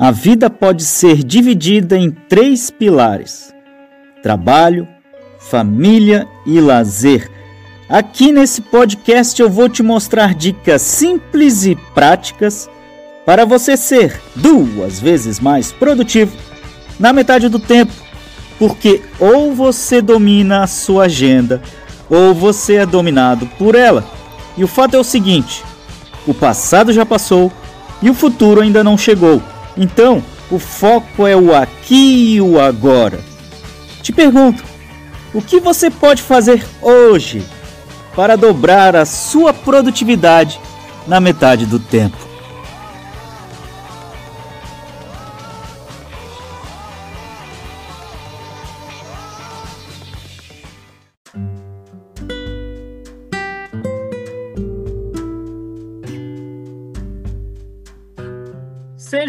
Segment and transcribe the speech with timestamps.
[0.00, 3.52] A vida pode ser dividida em três pilares:
[4.22, 4.86] trabalho,
[5.40, 7.28] família e lazer.
[7.88, 12.70] Aqui nesse podcast eu vou te mostrar dicas simples e práticas
[13.26, 16.36] para você ser duas vezes mais produtivo
[16.96, 17.92] na metade do tempo,
[18.56, 21.60] porque ou você domina a sua agenda
[22.08, 24.08] ou você é dominado por ela.
[24.56, 25.64] E o fato é o seguinte:
[26.24, 27.50] o passado já passou
[28.00, 29.42] e o futuro ainda não chegou.
[29.78, 33.20] Então, o foco é o aqui e o agora.
[34.02, 34.64] Te pergunto,
[35.32, 37.42] o que você pode fazer hoje
[38.16, 40.60] para dobrar a sua produtividade
[41.06, 42.27] na metade do tempo?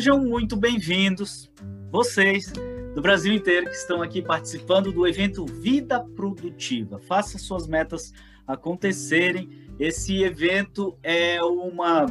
[0.09, 1.51] Sejam muito bem-vindos,
[1.91, 2.51] vocês
[2.95, 6.97] do Brasil inteiro que estão aqui participando do evento Vida Produtiva.
[6.97, 8.11] Faça suas metas
[8.47, 9.47] acontecerem.
[9.79, 12.07] Esse evento é uma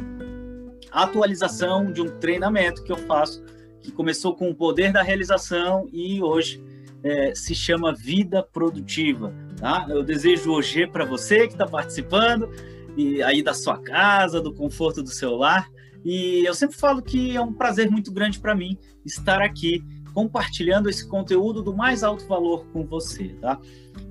[0.89, 3.43] atualização de um treinamento que eu faço,
[3.81, 6.63] que começou com o poder da realização e hoje
[7.03, 9.33] é, se chama Vida Produtiva.
[9.57, 9.85] Tá?
[9.89, 12.49] Eu desejo hoje para você que está participando
[12.95, 15.69] e aí da sua casa, do conforto do seu lar
[16.03, 19.83] e eu sempre falo que é um prazer muito grande para mim estar aqui
[20.13, 23.59] compartilhando esse conteúdo do mais alto valor com você, tá?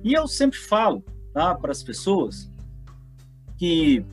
[0.03, 2.51] E eu sempre falo, tá, para as pessoas
[3.57, 4.05] que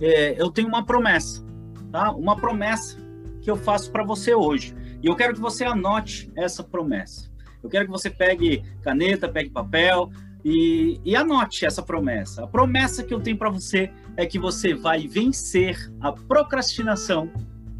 [0.00, 1.44] é, eu tenho uma promessa,
[1.92, 2.10] tá?
[2.12, 2.98] Uma promessa
[3.40, 4.74] que eu faço para você hoje.
[5.02, 7.30] E eu quero que você anote essa promessa.
[7.62, 10.10] Eu quero que você pegue caneta, pegue papel,
[10.44, 12.44] e, e anote essa promessa.
[12.44, 17.30] A promessa que eu tenho para você é que você vai vencer a procrastinação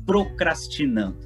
[0.05, 1.19] procrastinando.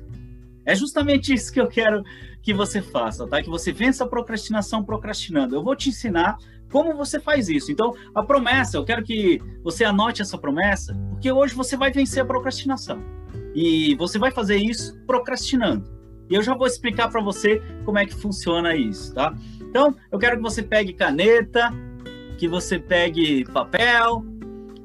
[0.65, 2.03] É justamente isso que eu quero
[2.43, 3.43] que você faça, tá?
[3.43, 5.55] Que você vença a procrastinação procrastinando.
[5.55, 6.37] Eu vou te ensinar
[6.71, 7.71] como você faz isso.
[7.71, 12.23] Então, a promessa, eu quero que você anote essa promessa, porque hoje você vai vencer
[12.23, 13.03] a procrastinação.
[13.55, 15.91] E você vai fazer isso procrastinando.
[16.31, 19.35] E eu já vou explicar para você como é que funciona isso, tá?
[19.73, 21.73] Então, eu quero que você pegue caneta,
[22.37, 24.23] que você pegue papel,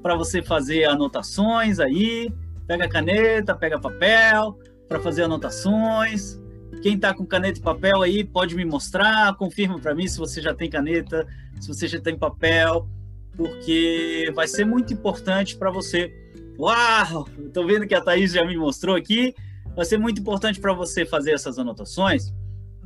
[0.02, 2.32] para você fazer anotações aí.
[2.66, 6.40] Pega caneta, pega papel, para fazer anotações.
[6.82, 10.42] Quem está com caneta e papel aí pode me mostrar, confirma para mim se você
[10.42, 11.28] já tem caneta,
[11.60, 12.88] se você já tem papel,
[13.36, 16.14] porque vai ser muito importante para você.
[16.58, 17.28] Uau!
[17.46, 19.36] Estou vendo que a Thaís já me mostrou aqui.
[19.76, 22.34] Vai ser muito importante para você fazer essas anotações,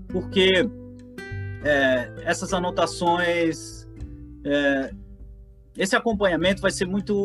[0.08, 0.68] porque
[1.64, 3.88] é, essas anotações,
[4.44, 4.94] é,
[5.78, 7.16] esse acompanhamento vai ser muito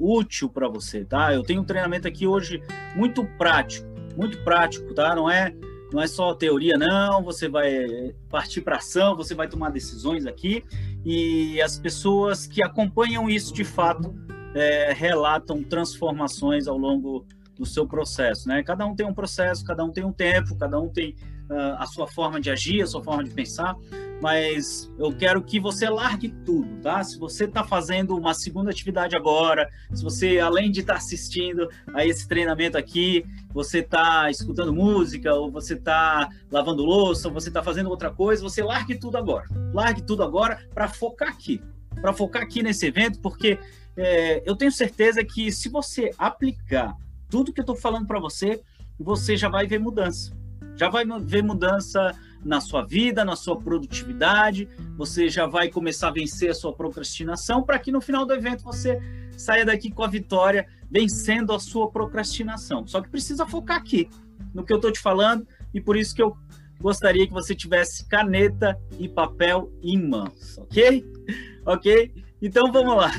[0.00, 1.32] útil para você, tá?
[1.32, 2.62] Eu tenho um treinamento aqui hoje
[2.96, 3.86] muito prático,
[4.16, 5.14] muito prático, tá?
[5.14, 5.54] Não é,
[5.92, 7.22] não é só teoria, não.
[7.22, 10.64] Você vai partir para ação, você vai tomar decisões aqui
[11.04, 14.14] e as pessoas que acompanham isso de fato
[14.54, 17.24] é, relatam transformações ao longo
[17.56, 18.62] do seu processo, né?
[18.62, 21.14] Cada um tem um processo, cada um tem um tempo, cada um tem
[21.50, 23.76] uh, a sua forma de agir, a sua forma de pensar,
[24.22, 27.02] mas eu quero que você largue tudo, tá?
[27.02, 31.68] Se você está fazendo uma segunda atividade agora, se você, além de estar tá assistindo
[31.92, 37.48] a esse treinamento aqui, você está escutando música, ou você está lavando louça, ou você
[37.48, 39.48] está fazendo outra coisa, você largue tudo agora.
[39.74, 41.60] Largue tudo agora para focar aqui,
[42.00, 43.58] para focar aqui nesse evento, porque
[43.96, 46.94] é, eu tenho certeza que se você aplicar
[47.28, 48.62] tudo que eu estou falando para você,
[49.00, 50.41] você já vai ver mudança
[50.82, 52.12] já vai ver mudança
[52.44, 57.62] na sua vida, na sua produtividade, você já vai começar a vencer a sua procrastinação
[57.62, 59.00] para que no final do evento você
[59.36, 62.84] saia daqui com a vitória, vencendo a sua procrastinação.
[62.84, 64.10] Só que precisa focar aqui
[64.52, 66.36] no que eu estou te falando e por isso que eu
[66.80, 71.04] gostaria que você tivesse caneta e papel em mãos, ok?
[71.64, 72.12] Ok?
[72.42, 73.12] Então vamos lá.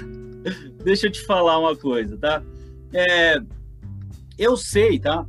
[0.83, 2.43] Deixa eu te falar uma coisa, tá?
[2.91, 3.37] É,
[4.37, 5.25] eu sei, tá?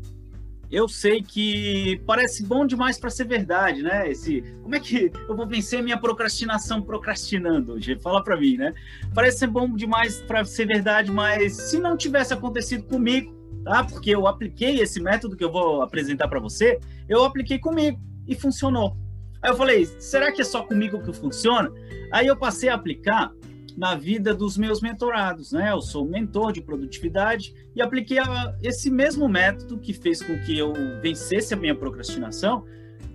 [0.74, 4.10] Eu sei que parece bom demais para ser verdade, né?
[4.10, 7.74] Esse, como é que eu vou vencer minha procrastinação procrastinando?
[7.74, 7.96] Hoje?
[8.02, 8.74] Fala para mim, né?
[9.14, 13.32] Parece ser bom demais para ser verdade, mas se não tivesse acontecido comigo,
[13.64, 13.84] tá?
[13.84, 18.34] Porque eu apliquei esse método que eu vou apresentar para você, eu apliquei comigo e
[18.34, 18.96] funcionou.
[19.40, 21.70] Aí eu falei, será que é só comigo que funciona?
[22.10, 23.30] Aí eu passei a aplicar
[23.76, 25.70] na vida dos meus mentorados, né?
[25.72, 30.56] Eu sou mentor de produtividade e apliquei a, esse mesmo método que fez com que
[30.56, 32.64] eu vencesse a minha procrastinação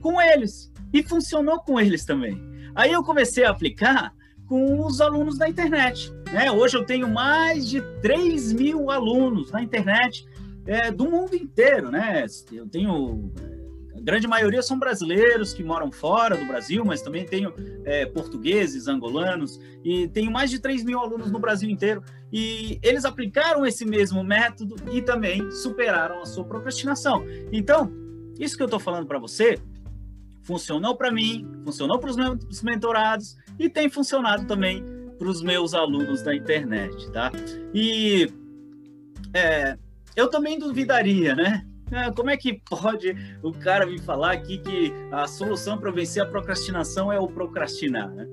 [0.01, 2.41] com eles e funcionou com eles também.
[2.75, 4.13] Aí eu comecei a aplicar
[4.47, 6.11] com os alunos da internet.
[6.31, 6.51] Né?
[6.51, 10.25] Hoje eu tenho mais de 3 mil alunos na internet
[10.65, 12.25] é, do mundo inteiro, né?
[12.51, 13.31] Eu tenho
[13.99, 17.53] a grande maioria são brasileiros que moram fora do Brasil, mas também tenho
[17.83, 22.01] é, portugueses, angolanos, e tenho mais de 3 mil alunos no Brasil inteiro.
[22.31, 27.25] E eles aplicaram esse mesmo método e também superaram a sua procrastinação.
[27.51, 27.91] Então,
[28.39, 29.59] isso que eu estou falando para você
[30.43, 34.83] funcionou para mim, funcionou para os meus mentorados e tem funcionado também
[35.17, 37.31] para os meus alunos da internet, tá?
[37.73, 38.31] E
[39.33, 39.77] é,
[40.15, 41.65] eu também duvidaria, né?
[41.91, 46.21] É, como é que pode o cara me falar aqui que a solução para vencer
[46.21, 48.27] a procrastinação é o procrastinar, né?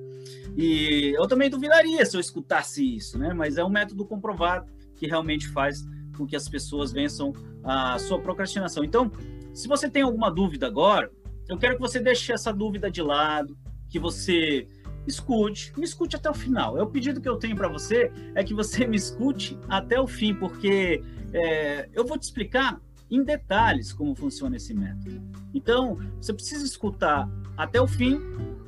[0.55, 3.33] E eu também duvidaria se eu escutasse isso, né?
[3.33, 5.85] Mas é um método comprovado que realmente faz
[6.17, 7.33] com que as pessoas vençam
[7.63, 8.83] a sua procrastinação.
[8.83, 9.11] Então,
[9.53, 11.11] se você tem alguma dúvida agora,
[11.47, 13.57] eu quero que você deixe essa dúvida de lado,
[13.89, 14.67] que você
[15.07, 16.77] escute, me escute até o final.
[16.77, 20.07] É o pedido que eu tenho para você é que você me escute até o
[20.07, 21.01] fim, porque
[21.33, 25.21] é, eu vou te explicar em detalhes como funciona esse método.
[25.53, 28.19] Então, você precisa escutar até o fim.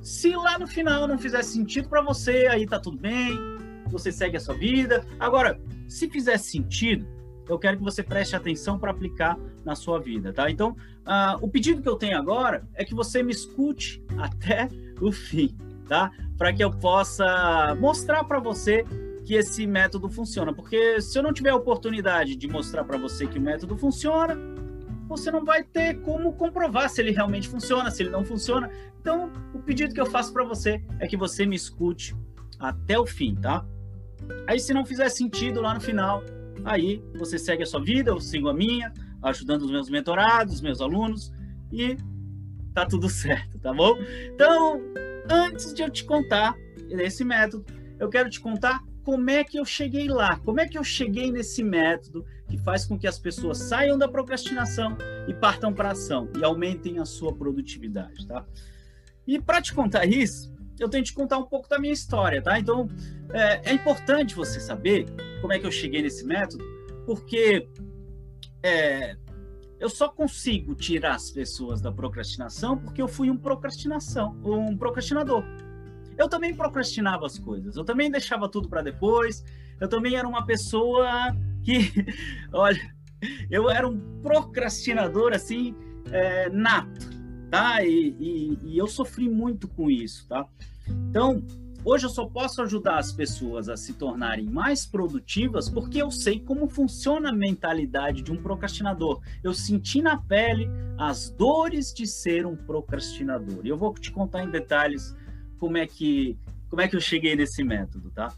[0.01, 3.37] Se lá no final não fizer sentido para você, aí tá tudo bem,
[3.87, 5.05] você segue a sua vida.
[5.19, 7.05] Agora, se fizer sentido,
[7.47, 10.49] eu quero que você preste atenção para aplicar na sua vida, tá?
[10.49, 14.69] Então, uh, o pedido que eu tenho agora é que você me escute até
[15.01, 15.57] o fim,
[15.87, 16.11] tá?
[16.37, 18.85] Para que eu possa mostrar para você
[19.29, 20.51] que esse método funciona.
[20.51, 24.35] Porque se eu não tiver a oportunidade de mostrar para você que o método funciona,
[25.07, 28.71] você não vai ter como comprovar se ele realmente funciona, se ele não funciona.
[28.99, 32.15] Então, o pedido que eu faço para você é que você me escute
[32.57, 33.63] até o fim, tá?
[34.47, 36.23] Aí, se não fizer sentido lá no final,
[36.65, 38.91] aí você segue a sua vida, eu sigo a minha,
[39.21, 41.31] ajudando os meus mentorados, os meus alunos,
[41.71, 41.95] e
[42.73, 43.95] tá tudo certo, tá bom?
[44.33, 44.81] Então,
[45.29, 46.55] antes de eu te contar
[46.89, 47.63] esse método,
[47.99, 50.37] eu quero te contar como é que eu cheguei lá?
[50.45, 54.07] Como é que eu cheguei nesse método que faz com que as pessoas saiam da
[54.07, 54.95] procrastinação
[55.27, 58.45] e partam para ação e aumentem a sua produtividade, tá?
[59.25, 62.39] E para te contar isso, eu tenho que te contar um pouco da minha história,
[62.39, 62.59] tá?
[62.59, 62.87] Então,
[63.33, 65.07] é, é importante você saber
[65.41, 66.63] como é que eu cheguei nesse método,
[67.07, 67.67] porque
[68.61, 69.17] é,
[69.79, 75.43] eu só consigo tirar as pessoas da procrastinação porque eu fui um procrastinação, um procrastinador
[76.19, 79.43] eu também procrastinava as coisas, eu também deixava tudo para depois,
[79.79, 81.91] eu também era uma pessoa que,
[82.51, 82.93] olha,
[83.49, 85.73] eu era um procrastinador assim,
[86.11, 87.07] é, nato,
[87.49, 87.81] tá?
[87.85, 90.45] E, e, e eu sofri muito com isso, tá?
[91.09, 91.41] Então,
[91.85, 96.37] Hoje eu só posso ajudar as pessoas a se tornarem mais produtivas porque eu sei
[96.37, 99.21] como funciona a mentalidade de um procrastinador.
[99.41, 103.61] Eu senti na pele as dores de ser um procrastinador.
[103.63, 105.15] E eu vou te contar em detalhes
[105.59, 106.37] como é que
[106.69, 108.31] como é que eu cheguei nesse método, tá?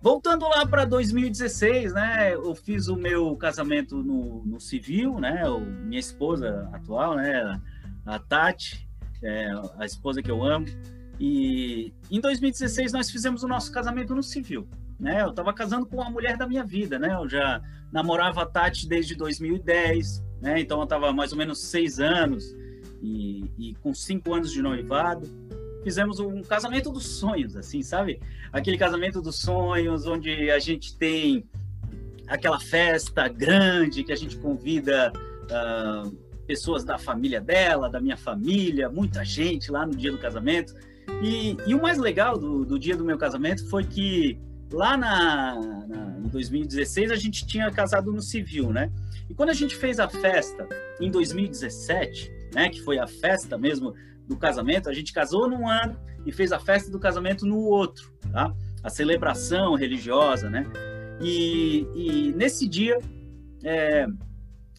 [0.00, 2.34] Voltando lá para 2016, né?
[2.34, 5.48] Eu fiz o meu casamento no, no civil, né?
[5.48, 7.58] O, minha esposa atual, né?
[8.04, 8.86] A Tati,
[9.22, 10.66] é, a esposa que eu amo.
[11.18, 14.68] E em 2016 nós fizemos o nosso casamento no civil,
[15.00, 15.22] né?
[15.22, 17.14] Eu estava casando com a mulher da minha vida, né?
[17.14, 20.60] Eu já namorava a Tati desde 2010, né?
[20.60, 22.54] Então eu estava mais ou menos seis anos
[23.00, 25.43] e, e com cinco anos de noivado
[25.84, 28.18] fizemos um casamento dos sonhos, assim, sabe?
[28.50, 31.44] Aquele casamento dos sonhos, onde a gente tem
[32.26, 35.12] aquela festa grande que a gente convida
[35.44, 36.10] uh,
[36.46, 40.74] pessoas da família dela, da minha família, muita gente lá no dia do casamento.
[41.22, 44.38] E, e o mais legal do, do, dia do meu casamento foi que
[44.72, 45.54] lá na,
[45.86, 48.90] na, em 2016 a gente tinha casado no civil, né?
[49.28, 50.66] E quando a gente fez a festa
[50.98, 53.94] em 2017, né, que foi a festa mesmo
[54.26, 58.12] do casamento, a gente casou num ano e fez a festa do casamento no outro,
[58.32, 58.52] tá?
[58.82, 60.66] A celebração religiosa, né?
[61.20, 62.98] E, e nesse dia,
[63.62, 64.06] é,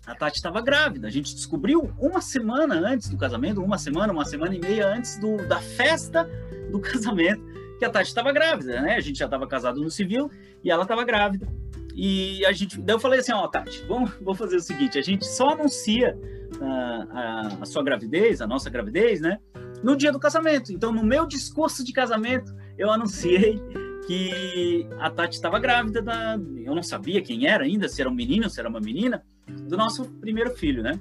[0.05, 1.07] a Tati estava grávida.
[1.07, 5.17] A gente descobriu uma semana antes do casamento, uma semana, uma semana e meia antes
[5.17, 6.29] do, da festa
[6.71, 7.43] do casamento,
[7.79, 8.95] que a Tati estava grávida, né?
[8.95, 10.29] A gente já estava casado no civil
[10.63, 11.47] e ela estava grávida.
[11.95, 15.01] E a gente, daí eu falei assim, ó, Tati, vamos, vamos fazer o seguinte, a
[15.01, 16.17] gente só anuncia
[16.61, 19.39] a, a, sua gravidez, a nossa gravidez, né?
[19.83, 20.71] No dia do casamento.
[20.71, 23.61] Então, no meu discurso de casamento, eu anunciei
[24.07, 26.39] que a Tati estava grávida da.
[26.57, 29.77] Eu não sabia quem era ainda, se era um menino, se era uma menina, do
[29.77, 30.99] nosso primeiro filho, né?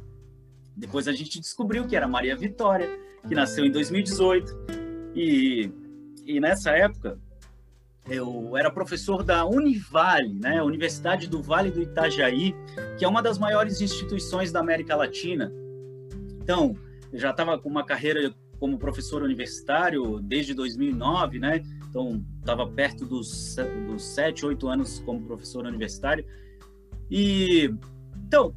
[0.77, 2.89] Depois a gente descobriu que era Maria Vitória,
[3.27, 4.53] que nasceu em 2018.
[5.15, 5.71] E,
[6.25, 7.19] e nessa época,
[8.09, 12.55] eu era professor da Univale, né, Universidade do Vale do Itajaí,
[12.99, 15.51] que é uma das maiores instituições da América Latina.
[16.43, 16.77] Então,
[17.13, 21.63] eu já estava com uma carreira como professor universitário desde 2009, né?
[21.89, 23.57] Então, estava perto dos,
[23.87, 26.25] dos 7, 8 anos como professor universitário.
[27.11, 27.73] E
[28.27, 28.55] Então,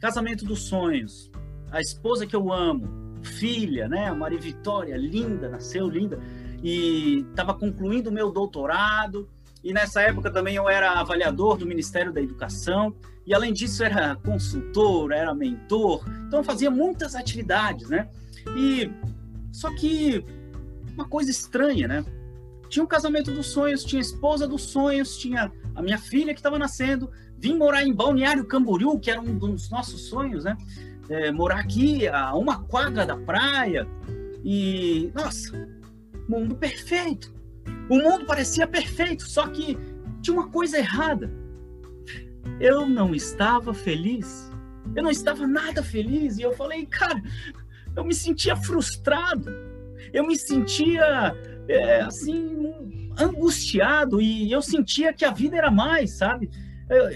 [0.00, 1.30] casamento dos sonhos,
[1.70, 2.86] a esposa que eu amo,
[3.22, 4.08] filha, né?
[4.08, 6.20] A Maria Vitória, linda, nasceu linda
[6.62, 9.28] e estava concluindo o meu doutorado.
[9.62, 12.94] E nessa época também eu era avaliador do Ministério da Educação
[13.26, 16.04] e além disso era consultor, era mentor.
[16.26, 18.08] Então eu fazia muitas atividades, né?
[18.56, 18.90] E
[19.52, 20.24] só que
[20.94, 22.04] uma coisa estranha, né?
[22.68, 26.38] Tinha o casamento dos sonhos, tinha a esposa dos sonhos, tinha a minha filha que
[26.38, 30.56] estava nascendo, vim morar em Balneário Camboriú, que era um dos nossos sonhos, né?
[31.08, 33.86] É, morar aqui a uma quadra da praia
[34.44, 35.50] e nossa,
[36.28, 37.34] mundo perfeito.
[37.88, 39.78] O mundo parecia perfeito, só que
[40.22, 41.30] tinha uma coisa errada.
[42.60, 44.50] Eu não estava feliz.
[44.94, 47.20] Eu não estava nada feliz e eu falei, cara,
[47.94, 49.50] eu me sentia frustrado.
[50.12, 51.34] Eu me sentia
[51.68, 56.50] é, assim angustiado e eu sentia que a vida era mais, sabe?
[56.88, 57.08] Eu,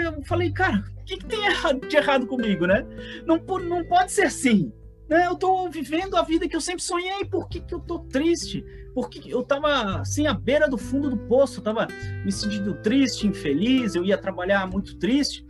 [0.00, 1.40] eu falei, cara, o que, que tem
[1.88, 2.86] de errado comigo, né?
[3.26, 4.72] Não, não pode ser assim.
[5.12, 5.26] Né?
[5.26, 7.22] Eu estou vivendo a vida que eu sempre sonhei.
[7.26, 8.64] Por que, que eu estou triste?
[8.94, 11.86] Porque eu estava assim à beira do fundo do poço, estava
[12.24, 13.94] me sentindo triste, infeliz.
[13.94, 15.44] Eu ia trabalhar muito triste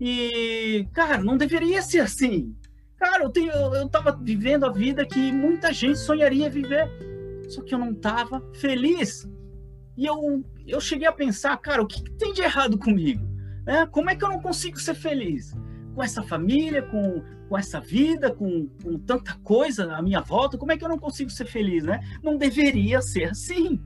[0.00, 2.56] e cara, não deveria ser assim.
[2.96, 6.90] Cara, eu tenho, eu estava vivendo a vida que muita gente sonharia viver,
[7.48, 9.28] só que eu não estava feliz.
[9.96, 13.24] E eu, eu cheguei a pensar, cara, o que, que tem de errado comigo?
[13.64, 13.86] Né?
[13.86, 15.54] Como é que eu não consigo ser feliz?
[15.94, 20.72] Com essa família, com, com essa vida, com, com tanta coisa à minha volta, como
[20.72, 22.00] é que eu não consigo ser feliz, né?
[22.22, 23.80] Não deveria ser assim.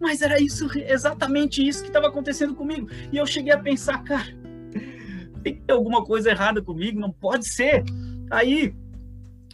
[0.00, 2.88] Mas era isso, exatamente isso que estava acontecendo comigo.
[3.12, 4.26] E eu cheguei a pensar, cara,
[5.42, 7.84] tem alguma coisa errada comigo, não pode ser.
[8.30, 8.74] Aí,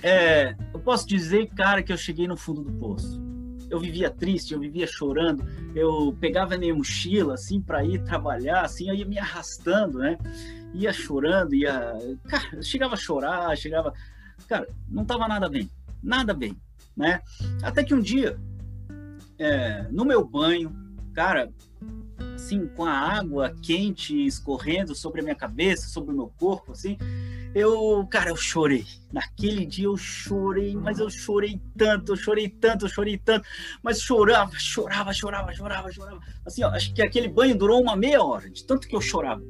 [0.03, 3.30] é, eu posso dizer, cara, que eu cheguei no fundo do poço
[3.71, 8.89] eu vivia triste, eu vivia chorando, eu pegava minha mochila assim para ir trabalhar, assim,
[8.89, 10.19] eu ia me arrastando, né?
[10.75, 11.95] Ia chorando, ia,
[12.29, 13.95] cara, chegava a chorar, chegava,
[14.49, 15.71] cara, não tava nada bem,
[16.03, 16.57] nada bem,
[16.97, 17.23] né?
[17.63, 18.37] Até que um dia,
[19.39, 20.75] é, no meu banho,
[21.15, 21.51] cara,
[22.35, 26.97] assim, com a água quente escorrendo sobre a minha cabeça, sobre o meu corpo, assim,
[27.55, 28.85] eu, cara, eu chorei.
[29.13, 33.47] Naquele dia eu chorei, mas eu chorei tanto, eu chorei tanto, eu chorei tanto,
[33.83, 36.21] mas chorava, chorava, chorava, chorava, chorava.
[36.47, 39.43] Assim, ó, acho que aquele banho durou uma meia hora, de tanto que eu chorava.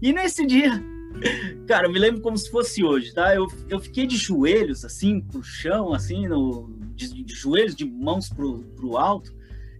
[0.00, 0.82] E nesse dia,
[1.68, 3.34] cara, eu me lembro como se fosse hoje, tá?
[3.34, 8.28] Eu, eu fiquei de joelhos, assim, pro chão, assim, no, de, de joelhos, de mãos
[8.28, 9.32] pro, pro alto,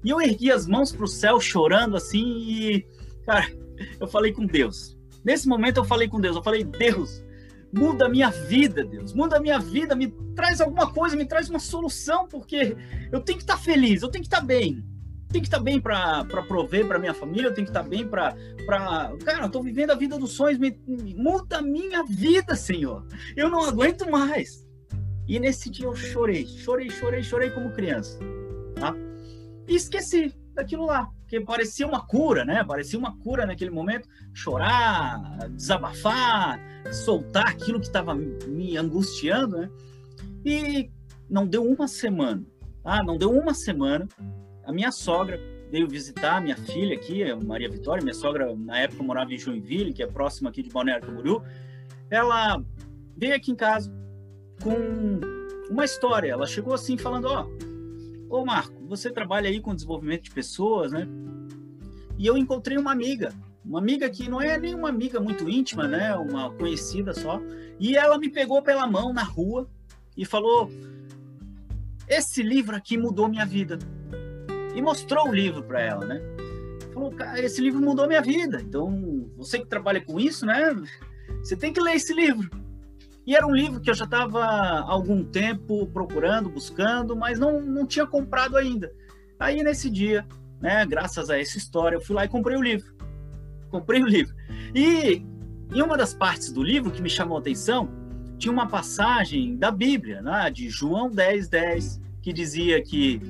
[0.05, 2.87] e eu ergui as mãos pro céu, chorando, assim, e,
[3.27, 3.51] cara,
[3.99, 4.97] eu falei com Deus.
[5.25, 7.23] Nesse momento eu falei com Deus, eu falei, Deus,
[7.73, 11.49] muda a minha vida, Deus, muda a minha vida, me traz alguma coisa, me traz
[11.49, 12.77] uma solução, porque
[13.11, 14.85] eu tenho que estar tá feliz, eu tenho que estar tá bem.
[15.29, 18.07] Tenho que estar tá bem para prover para minha família, eu tenho que estar bem
[18.07, 18.37] para.
[19.25, 23.07] Cara, eu estou vivendo a vida dos sonhos, me, me, muda a minha vida, Senhor.
[23.35, 24.67] Eu não aguento mais.
[25.27, 28.19] E nesse dia eu chorei, chorei, chorei, chorei como criança.
[28.75, 28.95] Tá?
[29.67, 32.63] E esqueci daquilo lá porque parecia uma cura, né?
[32.63, 36.61] Parecia uma cura naquele momento, chorar, desabafar,
[36.93, 39.71] soltar aquilo que estava me angustiando, né?
[40.45, 40.91] E
[41.31, 42.45] não deu uma semana,
[42.85, 44.07] ah, não deu uma semana,
[44.65, 49.33] a minha sogra veio visitar minha filha aqui, Maria Vitória, minha sogra na época morava
[49.33, 51.43] em Joinville, que é próximo aqui de Balneário Camboriú,
[52.11, 52.63] ela
[53.17, 53.91] veio aqui em casa
[54.63, 55.19] com
[55.71, 57.73] uma história, ela chegou assim falando, ó, oh,
[58.33, 61.09] Ô Marco, você trabalha aí com desenvolvimento de pessoas, né?
[62.19, 63.33] E eu encontrei uma amiga,
[63.65, 66.15] uma amiga que não é nem uma amiga muito íntima, né?
[66.15, 67.41] Uma conhecida só.
[67.81, 69.67] E ela me pegou pela mão na rua
[70.15, 70.71] e falou:
[72.07, 73.79] Esse livro aqui mudou minha vida.
[74.75, 76.21] E mostrou o livro para ela, né?
[76.93, 78.61] Falou: Esse livro mudou minha vida.
[78.61, 80.77] Então, você que trabalha com isso, né?
[81.43, 82.51] Você tem que ler esse livro.
[83.27, 84.45] E era um livro que eu já estava
[84.81, 88.93] algum tempo procurando, buscando, mas não, não tinha comprado ainda.
[89.39, 90.27] Aí nesse dia,
[90.61, 92.93] né, graças a essa história, eu fui lá e comprei o livro.
[93.71, 94.35] Comprei o livro.
[94.75, 95.25] E
[95.73, 97.89] em uma das partes do livro que me chamou a atenção,
[98.39, 103.21] tinha uma passagem da Bíblia, né, de João 10, 10, que dizia que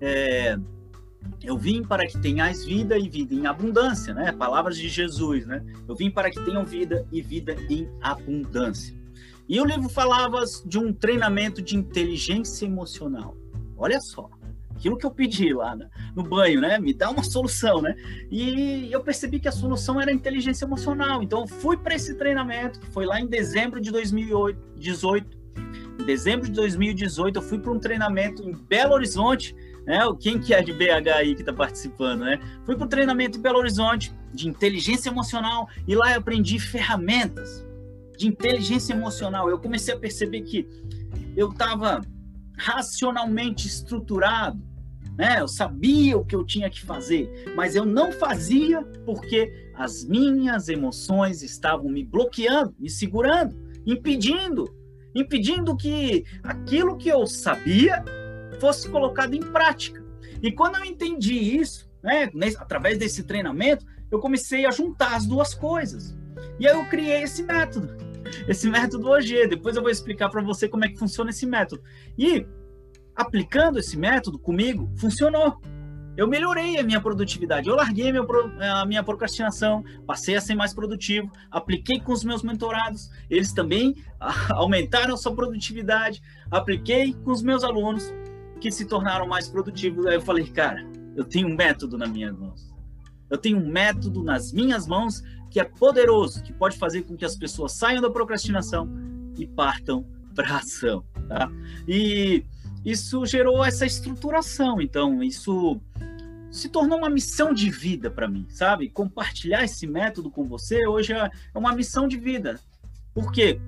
[0.00, 0.58] é,
[1.42, 4.32] eu vim para que tenhais vida e vida em abundância, né?
[4.32, 5.64] Palavras de Jesus, né?
[5.88, 8.96] Eu vim para que tenham vida e vida em abundância.
[9.48, 13.36] E o livro falava de um treinamento de inteligência emocional.
[13.76, 14.28] Olha só,
[14.76, 15.76] aquilo que eu pedi lá
[16.14, 16.78] no banho, né?
[16.78, 17.94] Me dá uma solução, né?
[18.30, 21.22] E eu percebi que a solução era a inteligência emocional.
[21.22, 25.36] Então eu fui para esse treinamento, que foi lá em dezembro de 2018.
[26.00, 29.54] Em dezembro de 2018, eu fui para um treinamento em Belo Horizonte,
[29.86, 30.00] né?
[30.20, 32.38] Quem que é de BH aí que está participando, né?
[32.64, 37.65] Fui para o treinamento em Belo Horizonte de inteligência emocional e lá eu aprendi ferramentas
[38.16, 39.48] de inteligência emocional.
[39.48, 40.66] Eu comecei a perceber que
[41.36, 42.00] eu estava
[42.56, 44.62] racionalmente estruturado,
[45.16, 45.40] né?
[45.40, 50.68] Eu sabia o que eu tinha que fazer, mas eu não fazia porque as minhas
[50.68, 53.56] emoções estavam me bloqueando, me segurando,
[53.86, 54.64] impedindo,
[55.14, 58.02] impedindo que aquilo que eu sabia
[58.58, 60.04] fosse colocado em prática.
[60.42, 65.54] E quando eu entendi isso, né, através desse treinamento, eu comecei a juntar as duas
[65.54, 66.16] coisas.
[66.58, 67.96] E aí eu criei esse método,
[68.48, 69.48] esse método OG.
[69.48, 71.82] Depois eu vou explicar para você como é que funciona esse método.
[72.18, 72.46] E
[73.14, 75.60] aplicando esse método comigo, funcionou.
[76.16, 77.68] Eu melhorei a minha produtividade.
[77.68, 83.10] Eu larguei a minha procrastinação, passei a ser mais produtivo, apliquei com os meus mentorados,
[83.28, 83.94] eles também
[84.48, 88.14] aumentaram a sua produtividade, apliquei com os meus alunos
[88.58, 90.06] que se tornaram mais produtivos.
[90.06, 90.82] Aí eu falei, cara,
[91.14, 92.74] eu tenho um método nas minhas mãos.
[93.28, 95.22] Eu tenho um método nas minhas mãos
[95.56, 98.90] que é poderoso, que pode fazer com que as pessoas saiam da procrastinação
[99.38, 101.50] e partam para a ação, tá?
[101.88, 102.44] E
[102.84, 105.80] isso gerou essa estruturação, então isso
[106.50, 108.90] se tornou uma missão de vida para mim, sabe?
[108.90, 112.60] Compartilhar esse método com você hoje é uma missão de vida.
[113.14, 113.58] Por quê?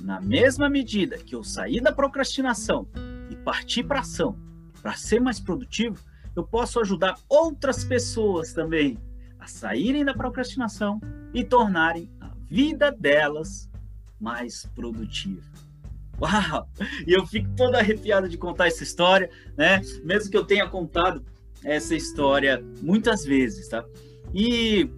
[0.00, 2.88] Na mesma medida que eu saí da procrastinação
[3.28, 4.34] e parti para ação,
[4.80, 6.02] para ser mais produtivo,
[6.34, 8.96] eu posso ajudar outras pessoas também
[9.46, 11.00] saírem da procrastinação
[11.32, 13.70] e tornarem a vida delas
[14.20, 15.42] mais produtiva.
[16.20, 16.68] Uau!
[17.06, 19.80] E eu fico todo arrepiado de contar essa história, né?
[20.02, 21.24] Mesmo que eu tenha contado
[21.62, 23.84] essa história muitas vezes, tá?
[24.32, 24.90] E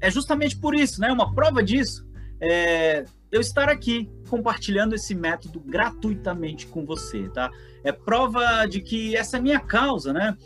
[0.00, 1.10] é justamente por isso, né?
[1.10, 2.06] Uma prova disso
[2.40, 7.50] é eu estar aqui compartilhando esse método gratuitamente com você, tá?
[7.82, 10.36] É prova de que essa é minha causa, né?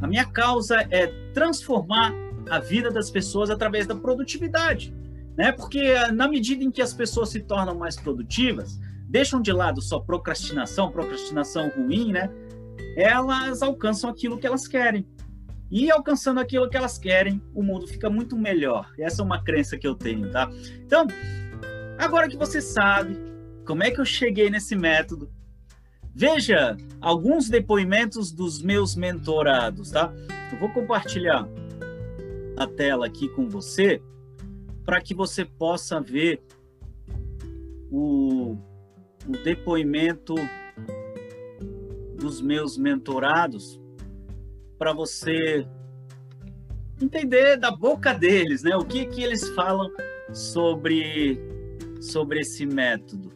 [0.00, 2.12] A minha causa é transformar
[2.50, 4.94] a vida das pessoas através da produtividade,
[5.36, 5.52] né?
[5.52, 10.00] Porque na medida em que as pessoas se tornam mais produtivas, deixam de lado só
[10.00, 12.30] procrastinação, procrastinação ruim, né?
[12.96, 15.06] Elas alcançam aquilo que elas querem.
[15.70, 18.92] E alcançando aquilo que elas querem, o mundo fica muito melhor.
[18.98, 20.50] Essa é uma crença que eu tenho, tá?
[20.84, 21.06] Então,
[21.98, 23.18] agora que você sabe
[23.64, 25.30] como é que eu cheguei nesse método,
[26.14, 30.12] veja alguns depoimentos dos meus mentorados, tá?
[30.52, 31.48] Eu vou compartilhar
[32.56, 34.02] a tela aqui com você
[34.84, 36.42] para que você possa ver
[37.90, 38.56] o,
[39.26, 40.34] o depoimento
[42.16, 43.80] dos meus mentorados
[44.78, 45.66] para você
[47.00, 48.76] entender da boca deles, né?
[48.76, 49.90] O que que eles falam
[50.32, 51.38] sobre
[52.00, 53.32] sobre esse método.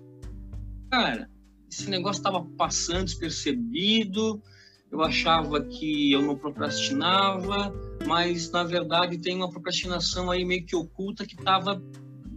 [0.90, 1.30] Cara,
[1.70, 4.42] esse negócio estava passando despercebido.
[4.90, 7.72] Eu achava que eu não procrastinava,
[8.06, 11.82] mas na verdade tem uma procrastinação aí meio que oculta que estava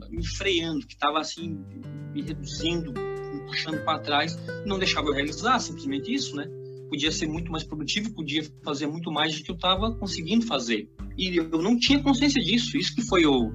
[0.10, 1.64] me freando, que estava assim
[2.14, 6.48] me reduzindo, me puxando para trás, não deixava eu realizar, simplesmente isso, né?
[6.90, 10.90] Podia ser muito mais produtivo, podia fazer muito mais do que eu estava conseguindo fazer.
[11.16, 13.52] E eu não tinha consciência disso, isso que foi o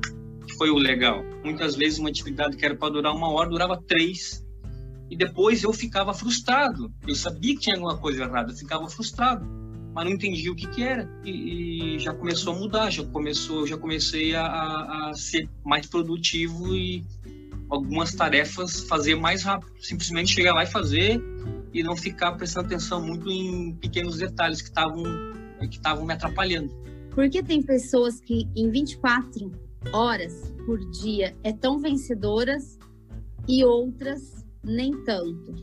[0.46, 1.24] que foi o legal.
[1.42, 4.46] Muitas vezes uma atividade que era para durar uma hora durava três
[5.11, 6.92] e depois eu ficava frustrado.
[7.09, 9.63] Eu sabia que tinha alguma coisa errada, eu ficava frustrado
[9.94, 13.66] mas não entendi o que, que era e, e, já começou a mudar, já começou,
[13.66, 17.04] já comecei a, a, ser mais produtivo e
[17.70, 21.22] algumas tarefas fazer mais rápido, simplesmente chegar lá e fazer
[21.72, 25.04] e não ficar prestando atenção muito em pequenos detalhes que estavam
[25.61, 26.74] que estavam me atrapalhando.
[27.14, 29.50] Porque tem pessoas que em 24
[29.92, 32.78] horas por dia é tão vencedoras
[33.48, 35.54] e outras nem tanto.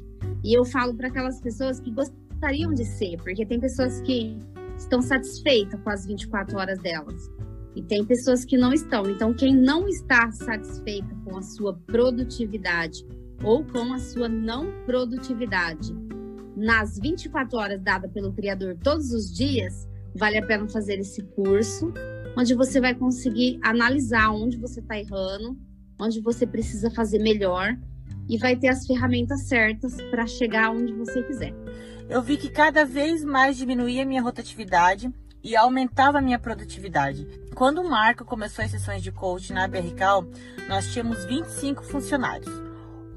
[0.43, 4.35] E eu falo para aquelas pessoas que gostam gostariam de ser, porque tem pessoas que
[4.75, 7.29] estão satisfeitas com as 24 horas delas.
[7.75, 9.07] E tem pessoas que não estão.
[9.09, 13.05] Então, quem não está satisfeita com a sua produtividade
[13.43, 15.95] ou com a sua não produtividade
[16.57, 21.93] nas 24 horas dada pelo Criador todos os dias, vale a pena fazer esse curso,
[22.35, 25.57] onde você vai conseguir analisar onde você está errando,
[25.99, 27.77] onde você precisa fazer melhor
[28.27, 31.53] e vai ter as ferramentas certas para chegar onde você quiser
[32.11, 35.09] eu vi que cada vez mais diminuía minha rotatividade
[35.41, 37.25] e aumentava a minha produtividade.
[37.55, 40.25] Quando o Marco começou as sessões de coaching na BRCal,
[40.67, 42.51] nós tínhamos 25 funcionários.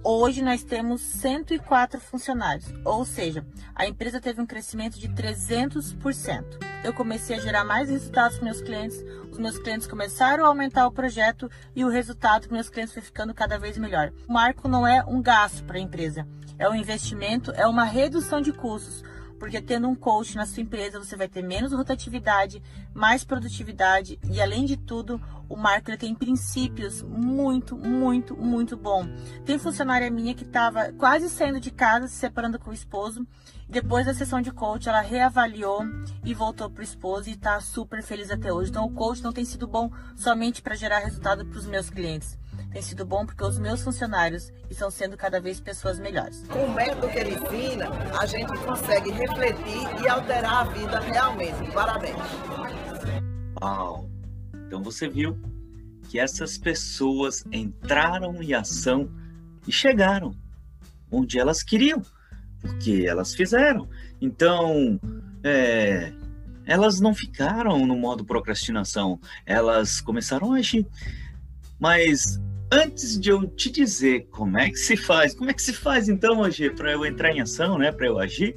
[0.04, 6.44] Hoje nós temos 104 funcionários, ou seja, a empresa teve um crescimento de 300%.
[6.84, 10.86] Eu comecei a gerar mais resultados para meus clientes, os meus clientes começaram a aumentar
[10.86, 14.12] o projeto e o resultado para meus clientes foi ficando cada vez melhor.
[14.28, 16.24] O marco não é um gasto para a empresa,
[16.58, 19.02] é um investimento, é uma redução de custos,
[19.38, 22.62] porque tendo um coach na sua empresa você vai ter menos rotatividade,
[22.94, 29.06] mais produtividade e além de tudo, o Marco tem princípios muito, muito, muito bom.
[29.44, 33.26] Tem funcionária minha que estava quase saindo de casa, se separando com o esposo.
[33.68, 35.82] Depois da sessão de coach, ela reavaliou
[36.24, 38.70] e voltou para o esposo e está super feliz até hoje.
[38.70, 42.38] Então, o coach não tem sido bom somente para gerar resultado para os meus clientes
[42.74, 46.44] tem sido bom porque os meus funcionários estão sendo cada vez pessoas melhores.
[46.48, 51.70] Com o método que ele ensina, a gente consegue refletir e alterar a vida realmente.
[51.72, 52.16] Parabéns.
[53.62, 54.10] Uau!
[54.66, 55.38] Então você viu
[56.08, 59.08] que essas pessoas entraram em ação
[59.68, 60.34] e chegaram
[61.12, 62.02] onde elas queriam,
[62.60, 63.88] porque elas fizeram.
[64.20, 64.98] Então,
[65.44, 66.12] é,
[66.66, 70.84] elas não ficaram no modo procrastinação, elas começaram a agir.
[71.78, 72.40] Mas
[72.74, 76.08] antes de eu te dizer como é que se faz, como é que se faz
[76.08, 78.56] então, hoje para eu entrar em ação, né, para eu agir,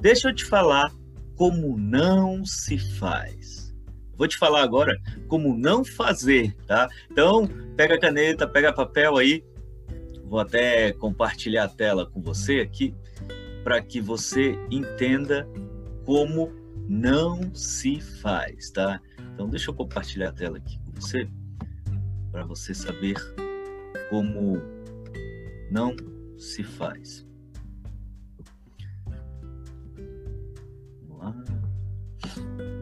[0.00, 0.92] deixa eu te falar
[1.34, 3.74] como não se faz.
[4.16, 4.96] Vou te falar agora
[5.28, 6.88] como não fazer, tá?
[7.10, 9.44] Então, pega a caneta, pega papel aí.
[10.24, 12.92] Vou até compartilhar a tela com você aqui
[13.62, 15.48] para que você entenda
[16.04, 16.52] como
[16.88, 19.00] não se faz, tá?
[19.32, 21.28] Então, deixa eu compartilhar a tela aqui com você
[22.32, 23.14] para você saber
[24.08, 24.60] como
[25.70, 25.94] não
[26.38, 27.26] se faz.
[31.06, 31.34] Vamos lá.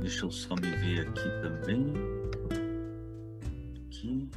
[0.00, 1.92] Deixa eu só me ver aqui também.
[3.86, 4.30] Aqui.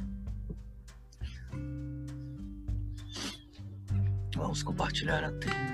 [4.36, 5.70] Vamos compartilhar a tela.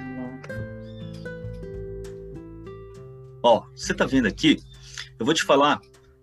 [3.42, 4.60] Ó, você tá vendo aqui?
[5.18, 5.80] Eu vou te falar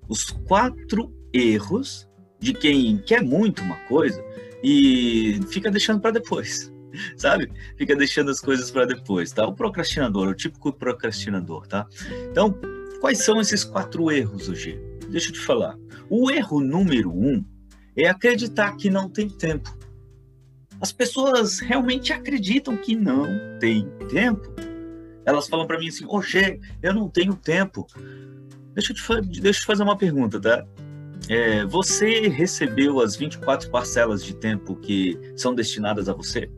[0.10, 2.08] os quatro erros
[2.40, 4.22] de quem quer muito uma coisa
[4.64, 6.74] e fica deixando para depois,
[7.18, 7.52] sabe?
[7.78, 9.46] Fica deixando as coisas para depois, tá?
[9.46, 11.86] O procrastinador, o típico procrastinador, tá?
[12.32, 12.58] Então,
[13.02, 14.80] quais são esses quatro erros hoje?
[15.10, 15.78] Deixa eu te falar.
[16.10, 17.44] O erro número um
[17.96, 19.78] é acreditar que não tem tempo.
[20.80, 23.28] As pessoas realmente acreditam que não
[23.60, 24.54] tem tempo.
[25.26, 27.88] Elas falam para mim assim: Oxê, eu não tenho tempo.
[28.74, 30.66] Deixa eu, te, deixa eu te fazer uma pergunta, tá?
[31.30, 36.50] É, você recebeu as 24 parcelas de tempo que são destinadas a você?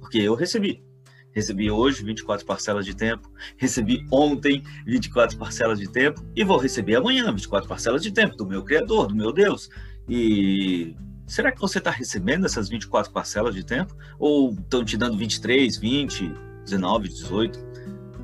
[0.00, 0.82] Porque eu recebi.
[1.30, 6.96] Recebi hoje 24 parcelas de tempo, recebi ontem 24 parcelas de tempo e vou receber
[6.96, 9.70] amanhã 24 parcelas de tempo do meu Criador, do meu Deus.
[10.08, 13.94] E será que você está recebendo essas 24 parcelas de tempo?
[14.18, 16.32] Ou estão te dando 23, 20,
[16.64, 17.58] 19, 18?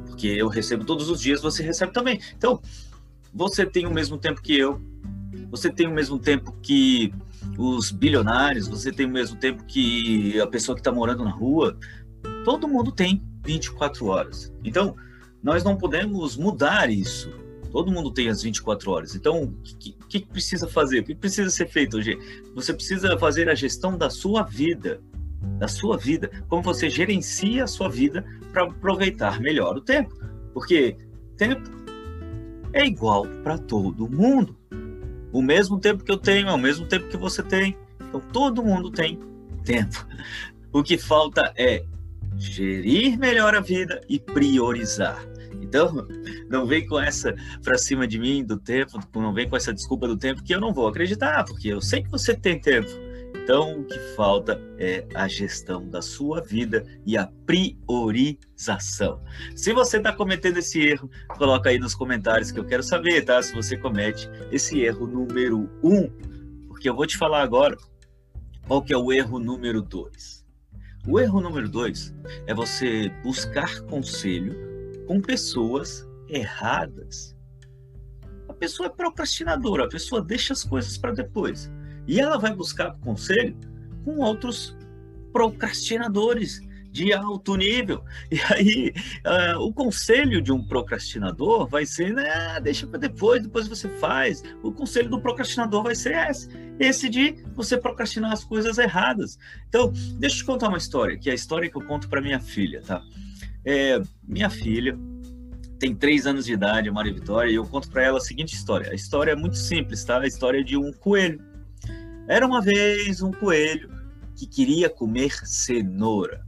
[0.07, 2.21] Porque eu recebo todos os dias, você recebe também.
[2.37, 2.61] Então,
[3.33, 4.81] você tem o mesmo tempo que eu,
[5.55, 7.15] você tem o mesmo tempo que
[7.57, 11.79] os bilionários, você tem o mesmo tempo que a pessoa que está morando na rua.
[12.45, 14.53] Todo mundo tem 24 horas.
[14.65, 14.97] Então,
[15.41, 17.31] nós não podemos mudar isso.
[17.71, 19.15] Todo mundo tem as 24 horas.
[19.15, 21.01] Então, o que, que, precisa fazer?
[21.01, 22.19] O que precisa ser feito hoje?
[22.57, 25.01] Você precisa fazer a gestão da sua vida.
[25.61, 26.31] Da sua vida.
[26.49, 30.19] Como você gerencia a sua vida para aproveitar melhor o tempo.
[30.53, 30.97] Porque
[31.37, 31.71] tempo
[32.73, 34.57] é igual para todo mundo.
[35.35, 37.77] O mesmo tempo que eu tenho é o mesmo tempo que você tem.
[38.01, 39.19] Então todo mundo tem
[39.65, 40.07] tempo.
[40.73, 41.85] O que falta é
[42.37, 45.27] gerir melhor a vida e priorizar.
[45.61, 46.07] Então,
[46.49, 50.07] não vem com essa para cima de mim do tempo, não vem com essa desculpa
[50.07, 52.89] do tempo que eu não vou acreditar, porque eu sei que você tem tempo.
[53.45, 59.23] Então, o que falta é a gestão da sua vida e a priorização.
[59.55, 63.43] Se você está cometendo esse erro, coloca aí nos comentários que eu quero saber, tá?
[63.43, 66.09] Se você comete esse erro número um,
[66.69, 67.77] porque eu vou te falar agora
[68.67, 70.43] qual que é o erro número dois.
[71.07, 72.15] O erro número dois
[72.47, 74.57] é você buscar conselho
[75.07, 77.37] com pessoas erradas.
[78.49, 81.71] A pessoa é procrastinadora, a pessoa deixa as coisas para depois.
[82.07, 83.57] E ela vai buscar conselho
[84.05, 84.77] com outros
[85.33, 86.61] procrastinadores
[86.95, 88.05] de alto nível.
[88.31, 88.95] E aí,
[89.27, 94.45] uh, o conselho de um procrastinador vai ser, né, deixa para depois, depois você faz.
[94.63, 99.37] O conselho do procrastinador vai ser esse, esse de você procrastinar as coisas erradas.
[99.69, 102.21] Então, deixa eu te contar uma história, que é a história que eu conto para
[102.21, 103.03] minha filha, tá?
[103.65, 104.97] É, minha filha
[105.81, 108.93] tem três anos de idade, Maria Vitória, e eu conto para ela a seguinte história.
[108.93, 110.21] A história é muito simples, tá?
[110.21, 111.54] A história de um coelho
[112.27, 113.91] era uma vez um coelho
[114.37, 116.45] que queria comer cenoura.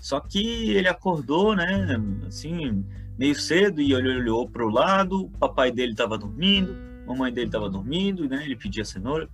[0.00, 2.84] Só que ele acordou, né, assim,
[3.18, 7.32] meio cedo e ele olhou para o lado, o papai dele estava dormindo, a mamãe
[7.32, 9.28] dele estava dormindo, né, ele pedia cenoura.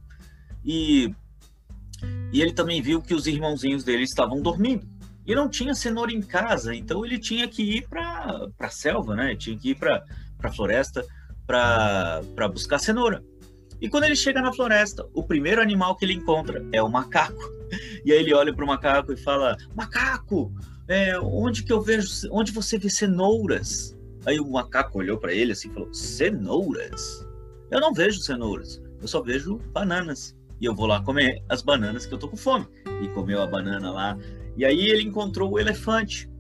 [0.65, 1.15] E,
[2.33, 4.87] e ele também viu que os irmãozinhos dele estavam dormindo.
[5.27, 9.37] e não tinha cenoura em casa, então ele tinha que ir para a selva, né?
[9.37, 10.05] Tinha que ir para
[10.43, 11.05] a floresta
[11.47, 13.23] para buscar cenoura.
[13.83, 17.51] E quando ele chega na floresta, o primeiro animal que ele encontra é o macaco.
[18.05, 20.53] E aí ele olha para o macaco e fala: Macaco,
[20.87, 23.99] é, onde que eu vejo, onde você vê cenouras?
[24.25, 27.27] Aí o macaco olhou para ele assim e falou: Cenouras?
[27.73, 30.37] Eu não vejo cenouras, eu só vejo bananas.
[30.61, 32.69] E eu vou lá comer as bananas que eu tô com fome.
[33.03, 34.17] E comeu a banana lá.
[34.57, 36.31] E aí ele encontrou o elefante.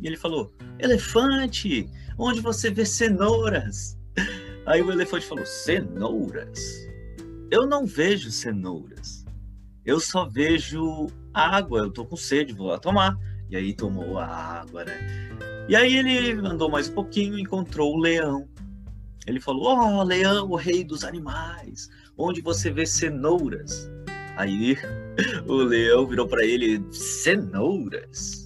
[0.00, 3.98] E ele falou: Elefante, onde você vê cenouras?
[4.70, 6.88] Aí o elefante falou: Cenouras?
[7.50, 9.24] Eu não vejo cenouras.
[9.84, 11.80] Eu só vejo água.
[11.80, 13.18] Eu tô com sede, vou lá tomar.
[13.50, 14.94] E aí tomou a água, né?
[15.68, 18.48] E aí ele andou mais um pouquinho e encontrou o leão.
[19.26, 23.90] Ele falou: Ó, oh, leão, o rei dos animais, onde você vê cenouras?
[24.36, 24.76] Aí
[25.48, 28.39] o leão virou para ele: Cenouras?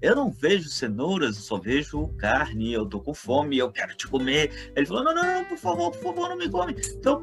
[0.00, 4.06] Eu não vejo cenouras, eu só vejo carne, eu tô com fome, eu quero te
[4.06, 4.72] comer.
[4.76, 6.74] Ele falou: não, não, não, por favor, por favor, não me come.
[6.96, 7.22] Então,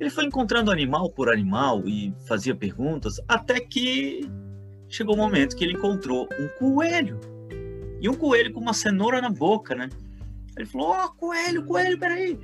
[0.00, 4.28] ele foi encontrando animal por animal e fazia perguntas, até que
[4.88, 7.20] chegou o um momento que ele encontrou um coelho.
[8.00, 9.90] E um coelho com uma cenoura na boca, né?
[10.56, 12.38] Ele falou: Ó, oh, coelho, coelho, peraí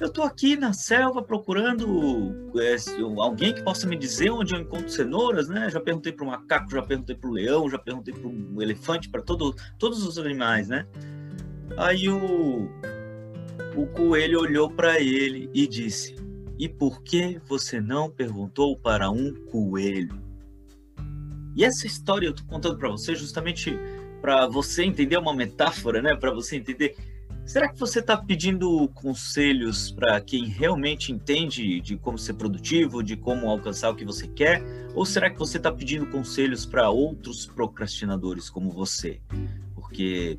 [0.00, 2.76] eu estou aqui na selva procurando é,
[3.18, 5.68] alguém que possa me dizer onde eu encontro cenouras, né?
[5.68, 9.10] Já perguntei para o macaco, já perguntei para o leão, já perguntei para o elefante,
[9.10, 10.86] para todo, todos os animais, né?
[11.76, 12.68] Aí o,
[13.76, 16.16] o coelho olhou para ele e disse:
[16.58, 20.18] E por que você não perguntou para um coelho?
[21.54, 23.78] E essa história eu estou contando para você justamente
[24.22, 26.16] para você entender uma metáfora, né?
[26.16, 26.96] Para você entender
[27.44, 33.16] Será que você está pedindo conselhos para quem realmente entende de como ser produtivo, de
[33.16, 34.62] como alcançar o que você quer?
[34.94, 39.20] Ou será que você está pedindo conselhos para outros procrastinadores como você?
[39.74, 40.38] Porque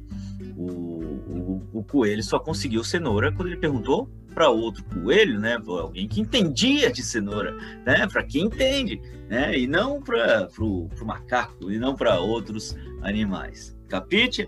[0.56, 5.58] o, o, o, coelho só conseguiu cenoura quando ele perguntou para outro coelho, né?
[5.68, 7.54] Alguém que entendia de cenoura,
[7.86, 8.08] né?
[8.08, 9.58] Para quem entende, né?
[9.58, 13.76] E não para o macaco, e não para outros animais.
[13.90, 14.48] Capite?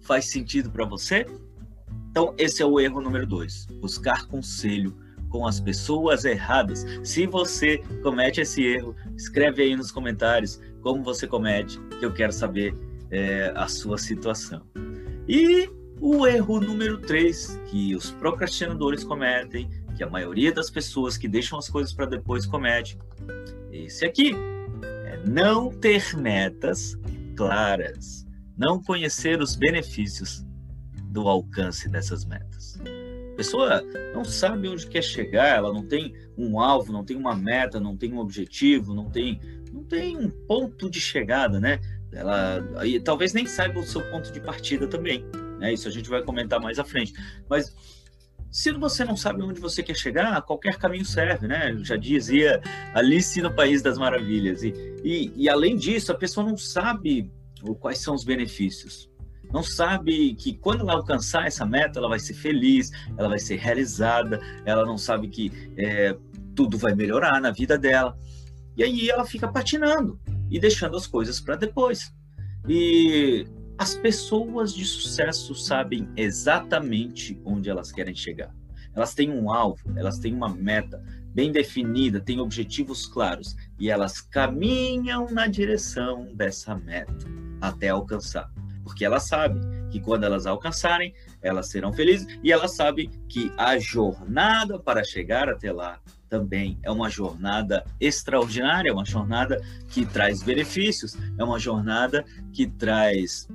[0.00, 1.26] Faz sentido para você?
[2.18, 4.92] Então, esse é o erro número dois: buscar conselho
[5.28, 6.84] com as pessoas erradas.
[7.04, 12.32] Se você comete esse erro, escreve aí nos comentários como você comete, que eu quero
[12.32, 12.74] saber
[13.12, 14.66] é, a sua situação.
[15.28, 21.28] E o erro número três que os procrastinadores cometem, que a maioria das pessoas que
[21.28, 22.98] deixam as coisas para depois comete,
[23.70, 24.34] esse aqui
[25.04, 26.98] é não ter metas
[27.36, 28.26] claras,
[28.56, 30.47] não conhecer os benefícios
[31.18, 32.78] do alcance dessas metas.
[33.32, 33.82] A pessoa
[34.14, 37.96] não sabe onde quer chegar, ela não tem um alvo, não tem uma meta, não
[37.96, 39.40] tem um objetivo, não tem,
[39.72, 41.80] não tem um ponto de chegada, né?
[42.12, 45.24] Ela aí, talvez nem saiba o seu ponto de partida também,
[45.58, 45.72] né?
[45.72, 47.12] Isso a gente vai comentar mais à frente.
[47.48, 47.74] Mas
[48.50, 51.72] se você não sabe onde você quer chegar, qualquer caminho serve, né?
[51.72, 52.60] Eu já dizia
[52.94, 54.62] Alice no País das Maravilhas.
[54.62, 54.72] E,
[55.04, 57.30] e, e além disso, a pessoa não sabe
[57.80, 59.08] quais são os benefícios
[59.52, 63.56] não sabe que quando ela alcançar essa meta, ela vai ser feliz, ela vai ser
[63.56, 66.16] realizada, ela não sabe que é,
[66.54, 68.16] tudo vai melhorar na vida dela.
[68.76, 72.12] E aí ela fica patinando e deixando as coisas para depois.
[72.68, 73.46] E
[73.78, 78.54] as pessoas de sucesso sabem exatamente onde elas querem chegar.
[78.94, 81.02] Elas têm um alvo, elas têm uma meta
[81.34, 87.26] bem definida, têm objetivos claros e elas caminham na direção dessa meta
[87.60, 88.50] até alcançar
[88.88, 93.78] porque ela sabe que quando elas alcançarem, elas serão felizes e ela sabe que a
[93.78, 100.42] jornada para chegar até lá também é uma jornada extraordinária, é uma jornada que traz
[100.42, 103.46] benefícios, é uma jornada que traz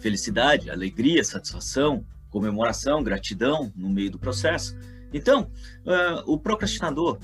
[0.00, 4.76] felicidade, alegria, satisfação, comemoração, gratidão no meio do processo.
[5.12, 5.52] Então,
[5.86, 7.20] uh, o procrastinador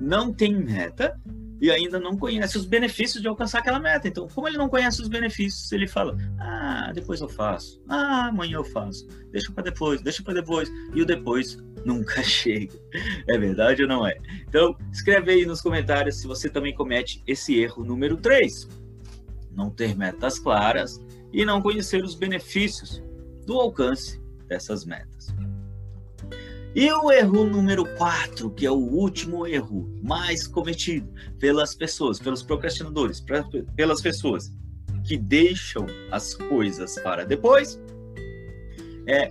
[0.00, 1.18] não tem meta,
[1.60, 4.08] e ainda não conhece os benefícios de alcançar aquela meta.
[4.08, 7.82] Então, como ele não conhece os benefícios, ele fala: "Ah, depois eu faço.
[7.88, 9.06] Ah, amanhã eu faço.
[9.30, 10.70] Deixa para depois, deixa para depois".
[10.94, 12.78] E o depois nunca chega.
[13.28, 14.16] É verdade ou não é?
[14.48, 18.68] Então, escreve aí nos comentários se você também comete esse erro número 3.
[19.52, 21.00] Não ter metas claras
[21.32, 23.02] e não conhecer os benefícios
[23.46, 25.19] do alcance dessas metas.
[26.74, 32.44] E o erro número 4, que é o último erro mais cometido pelas pessoas, pelos
[32.44, 33.24] procrastinadores,
[33.74, 34.52] pelas pessoas
[35.04, 37.80] que deixam as coisas para depois,
[39.06, 39.30] é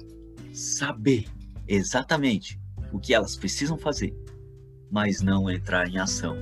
[0.52, 1.28] saber
[1.66, 2.60] exatamente
[2.92, 4.14] o que elas precisam fazer,
[4.92, 6.36] mas não entrar em ação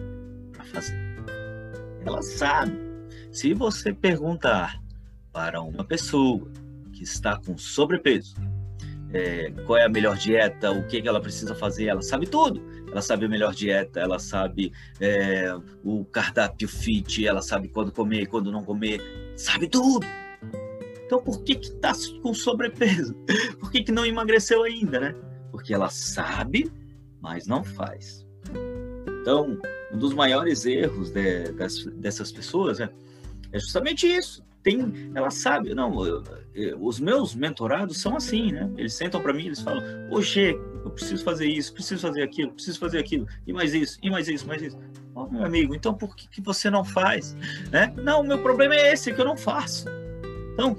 [0.52, 0.98] para fazer.
[2.06, 2.88] Elas sabem,
[3.32, 4.82] Se você perguntar
[5.32, 6.48] para uma pessoa
[6.92, 8.34] que está com sobrepeso,
[9.13, 12.62] é, qual é a melhor dieta, o que, que ela precisa fazer, ela sabe tudo.
[12.91, 18.28] Ela sabe a melhor dieta, ela sabe é, o cardápio fit, ela sabe quando comer,
[18.28, 19.02] quando não comer,
[19.36, 20.06] sabe tudo.
[21.06, 23.13] Então por que que tá com sobrepeso?
[23.60, 25.15] Por que que não emagreceu ainda, né?
[25.52, 26.70] Porque ela sabe,
[27.22, 28.26] mas não faz.
[29.22, 29.58] Então,
[29.91, 32.89] um dos maiores erros de, das, dessas pessoas é,
[33.54, 36.21] é justamente isso tem, ela sabe, não, eu,
[36.53, 38.69] eu, os meus mentorados são assim, né?
[38.75, 42.77] Eles sentam para mim, eles falam, oxe, eu preciso fazer isso, preciso fazer aquilo, preciso
[42.77, 44.77] fazer aquilo, e mais isso, e mais isso, mais isso.
[45.15, 47.34] Oh, meu amigo, então por que, que você não faz?
[47.71, 47.93] Né?
[47.95, 49.86] Não, meu problema é esse, que eu não faço.
[50.53, 50.75] Então,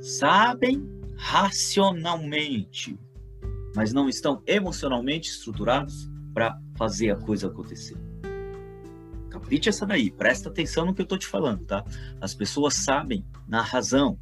[0.00, 2.98] sabem racionalmente,
[3.74, 8.05] mas não estão emocionalmente estruturados para fazer a coisa acontecer.
[9.36, 11.84] Capite essa daí, presta atenção no que eu estou te falando, tá?
[12.20, 14.18] As pessoas sabem na razão,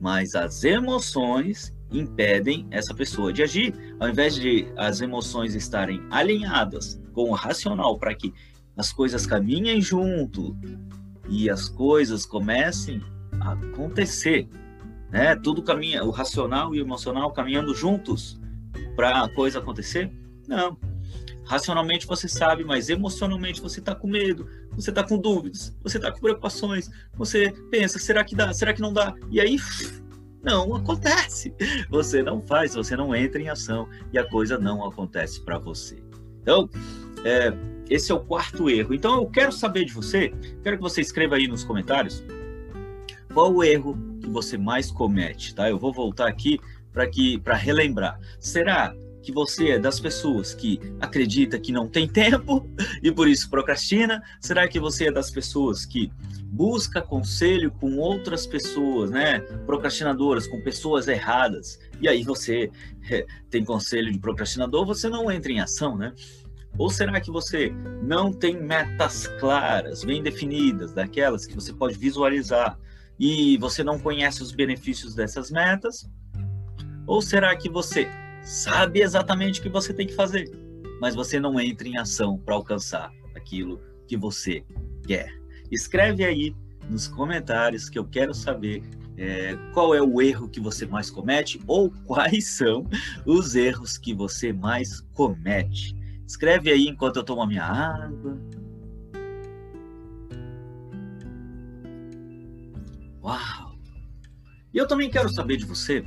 [0.00, 3.74] mas as emoções impedem essa pessoa de agir.
[4.00, 8.32] Ao invés de as emoções estarem alinhadas com o racional para que
[8.74, 10.56] as coisas caminhem junto
[11.28, 13.02] e as coisas comecem
[13.40, 14.48] a acontecer,
[15.10, 15.36] né?
[15.36, 18.40] Tudo caminha, o racional e o emocional caminhando juntos
[18.96, 20.10] para a coisa acontecer?
[20.48, 20.93] Não.
[21.44, 26.10] Racionalmente você sabe, mas emocionalmente você está com medo, você está com dúvidas, você está
[26.10, 29.14] com preocupações, você pensa, será que dá, será que não dá?
[29.30, 29.58] E aí,
[30.42, 31.54] não acontece.
[31.88, 36.02] Você não faz, você não entra em ação e a coisa não acontece para você.
[36.42, 36.68] Então,
[37.24, 37.52] é,
[37.88, 38.94] esse é o quarto erro.
[38.94, 42.22] Então, eu quero saber de você, quero que você escreva aí nos comentários
[43.32, 45.68] qual o erro que você mais comete, tá?
[45.68, 46.58] Eu vou voltar aqui
[46.92, 48.18] para que para relembrar.
[48.38, 52.68] Será que você é das pessoas que acredita que não tem tempo
[53.02, 54.22] e por isso procrastina?
[54.40, 56.12] Será que você é das pessoas que
[56.44, 59.40] busca conselho com outras pessoas, né?
[59.66, 61.80] Procrastinadoras, com pessoas erradas.
[62.00, 62.70] E aí você
[63.10, 66.12] é, tem conselho de procrastinador, você não entra em ação, né?
[66.76, 72.78] Ou será que você não tem metas claras, bem definidas, daquelas que você pode visualizar
[73.18, 76.08] e você não conhece os benefícios dessas metas?
[77.06, 78.08] Ou será que você
[78.44, 80.50] sabe exatamente o que você tem que fazer,
[81.00, 84.64] mas você não entra em ação para alcançar aquilo que você
[85.06, 85.34] quer.
[85.70, 86.54] Escreve aí
[86.88, 88.82] nos comentários que eu quero saber
[89.16, 92.86] é, qual é o erro que você mais comete ou quais são
[93.24, 95.96] os erros que você mais comete.
[96.26, 98.38] Escreve aí enquanto eu tomo a minha água.
[103.22, 103.74] Uau!
[104.72, 106.04] E eu também quero saber de você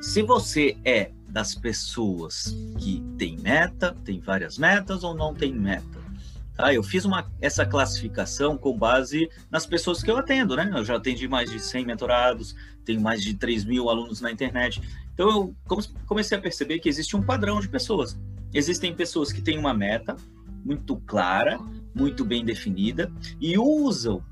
[0.00, 5.98] se você é das pessoas que tem meta, tem várias metas ou não tem meta.
[6.54, 6.74] Tá?
[6.74, 10.70] Eu fiz uma, essa classificação com base nas pessoas que eu atendo, né?
[10.74, 14.82] Eu já atendi mais de 100 mentorados, tenho mais de 3 mil alunos na internet.
[15.14, 15.54] Então eu
[16.06, 18.18] comecei a perceber que existe um padrão de pessoas.
[18.52, 20.16] Existem pessoas que têm uma meta
[20.64, 21.58] muito clara,
[21.94, 24.24] muito bem definida e usam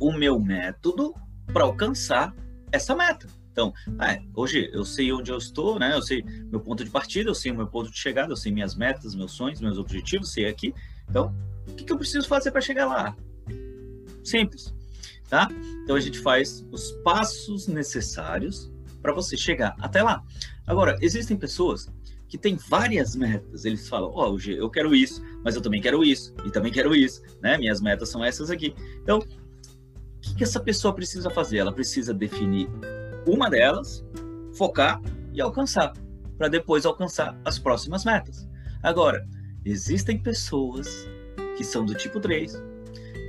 [0.00, 1.14] o meu método
[1.52, 2.34] para alcançar
[2.70, 3.26] essa meta.
[3.58, 3.74] Então,
[4.06, 5.92] é, hoje eu sei onde eu estou, né?
[5.92, 8.76] Eu sei meu ponto de partida, eu sei meu ponto de chegada, eu sei minhas
[8.76, 10.72] metas, meus sonhos, meus objetivos, sei aqui.
[11.10, 11.34] Então,
[11.66, 13.16] o que, que eu preciso fazer para chegar lá?
[14.22, 14.72] Simples,
[15.28, 15.48] tá?
[15.82, 18.70] Então a gente faz os passos necessários
[19.02, 20.22] para você chegar até lá.
[20.64, 21.90] Agora, existem pessoas
[22.28, 23.64] que têm várias metas.
[23.64, 26.94] Eles falam: Ó, oh, eu quero isso, mas eu também quero isso, e também quero
[26.94, 27.58] isso, né?
[27.58, 28.72] Minhas metas são essas aqui.
[29.02, 31.58] Então, o que, que essa pessoa precisa fazer?
[31.58, 32.68] Ela precisa definir
[33.28, 34.04] uma delas,
[34.56, 35.00] focar
[35.32, 35.92] e alcançar,
[36.36, 38.48] para depois alcançar as próximas metas.
[38.82, 39.26] Agora,
[39.64, 41.08] existem pessoas
[41.56, 42.54] que são do tipo 3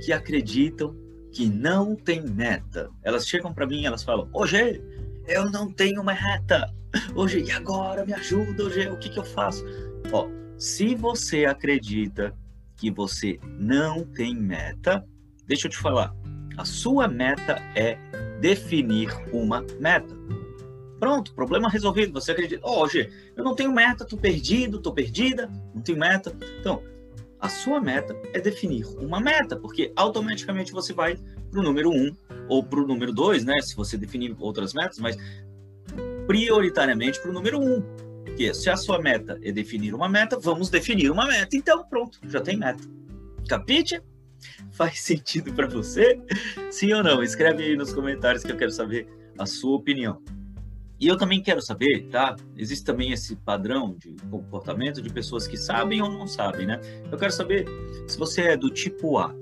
[0.04, 0.96] que acreditam
[1.32, 2.90] que não tem meta.
[3.02, 4.82] Elas chegam para mim e elas falam: Hoje
[5.26, 6.72] eu não tenho meta.
[7.14, 8.04] Hoje, e agora?
[8.04, 9.64] Me ajuda, hoje, o que, que eu faço?
[10.12, 12.34] Ó, se você acredita
[12.76, 15.04] que você não tem meta,
[15.46, 16.12] deixa eu te falar,
[16.56, 17.96] a sua meta é
[18.40, 20.14] definir uma meta.
[20.98, 22.12] Pronto, problema resolvido.
[22.12, 26.36] Você acredita, oh, G, eu não tenho meta, tô perdido, tô perdida, não tenho meta.
[26.60, 26.82] Então,
[27.40, 31.16] a sua meta é definir uma meta, porque automaticamente você vai
[31.50, 32.16] para o número 1 um,
[32.48, 33.60] ou para o número 2, né?
[33.62, 35.16] Se você definir outras metas, mas
[36.26, 37.62] prioritariamente para o número 1.
[37.62, 41.56] Um, que se a sua meta é definir uma meta, vamos definir uma meta.
[41.56, 42.82] Então, pronto, já tem meta.
[43.48, 44.00] Capite?
[44.72, 46.20] Faz sentido para você?
[46.70, 47.22] Sim ou não?
[47.22, 50.22] Escreve aí nos comentários que eu quero saber a sua opinião.
[51.00, 52.36] E eu também quero saber, tá?
[52.54, 56.78] Existe também esse padrão de comportamento de pessoas que sabem ou não sabem, né?
[57.10, 57.66] Eu quero saber
[58.06, 59.34] se você é do tipo A,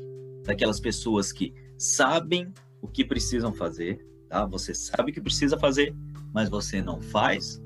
[0.44, 4.46] daquelas pessoas que sabem o que precisam fazer, tá?
[4.46, 5.92] Você sabe o que precisa fazer,
[6.32, 7.60] mas você não faz?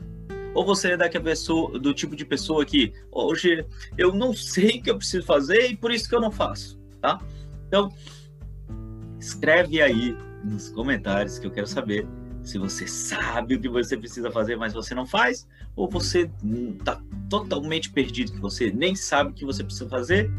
[0.54, 3.62] Ou você é daquela pessoa, do tipo de pessoa que hoje
[3.98, 6.78] eu não sei o que eu preciso fazer e por isso que eu não faço,
[7.02, 7.20] tá?
[7.68, 7.92] Então,
[9.18, 12.06] escreve aí nos comentários que eu quero saber
[12.42, 15.46] se você sabe o que você precisa fazer, mas você não faz,
[15.76, 16.30] ou você
[16.78, 20.30] está totalmente perdido, que você nem sabe o que você precisa fazer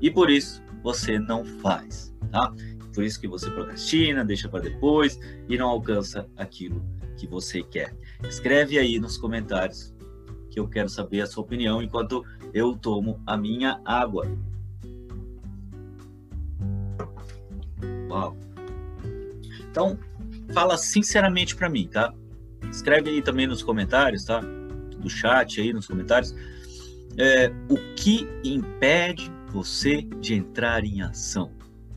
[0.00, 2.52] e por isso você não faz, tá?
[2.94, 6.84] Por isso que você procrastina, deixa para depois e não alcança aquilo
[7.16, 7.94] que você quer.
[8.24, 9.94] Escreve aí nos comentários
[10.50, 14.26] que eu quero saber a sua opinião enquanto eu tomo a minha água.
[18.12, 18.36] Uau.
[19.70, 19.98] Então,
[20.52, 22.12] fala sinceramente para mim, tá?
[22.70, 24.40] Escreve aí também nos comentários, tá?
[24.40, 26.34] Do chat aí nos comentários.
[27.16, 31.50] É, o que impede você de entrar em ação?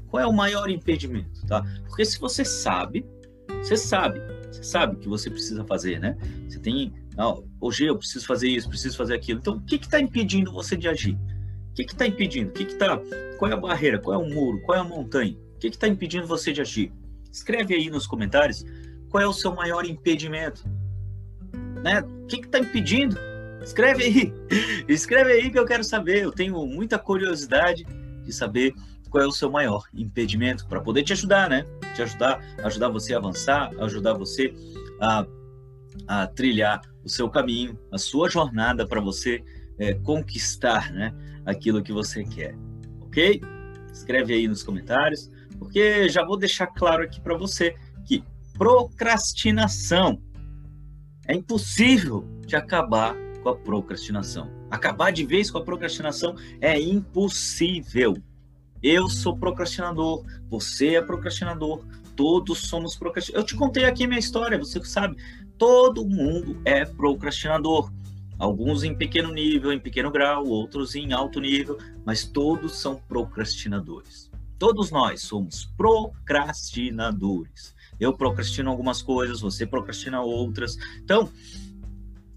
[0.07, 1.63] Qual é o maior impedimento, tá?
[1.87, 3.05] Porque se você sabe,
[3.61, 6.17] você sabe, você sabe o que você precisa fazer, né?
[6.47, 9.39] Você tem, não, hoje eu preciso fazer isso, preciso fazer aquilo.
[9.39, 11.17] Então, o que está impedindo você de agir?
[11.71, 12.51] O que está impedindo?
[12.51, 12.97] O que está?
[13.37, 13.99] Qual é a barreira?
[13.99, 14.61] Qual é o muro?
[14.61, 15.35] Qual é a montanha?
[15.69, 16.91] Que está impedindo você de agir?
[17.31, 18.63] Escreve aí nos comentários
[19.09, 20.63] qual é o seu maior impedimento.
[21.83, 22.01] Né?
[22.01, 23.17] O que está impedindo?
[23.63, 24.33] Escreve aí.
[24.87, 26.23] Escreve aí que eu quero saber.
[26.23, 27.83] Eu tenho muita curiosidade
[28.23, 28.73] de saber
[29.09, 31.65] qual é o seu maior impedimento para poder te ajudar, né?
[31.95, 34.53] Te ajudar, ajudar você a avançar, ajudar você
[35.01, 35.25] a,
[36.07, 39.43] a trilhar o seu caminho, a sua jornada para você
[39.79, 41.13] é, conquistar, né?
[41.45, 42.55] Aquilo que você quer,
[43.01, 43.41] ok?
[43.91, 45.31] Escreve aí nos comentários.
[45.65, 50.21] Porque já vou deixar claro aqui para você que procrastinação
[51.27, 54.47] é impossível de acabar com a procrastinação.
[54.69, 58.15] Acabar de vez com a procrastinação é impossível.
[58.81, 61.83] Eu sou procrastinador, você é procrastinador,
[62.15, 63.43] todos somos procrastinadores.
[63.43, 65.17] Eu te contei aqui minha história, você sabe,
[65.57, 67.91] todo mundo é procrastinador.
[68.37, 74.24] Alguns em pequeno nível, em pequeno grau, outros em alto nível, mas todos são procrastinadores.
[74.57, 77.75] Todos nós somos procrastinadores.
[77.99, 80.77] Eu procrastino algumas coisas, você procrastina outras.
[81.01, 81.29] Então,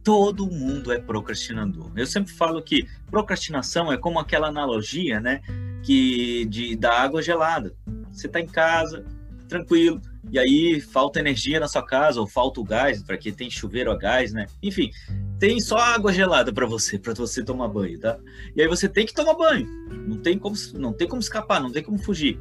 [0.02, 1.90] todo mundo é procrastinador.
[1.94, 5.42] Eu sempre falo que procrastinação é como aquela analogia, né,
[5.82, 7.74] que de da água gelada.
[8.10, 9.04] Você está em casa,
[9.48, 10.00] tranquilo,
[10.30, 13.90] e aí falta energia na sua casa ou falta o gás, para quem tem chuveiro
[13.90, 14.46] a gás, né?
[14.62, 14.90] Enfim,
[15.38, 18.18] tem só água gelada para você, para você tomar banho, tá?
[18.56, 19.66] E aí você tem que tomar banho.
[20.06, 22.40] Não tem como, não tem como escapar, não tem como fugir.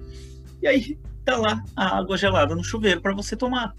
[0.61, 3.75] E aí tá lá a água gelada no chuveiro para você tomar.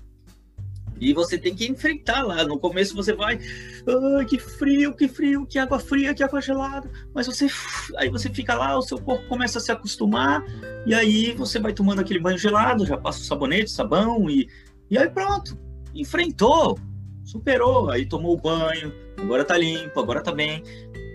[1.01, 2.45] E você tem que enfrentar lá.
[2.45, 3.39] No começo você vai,
[3.87, 6.91] ah, que frio, que frio, que água fria, que água gelada.
[7.15, 7.49] Mas você,
[7.97, 10.45] aí você fica lá, o seu corpo começa a se acostumar.
[10.87, 14.49] E aí você vai tomando aquele banho gelado, já passa o sabonete, sabão e,
[14.91, 15.59] e aí pronto,
[15.95, 16.79] enfrentou,
[17.29, 17.91] superou.
[17.91, 20.63] Aí tomou banho, agora tá limpo, agora tá bem.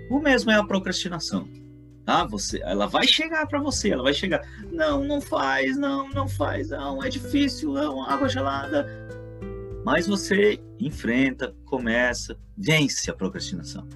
[0.10, 1.48] O mesmo é a procrastinação.
[2.06, 2.26] Tá?
[2.26, 4.42] Você, ela vai chegar para você, ela vai chegar.
[4.72, 8.88] Não, não faz, não, não faz, não, é difícil, não, água gelada.
[9.86, 13.88] Mas você enfrenta, começa, vence a procrastinação.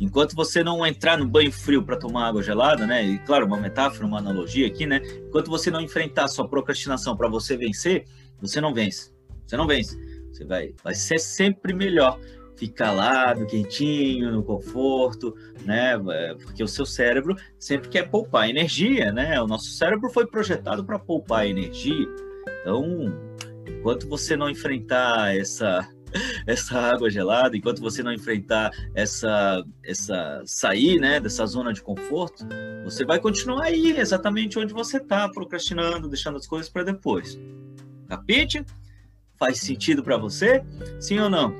[0.00, 3.04] Enquanto você não entrar no banho frio para tomar água gelada, né?
[3.04, 5.02] E claro, uma metáfora, uma analogia aqui, né?
[5.28, 8.06] Enquanto você não enfrentar sua procrastinação para você vencer,
[8.40, 9.12] você não vence.
[9.46, 9.98] Você não vence.
[10.40, 12.18] Você vai, vai ser sempre melhor
[12.56, 15.34] ficar lá no quentinho, no conforto,
[15.64, 16.00] né?
[16.10, 19.40] É, porque o seu cérebro sempre quer poupar energia, né?
[19.40, 22.06] O nosso cérebro foi projetado para poupar energia.
[22.60, 23.12] Então,
[23.66, 25.86] enquanto você não enfrentar essa
[26.46, 32.46] essa água gelada, enquanto você não enfrentar essa essa sair, né, dessa zona de conforto,
[32.82, 37.38] você vai continuar aí exatamente onde você está, procrastinando, deixando as coisas para depois.
[38.08, 38.64] Capite?
[39.40, 40.62] Faz sentido para você?
[41.00, 41.54] Sim ou não?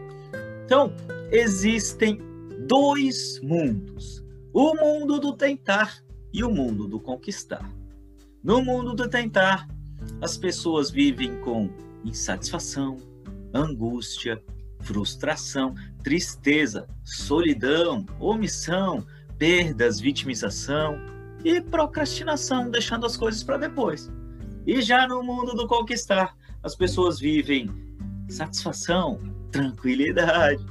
[0.66, 0.92] Então,
[1.32, 2.20] existem
[2.68, 4.22] dois mundos:
[4.52, 7.66] o mundo do tentar e o mundo do conquistar.
[8.44, 9.66] No mundo do tentar,
[10.20, 11.70] as pessoas vivem com
[12.04, 12.98] insatisfação,
[13.54, 14.42] angústia,
[14.80, 19.06] frustração, tristeza, solidão, omissão,
[19.38, 20.98] perdas, vitimização
[21.42, 24.12] e procrastinação, deixando as coisas para depois.
[24.66, 27.68] E já no mundo do conquistar, as pessoas vivem
[28.28, 29.18] satisfação,
[29.50, 30.64] tranquilidade,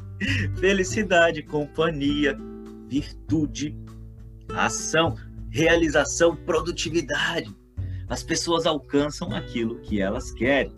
[0.60, 2.38] felicidade, companhia,
[2.88, 3.76] virtude,
[4.56, 5.16] ação,
[5.50, 7.54] realização, produtividade.
[8.08, 10.74] As pessoas alcançam aquilo que elas querem.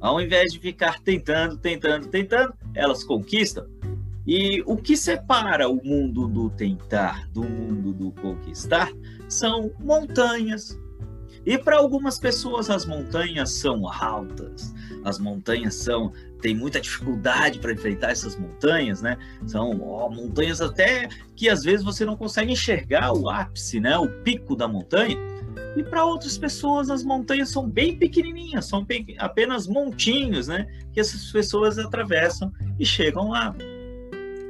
[0.00, 3.66] Ao invés de ficar tentando, tentando, tentando, elas conquistam.
[4.26, 8.92] E o que separa o mundo do tentar do mundo do conquistar
[9.28, 10.78] são montanhas,
[11.44, 14.72] E para algumas pessoas as montanhas são altas,
[15.04, 19.16] as montanhas são tem muita dificuldade para enfrentar essas montanhas, né?
[19.46, 23.96] São ó, montanhas até que às vezes você não consegue enxergar o ápice, né?
[23.96, 25.16] O pico da montanha.
[25.76, 28.84] E para outras pessoas as montanhas são bem pequenininhas, são
[29.18, 30.66] apenas montinhos, né?
[30.92, 33.54] Que essas pessoas atravessam e chegam lá.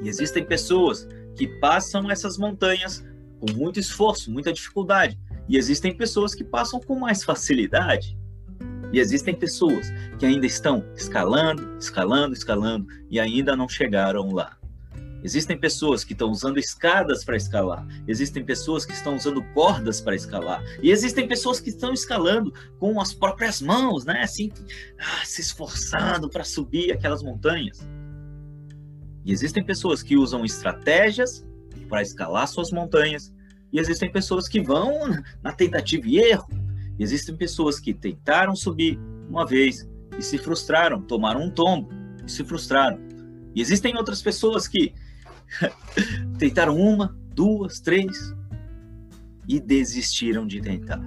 [0.02, 3.04] E existem pessoas que passam essas montanhas
[3.38, 5.18] com muito esforço, muita dificuldade.
[5.52, 8.18] E existem pessoas que passam com mais facilidade.
[8.90, 14.56] E existem pessoas que ainda estão escalando, escalando, escalando e ainda não chegaram lá.
[15.22, 20.16] Existem pessoas que estão usando escadas para escalar, existem pessoas que estão usando cordas para
[20.16, 24.22] escalar, e existem pessoas que estão escalando com as próprias mãos, né?
[24.22, 24.50] Assim,
[24.98, 27.86] ah, se esforçando para subir aquelas montanhas.
[29.22, 31.46] E existem pessoas que usam estratégias
[31.88, 33.31] para escalar suas montanhas,
[33.72, 34.92] e existem pessoas que vão
[35.42, 36.48] na tentativa e erro.
[36.98, 38.98] E existem pessoas que tentaram subir
[39.28, 41.88] uma vez e se frustraram, tomaram um tombo
[42.26, 42.98] e se frustraram.
[43.54, 44.94] E existem outras pessoas que
[46.38, 48.34] Tentaram uma, duas, três
[49.48, 51.00] e desistiram de tentar.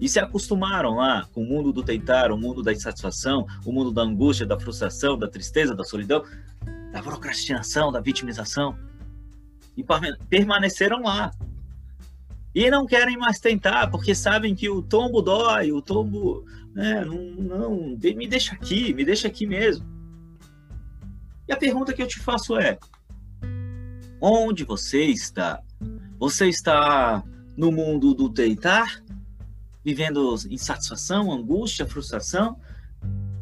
[0.00, 3.92] E se acostumaram lá com o mundo do tentar, o mundo da insatisfação, o mundo
[3.92, 6.24] da angústia, da frustração, da tristeza, da solidão,
[6.92, 8.76] da procrastinação, da vitimização.
[9.76, 9.84] E
[10.28, 11.30] permaneceram lá.
[12.54, 16.44] E não querem mais tentar, porque sabem que o tombo dói, o tombo.
[16.74, 17.18] Né, não,
[17.58, 19.86] não, me deixa aqui, me deixa aqui mesmo.
[21.48, 22.78] E a pergunta que eu te faço é:
[24.20, 25.60] Onde você está?
[26.18, 27.24] Você está
[27.56, 29.02] no mundo do tentar,
[29.84, 32.56] vivendo insatisfação, angústia, frustração?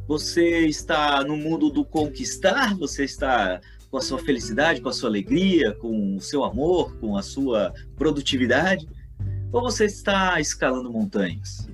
[0.08, 2.74] Você está no mundo do conquistar?
[2.78, 7.16] Você está com a sua felicidade, com a sua alegria, com o seu amor, com
[7.16, 8.88] a sua produtividade?
[9.52, 11.68] Ou você está escalando montanhas?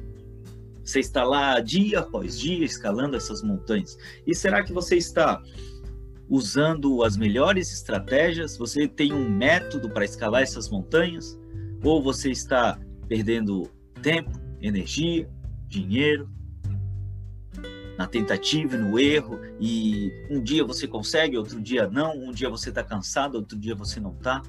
[0.82, 3.98] Você está lá dia após dia escalando essas montanhas?
[4.26, 5.42] E será que você está
[6.28, 8.56] usando as melhores estratégias?
[8.56, 11.38] Você tem um método para escalar essas montanhas?
[11.82, 13.68] Ou você está perdendo
[14.00, 15.28] tempo, energia,
[15.68, 16.30] dinheiro
[17.98, 22.48] na tentativa e no erro e um dia você consegue, outro dia não, um dia
[22.48, 24.42] você está cansado, outro dia você não está?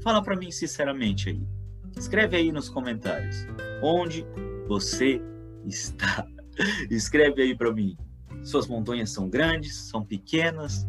[0.00, 1.57] Fala para mim sinceramente aí.
[1.98, 3.46] Escreve aí nos comentários
[3.82, 4.24] onde
[4.66, 5.20] você
[5.66, 6.26] está.
[6.90, 7.96] Escreve aí para mim.
[8.42, 10.86] Suas montanhas são grandes, são pequenas,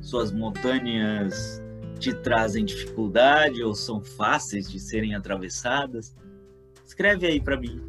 [0.00, 1.62] suas montanhas
[1.98, 6.14] te trazem dificuldade ou são fáceis de serem atravessadas?
[6.86, 7.80] Escreve aí para mim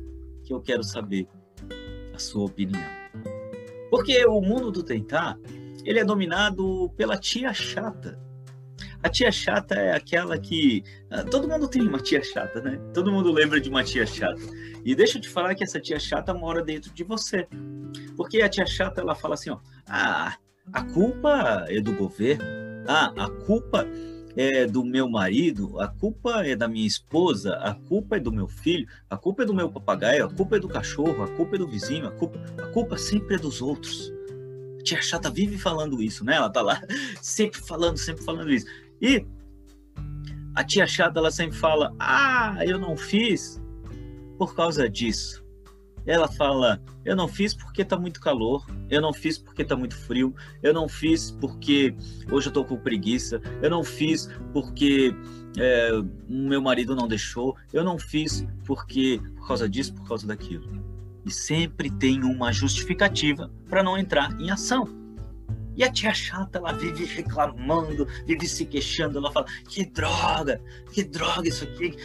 [0.44, 1.28] que eu quero saber
[2.14, 2.82] a sua opinião.
[3.90, 5.38] Porque o mundo do tentar,
[5.86, 8.20] ele é dominado pela tia chata.
[9.02, 10.84] A tia chata é aquela que.
[11.10, 12.80] Ah, todo mundo tem uma tia chata, né?
[12.94, 14.42] Todo mundo lembra de uma tia chata.
[14.84, 17.48] E deixa eu te falar que essa tia chata mora dentro de você.
[18.18, 20.36] Porque a tia chata, ela fala assim: ó, ah,
[20.74, 22.44] a culpa é do governo.
[22.88, 23.88] Ah, a culpa
[24.36, 28.48] é do meu marido, a culpa é da minha esposa, a culpa é do meu
[28.48, 31.60] filho, a culpa é do meu papagaio, a culpa é do cachorro, a culpa é
[31.60, 34.12] do vizinho, a culpa, a culpa sempre é dos outros.
[34.80, 36.36] A tia chata vive falando isso, né?
[36.36, 36.82] Ela tá lá
[37.22, 38.66] sempre falando, sempre falando isso.
[39.02, 39.26] E
[40.56, 43.62] a tia chata ela sempre fala: "Ah, eu não fiz
[44.38, 45.44] por causa disso".
[46.06, 49.96] Ela fala: Eu não fiz porque tá muito calor, eu não fiz porque tá muito
[49.96, 51.96] frio, eu não fiz porque
[52.32, 55.14] hoje eu tô com preguiça, eu não fiz porque
[55.58, 55.92] é,
[56.28, 60.68] meu marido não deixou, eu não fiz porque por causa disso, por causa daquilo.
[61.26, 64.88] E sempre tem uma justificativa para não entrar em ação.
[65.80, 70.62] E a tia chata, ela vive reclamando, vive se queixando, ela fala, que droga,
[70.92, 71.96] que droga isso aqui,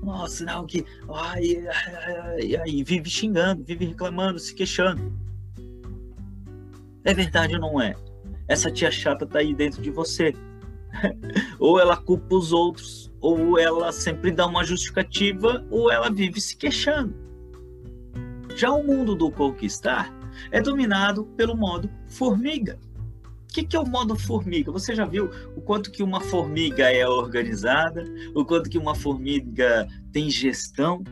[0.00, 0.86] nossa, não, que.
[1.12, 5.12] Ai, ai, ai, vive xingando, vive reclamando, se queixando.
[7.02, 7.96] É verdade ou não é?
[8.46, 10.32] Essa tia chata tá aí dentro de você.
[11.58, 16.56] ou ela culpa os outros, ou ela sempre dá uma justificativa, ou ela vive se
[16.56, 17.12] queixando.
[18.54, 20.14] Já o mundo do conquistar
[20.52, 22.78] é dominado pelo modo formiga
[23.56, 24.70] que, que é o modo formiga?
[24.70, 28.04] Você já viu o quanto que uma formiga é organizada,
[28.34, 31.02] o quanto que uma formiga tem gestão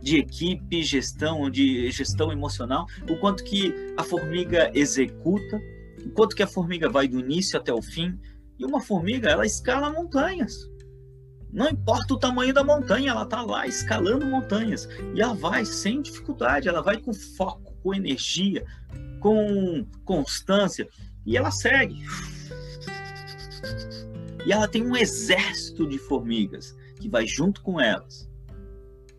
[0.00, 5.60] de equipe, gestão de gestão emocional, o quanto que a formiga executa,
[6.04, 8.16] o quanto que a formiga vai do início até o fim.
[8.56, 10.70] E uma formiga, ela escala montanhas.
[11.52, 14.88] Não importa o tamanho da montanha, ela está lá escalando montanhas.
[15.12, 18.64] E ela vai sem dificuldade, ela vai com foco, com energia,
[19.18, 20.88] com constância.
[21.24, 22.02] E ela segue.
[24.46, 28.28] E ela tem um exército de formigas que vai junto com elas.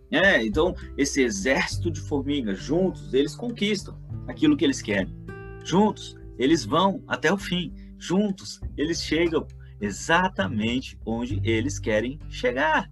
[0.09, 3.97] É, então, esse exército de formigas, juntos, eles conquistam
[4.27, 5.15] aquilo que eles querem.
[5.63, 7.73] Juntos, eles vão até o fim.
[7.97, 9.47] Juntos, eles chegam
[9.79, 12.91] exatamente onde eles querem chegar.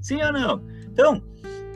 [0.00, 0.64] Sim ou não?
[0.86, 1.22] Então,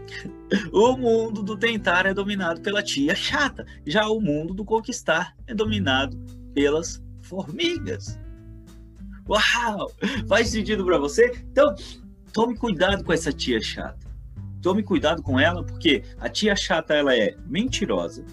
[0.73, 3.67] o mundo do tentar é dominado pela tia chata.
[3.87, 6.19] Já o mundo do conquistar é dominado
[6.59, 8.19] pelas formigas.
[9.29, 9.93] Uau!
[10.27, 11.31] Faz sentido para você?
[11.53, 11.73] Então,
[12.33, 14.05] tome cuidado com essa tia chata.
[14.61, 18.25] Tome cuidado com ela, porque a tia chata ela é mentirosa,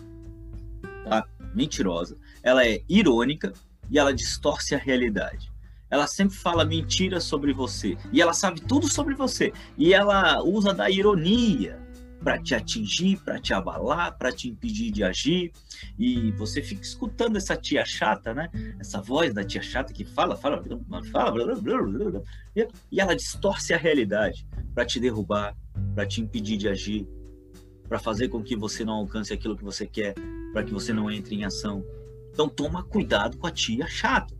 [1.03, 1.27] tá?
[1.53, 2.17] Mentirosa.
[2.41, 3.53] Ela é irônica
[3.91, 5.51] e ela distorce a realidade.
[5.87, 10.73] Ela sempre fala mentiras sobre você e ela sabe tudo sobre você e ela usa
[10.73, 11.79] da ironia
[12.25, 15.51] para te atingir, para te abalar, para te impedir de agir.
[15.97, 18.49] E você fica escutando essa tia chata, né?
[18.79, 20.59] Essa voz da tia chata que fala, fala,
[21.11, 21.53] fala,
[22.91, 25.55] e ela distorce a realidade para te derrubar,
[25.93, 27.07] para te impedir de agir,
[27.87, 30.15] para fazer com que você não alcance aquilo que você quer,
[30.51, 31.85] para que você não entre em ação.
[32.33, 34.33] Então toma cuidado com a tia chata.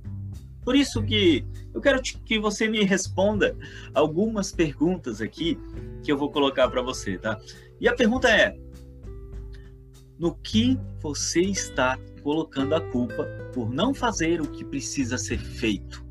[0.64, 3.56] Por isso que eu quero que você me responda
[3.94, 5.60] algumas perguntas aqui
[6.02, 7.40] que eu vou colocar para você, tá?
[7.80, 8.58] E a pergunta é:
[10.18, 16.06] no que você está colocando a culpa por não fazer o que precisa ser feito?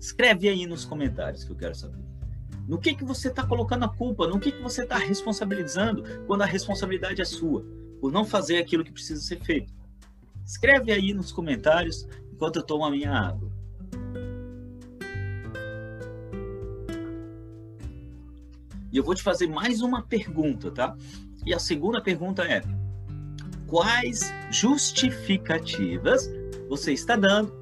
[0.00, 2.02] Escreve aí nos comentários que eu quero saber.
[2.66, 4.26] No que, que você está colocando a culpa?
[4.26, 7.62] No que, que você está responsabilizando quando a responsabilidade é sua,
[8.00, 9.72] por não fazer aquilo que precisa ser feito?
[10.44, 13.53] Escreve aí nos comentários enquanto eu tomo a minha água.
[18.94, 20.96] E eu vou te fazer mais uma pergunta, tá?
[21.44, 22.62] E a segunda pergunta é:
[23.66, 26.30] quais justificativas
[26.68, 27.52] você está dando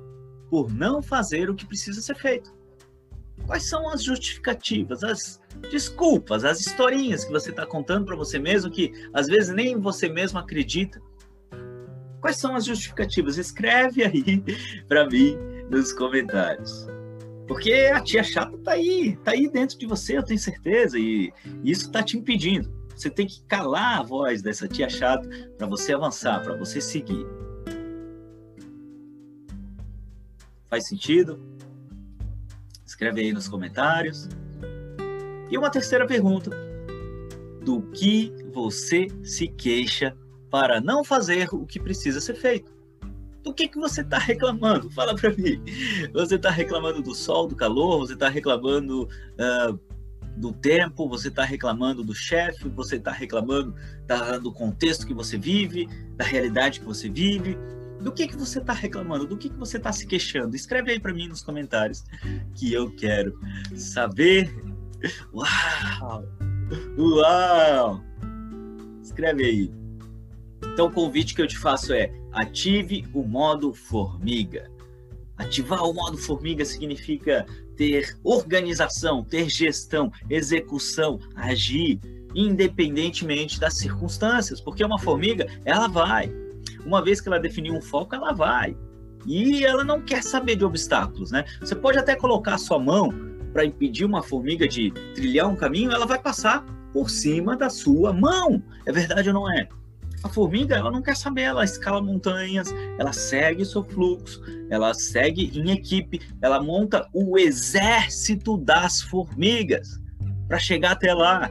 [0.51, 2.53] por não fazer o que precisa ser feito?
[3.47, 8.70] Quais são as justificativas, as desculpas, as historinhas que você está contando para você mesmo
[8.70, 11.01] que às vezes nem você mesmo acredita?
[12.20, 13.39] Quais são as justificativas?
[13.39, 14.45] Escreve aí
[14.87, 15.39] para mim
[15.70, 16.87] nos comentários.
[17.53, 21.30] Porque a tia chata tá aí, tá aí dentro de você, eu tenho certeza, e
[21.62, 22.72] isso tá te impedindo.
[22.96, 25.28] Você tem que calar a voz dessa tia chata
[25.59, 27.26] para você avançar, para você seguir.
[30.70, 31.38] Faz sentido?
[32.86, 34.30] Escreve aí nos comentários.
[35.50, 36.50] E uma terceira pergunta:
[37.62, 40.16] do que você se queixa
[40.50, 42.72] para não fazer o que precisa ser feito?
[43.43, 44.90] Do que, que você está reclamando?
[44.90, 45.62] Fala para mim.
[46.12, 49.78] Você está reclamando do sol, do calor, você está reclamando uh,
[50.36, 53.74] do tempo, você está reclamando do chefe, você está reclamando
[54.07, 57.59] da, do contexto que você vive, da realidade que você vive.
[58.01, 59.26] Do que, que você está reclamando?
[59.26, 60.57] Do que, que você está se queixando?
[60.57, 62.05] Escreve aí para mim nos comentários
[62.55, 63.38] que eu quero
[63.76, 64.53] saber.
[65.32, 66.24] Uau!
[66.99, 68.05] Uau!
[69.03, 69.72] Escreve aí.
[70.72, 74.70] Então, o convite que eu te faço é ative o modo formiga.
[75.37, 81.99] Ativar o modo formiga significa ter organização, ter gestão, execução, agir,
[82.35, 86.33] independentemente das circunstâncias, porque uma formiga, ela vai.
[86.85, 88.76] Uma vez que ela definiu um foco, ela vai.
[89.26, 91.45] E ela não quer saber de obstáculos, né?
[91.61, 93.12] Você pode até colocar a sua mão
[93.53, 98.12] para impedir uma formiga de trilhar um caminho, ela vai passar por cima da sua
[98.12, 98.62] mão.
[98.87, 99.68] É verdade ou não é?
[100.25, 105.51] A formiga, ela não quer saber, ela escala montanhas, ela segue seu fluxo, ela segue
[105.59, 110.01] em equipe, ela monta o exército das formigas
[110.47, 111.51] para chegar até lá.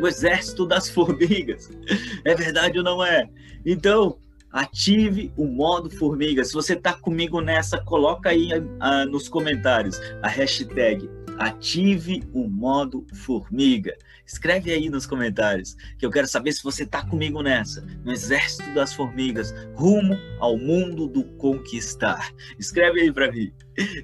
[0.00, 1.70] O exército das formigas.
[2.24, 3.28] É verdade ou não é?
[3.66, 4.16] Então,
[4.52, 6.44] ative o modo formiga.
[6.44, 13.04] Se você está comigo nessa, coloca aí uh, nos comentários a hashtag ative o modo
[13.12, 13.96] formiga.
[14.26, 18.72] Escreve aí nos comentários que eu quero saber se você está comigo nessa, no exército
[18.74, 22.32] das formigas, rumo ao mundo do conquistar.
[22.58, 23.52] Escreve aí para mim.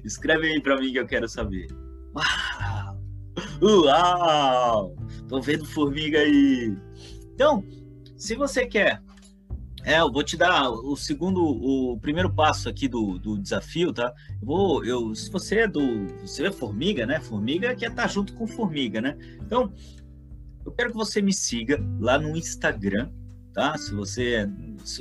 [0.03, 1.67] Escreve aí para mim que eu quero saber.
[2.15, 2.99] Uau!
[3.61, 4.95] Uau!
[5.27, 6.75] Tô vendo formiga aí.
[7.33, 7.63] Então,
[8.17, 9.01] se você quer
[9.83, 14.13] é, eu vou te dar o segundo, o primeiro passo aqui do, do desafio, tá?
[14.41, 17.19] Eu vou, eu, se você é do, você é formiga, né?
[17.21, 19.17] Formiga quer estar tá junto com formiga, né?
[19.41, 19.73] Então,
[20.65, 23.09] eu quero que você me siga lá no Instagram,
[23.53, 23.77] tá?
[23.77, 24.47] Se você,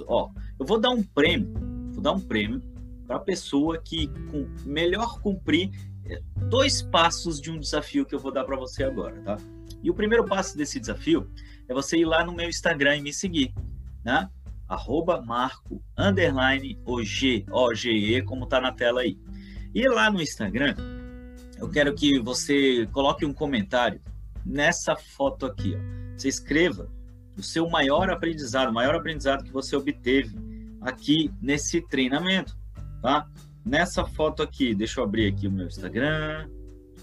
[0.07, 1.53] ó, eu vou dar um prêmio,
[1.93, 2.63] vou dar um prêmio
[3.07, 5.71] para a pessoa que com, melhor cumprir
[6.07, 9.37] é, dois passos de um desafio que eu vou dar para você agora, tá?
[9.83, 11.31] E o primeiro passo desse desafio
[11.69, 13.55] é você ir lá no meu Instagram e me seguir,
[14.05, 14.29] né?
[14.69, 19.19] arroba marco, underline, OG, OGE, como tá na tela aí.
[19.75, 20.75] E lá no Instagram,
[21.59, 24.01] eu quero que você coloque um comentário
[24.49, 26.17] nessa foto aqui, ó.
[26.17, 26.91] você escreva
[27.37, 30.35] o seu maior aprendizado, o maior aprendizado que você obteve
[30.81, 32.57] aqui nesse treinamento,
[33.03, 33.29] tá?
[33.65, 36.49] Nessa foto aqui, deixa eu abrir aqui o meu Instagram.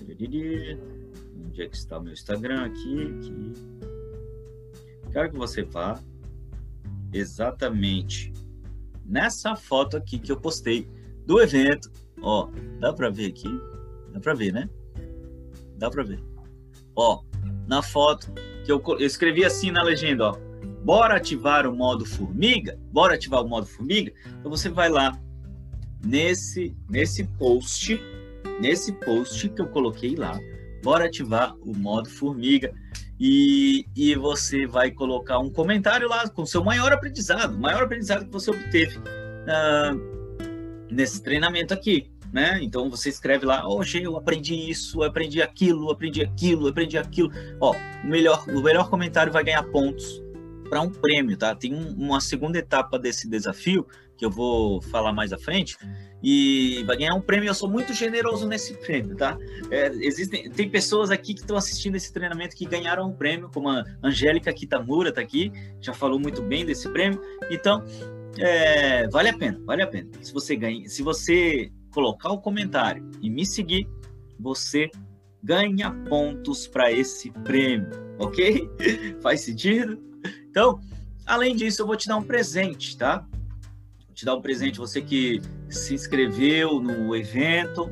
[0.01, 2.65] Onde é que está o meu Instagram?
[2.65, 3.53] Aqui, aqui.
[5.11, 5.99] Quero que você vá
[7.13, 8.33] exatamente
[9.05, 10.89] nessa foto aqui que eu postei
[11.25, 11.91] do evento.
[12.21, 13.47] Ó, dá para ver aqui?
[14.11, 14.69] Dá para ver, né?
[15.77, 16.34] Dá para ver.
[16.95, 17.21] Ó,
[17.67, 18.31] na foto
[18.65, 20.37] que eu, eu escrevi assim na legenda, ó.
[20.83, 22.77] Bora ativar o modo formiga?
[22.91, 24.13] Bora ativar o modo formiga?
[24.39, 25.19] Então você vai lá
[26.03, 27.99] nesse nesse post,
[28.59, 30.39] nesse post que eu coloquei lá.
[30.83, 32.71] Bora ativar o modo formiga
[33.19, 38.31] e, e você vai colocar um comentário lá com seu maior aprendizado, maior aprendizado que
[38.31, 42.11] você obteve uh, nesse treinamento aqui.
[42.31, 42.59] Né?
[42.61, 47.31] Então você escreve lá, hoje eu aprendi isso, aprendi aquilo, aprendi aquilo, aprendi aquilo.
[47.61, 47.73] Ó,
[48.03, 50.21] melhor, o melhor comentário vai ganhar pontos
[50.69, 51.55] para um prêmio, tá?
[51.55, 55.77] Tem um, uma segunda etapa desse desafio que eu vou falar mais à frente
[56.23, 57.47] e vai ganhar um prêmio.
[57.47, 59.37] Eu sou muito generoso nesse prêmio, tá?
[59.69, 63.69] É, existem, tem pessoas aqui que estão assistindo esse treinamento que ganharam um prêmio, como
[63.69, 67.21] a Angélica Kitamura tá aqui, já falou muito bem desse prêmio.
[67.51, 67.83] Então,
[68.37, 70.09] é, vale a pena, vale a pena.
[70.21, 73.87] Se você ganha, se você colocar o comentário e me seguir,
[74.37, 74.91] você
[75.41, 77.89] ganha pontos para esse prêmio,
[78.19, 78.69] ok?
[79.23, 79.97] Faz sentido?
[80.49, 80.81] Então,
[81.25, 83.25] além disso, eu vou te dar um presente, tá?
[84.05, 87.89] Vou te dar um presente, você que se inscreveu no evento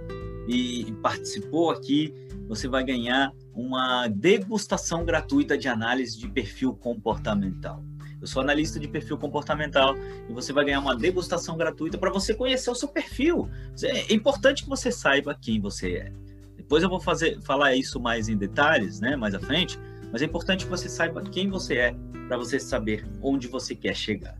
[0.49, 2.13] e participou aqui,
[2.49, 7.81] você vai ganhar uma degustação gratuita de análise de perfil comportamental.
[8.23, 9.97] Eu sou analista de perfil comportamental
[10.29, 13.49] e você vai ganhar uma degustação gratuita para você conhecer o seu perfil.
[13.83, 16.13] É importante que você saiba quem você é.
[16.55, 19.77] Depois eu vou fazer, falar isso mais em detalhes, né, mais à frente,
[20.09, 21.95] mas é importante que você saiba quem você é
[22.29, 24.37] para você saber onde você quer chegar.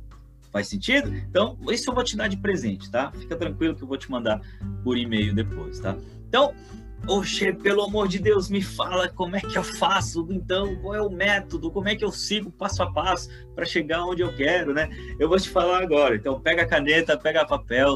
[0.50, 1.14] Faz sentido?
[1.14, 3.12] Então, isso eu vou te dar de presente, tá?
[3.12, 4.40] Fica tranquilo que eu vou te mandar
[4.82, 5.98] por e-mail depois, tá?
[6.30, 6.54] Então,
[7.06, 11.02] Oxe, pelo amor de Deus, me fala como é que eu faço, então, qual é
[11.02, 14.74] o método, como é que eu sigo passo a passo para chegar onde eu quero,
[14.74, 14.90] né?
[15.20, 16.16] Eu vou te falar agora.
[16.16, 17.96] Então, pega a caneta, pega papel,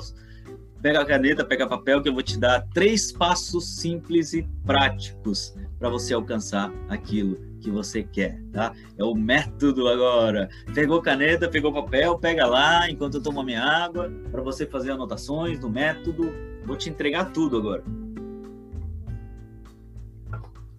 [0.81, 5.55] pega a caneta, pega papel, que eu vou te dar três passos simples e práticos
[5.79, 8.73] para você alcançar aquilo que você quer, tá?
[8.97, 10.49] É o método agora.
[10.73, 14.91] Pegou caneta, pegou papel, pega lá enquanto eu tomo a minha água, para você fazer
[14.91, 16.29] anotações do método.
[16.65, 17.83] Vou te entregar tudo agora.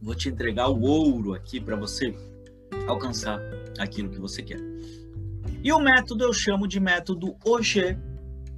[0.01, 2.15] Vou te entregar o ouro aqui para você
[2.87, 3.41] alcançar
[3.79, 4.61] aquilo que você quer.
[5.63, 7.99] E o método eu chamo de método OG.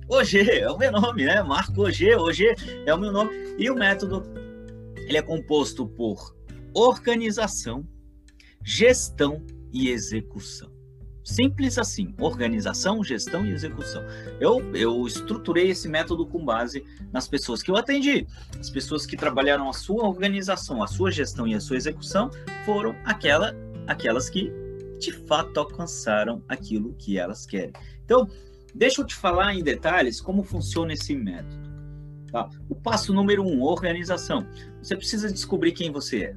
[0.09, 1.43] OG é o meu nome, né?
[1.43, 3.31] Marco OG, OG é o meu nome.
[3.59, 4.23] E o método
[4.97, 6.37] ele é composto por
[6.75, 7.87] organização,
[8.65, 10.70] gestão e execução.
[11.31, 14.03] Simples assim, organização, gestão e execução.
[14.41, 18.27] Eu, eu estruturei esse método com base nas pessoas que eu atendi.
[18.59, 22.33] As pessoas que trabalharam a sua organização, a sua gestão e a sua execução
[22.65, 23.55] foram aquela,
[23.87, 24.53] aquelas que
[24.99, 27.75] de fato alcançaram aquilo que elas querem.
[28.05, 28.29] Então,
[28.75, 31.71] deixa eu te falar em detalhes como funciona esse método.
[32.33, 32.51] Tá?
[32.69, 34.45] O passo número um, organização.
[34.83, 36.37] Você precisa descobrir quem você é.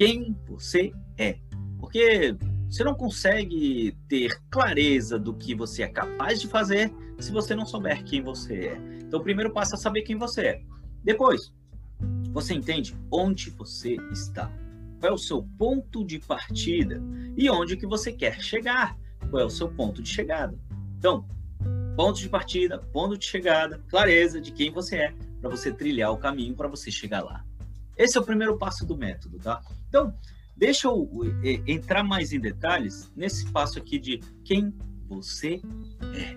[0.00, 1.38] Quem você é.
[1.78, 2.36] Porque
[2.72, 7.66] você não consegue ter clareza do que você é capaz de fazer se você não
[7.66, 8.76] souber quem você é.
[9.02, 10.62] Então, o primeiro passo é saber quem você é.
[11.04, 11.52] Depois,
[12.32, 14.50] você entende onde você está.
[14.98, 16.98] Qual é o seu ponto de partida
[17.36, 18.96] e onde que você quer chegar.
[19.28, 20.58] Qual é o seu ponto de chegada.
[20.96, 21.26] Então,
[21.94, 26.16] ponto de partida, ponto de chegada, clareza de quem você é, para você trilhar o
[26.16, 27.44] caminho para você chegar lá.
[27.98, 29.60] Esse é o primeiro passo do método, tá?
[29.90, 30.14] Então,
[30.62, 31.10] Deixa eu
[31.66, 34.72] entrar mais em detalhes nesse passo aqui de quem
[35.08, 35.60] você
[36.14, 36.36] é.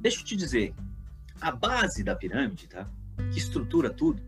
[0.00, 0.74] Deixa eu te dizer,
[1.40, 2.90] a base da pirâmide, tá?
[3.30, 4.20] Que estrutura tudo,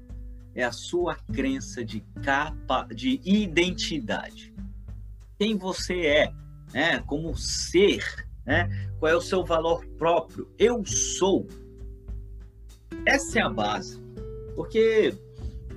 [0.54, 4.54] é a sua crença de capa, de identidade.
[5.36, 6.32] Quem você é,
[6.72, 7.00] né?
[7.08, 8.04] Como ser,
[8.46, 8.68] né?
[9.00, 10.48] Qual é o seu valor próprio?
[10.56, 11.48] Eu sou.
[13.04, 14.00] Essa é a base.
[14.54, 15.12] Porque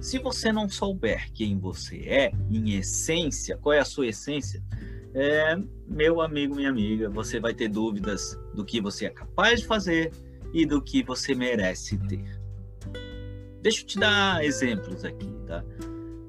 [0.03, 4.61] se você não souber quem você é, em essência, qual é a sua essência,
[5.13, 5.55] é,
[5.87, 10.11] meu amigo, minha amiga, você vai ter dúvidas do que você é capaz de fazer
[10.53, 12.37] e do que você merece ter.
[13.61, 15.63] Deixa eu te dar exemplos aqui, tá?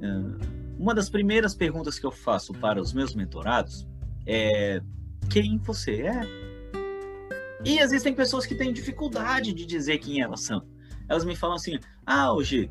[0.01, 3.89] É, uma das primeiras perguntas que eu faço para os meus mentorados
[4.25, 4.81] é
[5.29, 6.21] quem você é?
[7.65, 10.65] E existem pessoas que têm dificuldade de dizer quem elas são.
[11.09, 12.71] Elas me falam assim: ah, hoje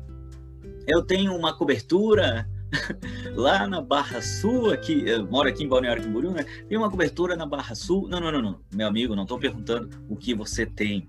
[0.86, 2.48] eu tenho uma cobertura
[3.34, 6.44] lá na Barra Sul, aqui, eu moro aqui em Balneário Camboriú, né?
[6.68, 8.08] Tem uma cobertura na Barra Sul.
[8.08, 8.60] Não, não, não, não.
[8.72, 11.08] Meu amigo, não estou perguntando o que você tem.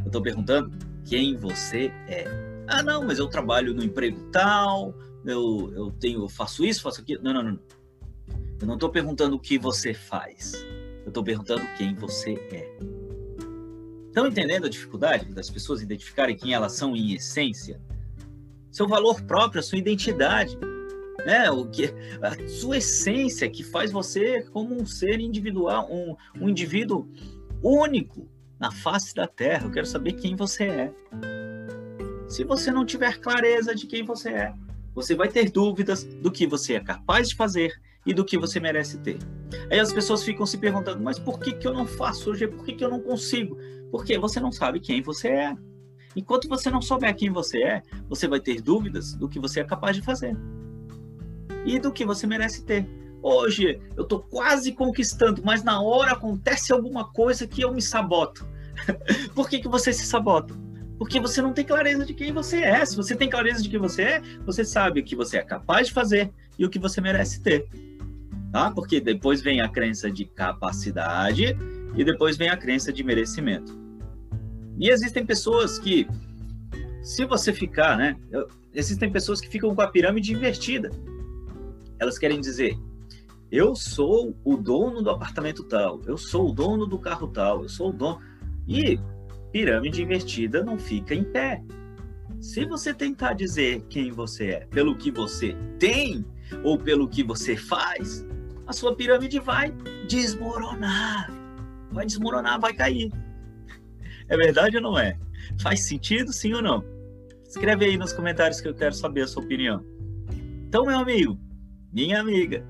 [0.00, 0.70] Eu estou perguntando
[1.04, 2.24] quem você é.
[2.66, 7.00] Ah, não, mas eu trabalho no emprego tal, eu, eu tenho, eu faço isso, faço
[7.00, 7.22] aquilo.
[7.22, 7.58] Não, não, não.
[8.60, 10.54] Eu não estou perguntando o que você faz.
[11.04, 12.76] Eu estou perguntando quem você é.
[14.06, 17.80] Estão entendendo a dificuldade das pessoas identificarem quem elas são em essência?
[18.72, 20.58] Seu valor próprio, a sua identidade,
[21.26, 21.50] né?
[21.50, 21.92] O que
[22.22, 27.06] a sua essência que faz você como um ser individual, um, um indivíduo
[27.62, 28.26] único
[28.58, 29.66] na face da Terra.
[29.66, 30.92] Eu quero saber quem você é.
[32.26, 34.54] Se você não tiver clareza de quem você é,
[34.94, 37.72] você vai ter dúvidas do que você é capaz de fazer
[38.06, 39.18] e do que você merece ter.
[39.70, 42.48] Aí as pessoas ficam se perguntando, mas por que, que eu não faço hoje?
[42.48, 43.56] Por que, que eu não consigo?
[43.90, 45.56] Porque você não sabe quem você é.
[46.16, 49.64] Enquanto você não souber quem você é, você vai ter dúvidas do que você é
[49.64, 50.36] capaz de fazer
[51.64, 52.88] e do que você merece ter.
[53.22, 58.46] Hoje eu estou quase conquistando, mas na hora acontece alguma coisa que eu me saboto.
[59.34, 60.54] Por que, que você se sabota?
[60.98, 62.84] Porque você não tem clareza de quem você é.
[62.84, 65.88] Se você tem clareza de quem você é, você sabe o que você é capaz
[65.88, 67.68] de fazer e o que você merece ter
[68.52, 68.70] tá?
[68.70, 71.56] Porque depois vem a crença de capacidade
[71.96, 73.81] e depois vem a crença de merecimento.
[74.78, 76.06] E existem pessoas que,
[77.02, 78.16] se você ficar, né?
[78.74, 80.90] Existem pessoas que ficam com a pirâmide invertida.
[81.98, 82.76] Elas querem dizer:
[83.52, 87.68] eu sou o dono do apartamento tal, eu sou o dono do carro tal, eu
[87.68, 88.18] sou o dono.
[88.66, 88.98] E
[89.52, 91.62] pirâmide invertida não fica em pé.
[92.40, 96.24] Se você tentar dizer quem você é pelo que você tem
[96.64, 98.24] ou pelo que você faz,
[98.66, 99.70] a sua pirâmide vai
[100.08, 101.30] desmoronar.
[101.90, 103.12] Vai desmoronar, vai cair.
[104.28, 105.18] É verdade ou não é?
[105.60, 106.84] Faz sentido, sim ou não?
[107.46, 109.84] Escreve aí nos comentários que eu quero saber a sua opinião.
[110.66, 111.38] Então, meu amigo,
[111.92, 112.64] minha amiga,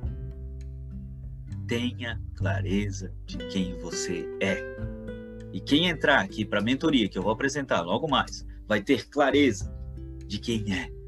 [1.68, 4.60] tenha clareza de quem você é.
[5.52, 9.08] E quem entrar aqui para a mentoria, que eu vou apresentar logo mais, vai ter
[9.08, 9.72] clareza
[10.26, 11.02] de quem é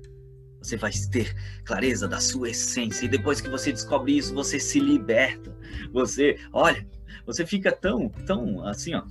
[0.64, 1.34] você vai ter
[1.64, 3.04] clareza da sua essência.
[3.04, 5.54] E depois que você descobre isso, você se liberta.
[5.92, 6.86] Você, olha,
[7.26, 9.02] você fica tão, tão assim, ó,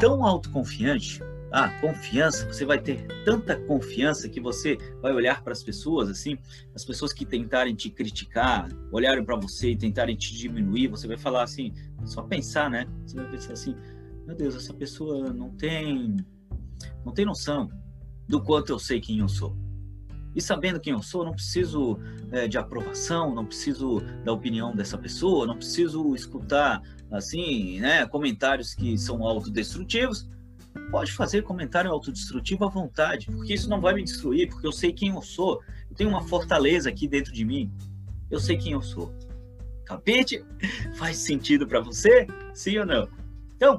[0.00, 1.22] tão autoconfiante.
[1.52, 6.38] Ah, confiança, você vai ter tanta confiança que você vai olhar para as pessoas assim,
[6.76, 11.16] as pessoas que tentarem te criticar, olharem para você e tentarem te diminuir, você vai
[11.16, 11.72] falar assim,
[12.04, 12.86] só pensar, né?
[13.04, 13.74] Você vai pensar assim,
[14.26, 16.16] meu Deus, essa pessoa não tem
[17.04, 17.68] não tem noção
[18.28, 19.56] do quanto eu sei quem eu sou.
[20.34, 21.98] E sabendo quem eu sou, não preciso
[22.30, 26.80] é, de aprovação, não preciso da opinião dessa pessoa, não preciso escutar
[27.10, 30.28] assim, né, comentários que são autodestrutivos.
[30.90, 34.92] Pode fazer comentário autodestrutivo à vontade, porque isso não vai me destruir, porque eu sei
[34.92, 35.60] quem eu sou.
[35.88, 37.70] Eu tenho uma fortaleza aqui dentro de mim.
[38.30, 39.12] Eu sei quem eu sou.
[39.84, 40.44] Capite?
[40.96, 42.26] Faz sentido para você?
[42.54, 43.08] Sim ou não?
[43.56, 43.78] Então,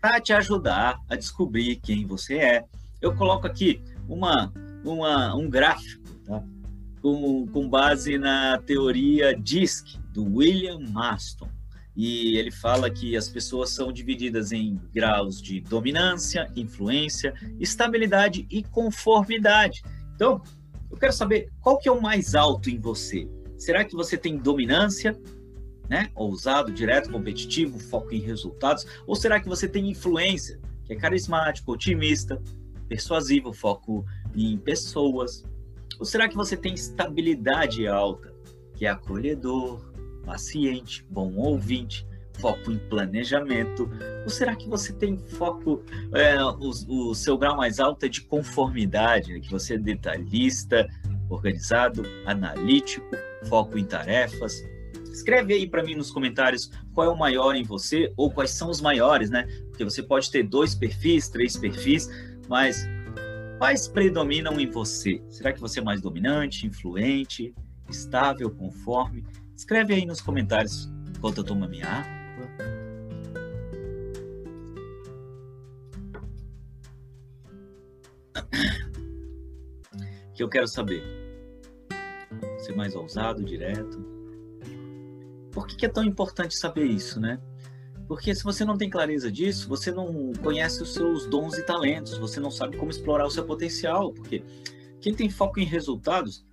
[0.00, 2.64] para te ajudar a descobrir quem você é,
[3.00, 4.52] eu coloco aqui uma
[4.90, 6.42] uma, um gráfico tá?
[7.02, 11.48] com, com base na teoria DISC, do William Maston.
[11.96, 18.62] E ele fala que as pessoas são divididas em graus de dominância, influência, estabilidade e
[18.62, 19.82] conformidade.
[20.14, 20.42] Então,
[20.90, 23.26] eu quero saber qual que é o mais alto em você.
[23.56, 25.18] Será que você tem dominância,
[25.88, 26.10] né?
[26.14, 28.86] Ousado, direto, competitivo, foco em resultados?
[29.06, 32.42] Ou será que você tem influência, que é carismático, otimista,
[32.88, 35.42] persuasivo, foco em pessoas?
[35.98, 38.34] Ou será que você tem estabilidade alta,
[38.74, 39.95] que é acolhedor,
[40.26, 42.06] paciente, bom ouvinte,
[42.40, 43.88] foco em planejamento?
[44.24, 48.20] Ou será que você tem foco, é, o, o, seu grau mais alto é de
[48.22, 49.40] conformidade, né?
[49.40, 50.86] que você é detalhista,
[51.30, 53.06] organizado, analítico,
[53.48, 54.62] foco em tarefas?
[55.10, 58.68] Escreve aí para mim nos comentários qual é o maior em você ou quais são
[58.68, 59.46] os maiores, né?
[59.70, 62.10] Porque você pode ter dois perfis, três perfis,
[62.48, 62.86] mas
[63.56, 65.22] quais predominam em você?
[65.30, 67.54] Será que você é mais dominante, influente,
[67.88, 69.24] estável, conforme?
[69.56, 72.16] Escreve aí nos comentários enquanto eu tomo a minha água.
[80.34, 81.02] Que eu quero saber.
[82.58, 83.98] Ser mais ousado, direto.
[85.50, 87.40] Por que, que é tão importante saber isso, né?
[88.06, 92.18] Porque se você não tem clareza disso, você não conhece os seus dons e talentos,
[92.18, 94.12] você não sabe como explorar o seu potencial.
[94.12, 94.44] Porque
[95.00, 96.44] quem tem foco em resultados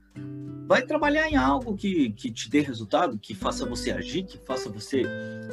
[0.68, 4.70] vai trabalhar em algo que, que te dê resultado, que faça você agir, que faça
[4.70, 5.04] você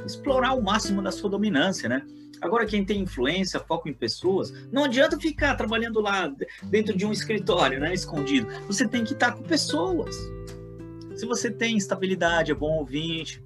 [0.07, 2.07] explorar o máximo da sua dominância, né?
[2.41, 6.33] Agora, quem tem influência, foco em pessoas, não adianta ficar trabalhando lá
[6.65, 8.47] dentro de um escritório, né, escondido.
[8.67, 10.17] Você tem que estar com pessoas.
[11.15, 13.45] Se você tem estabilidade, é bom ouvinte,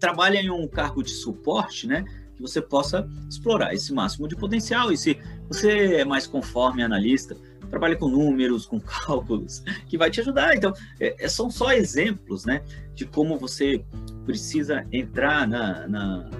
[0.00, 4.90] trabalha em um cargo de suporte, né, que você possa explorar esse máximo de potencial.
[4.90, 7.36] E se você é mais conforme analista,
[7.68, 10.56] trabalha com números, com cálculos, que vai te ajudar.
[10.56, 12.62] Então, é, é, são só exemplos, né,
[12.94, 13.84] de como você
[14.24, 16.30] precisa entrar na, na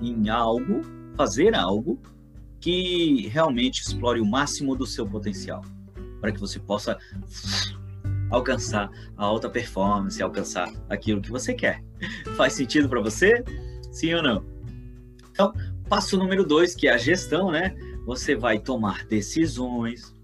[0.00, 0.82] em algo,
[1.16, 1.98] fazer algo
[2.60, 5.62] que realmente explore o máximo do seu potencial,
[6.20, 6.98] para que você possa
[8.30, 11.82] alcançar a alta performance, alcançar aquilo que você quer.
[12.36, 13.42] Faz sentido para você?
[13.92, 14.44] Sim ou não?
[15.30, 15.52] Então,
[15.88, 17.74] passo número dois, que é a gestão, né?
[18.04, 20.14] Você vai tomar decisões,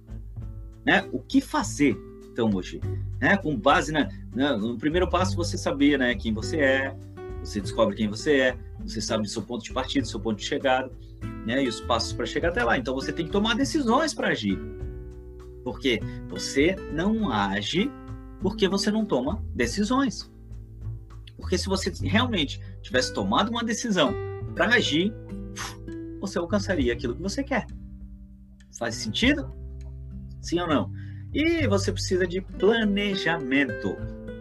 [0.85, 1.09] né?
[1.13, 1.97] O que fazer,
[2.31, 2.81] então, hoje?
[3.21, 3.37] Né?
[3.37, 4.57] Com base na, né?
[4.57, 6.97] no primeiro passo, você saber né, quem você é,
[7.43, 10.91] você descobre quem você é, você sabe seu ponto de partida, seu ponto de chegada,
[11.47, 11.63] né?
[11.63, 12.77] E os passos para chegar até lá.
[12.77, 14.59] Então você tem que tomar decisões para agir.
[15.65, 17.91] Porque você não age
[18.41, 20.31] porque você não toma decisões.
[21.37, 24.13] Porque se você realmente tivesse tomado uma decisão
[24.55, 25.13] para agir,
[26.21, 27.67] você alcançaria aquilo que você quer.
[28.79, 29.53] Faz sentido?
[30.43, 30.93] Sim ou não?
[31.33, 33.97] E você precisa de planejamento.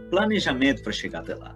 [0.09, 1.55] Planejamento para chegar até lá.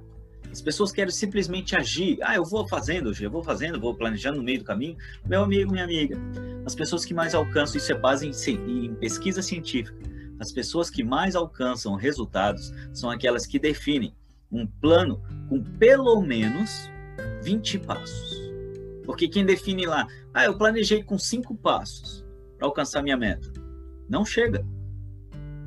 [0.50, 2.18] As pessoas querem simplesmente agir.
[2.22, 4.96] Ah, eu vou fazendo, eu vou fazendo, vou planejando no meio do caminho.
[5.28, 6.18] Meu amigo, minha amiga,
[6.66, 9.98] as pessoas que mais alcançam, isso é base em, em pesquisa científica.
[10.40, 14.16] As pessoas que mais alcançam resultados são aquelas que definem
[14.50, 16.90] um plano com pelo menos
[17.44, 18.46] 20 passos.
[19.06, 22.26] Porque quem define lá, ah, eu planejei com cinco passos
[22.58, 23.52] para alcançar minha meta,
[24.10, 24.66] não chega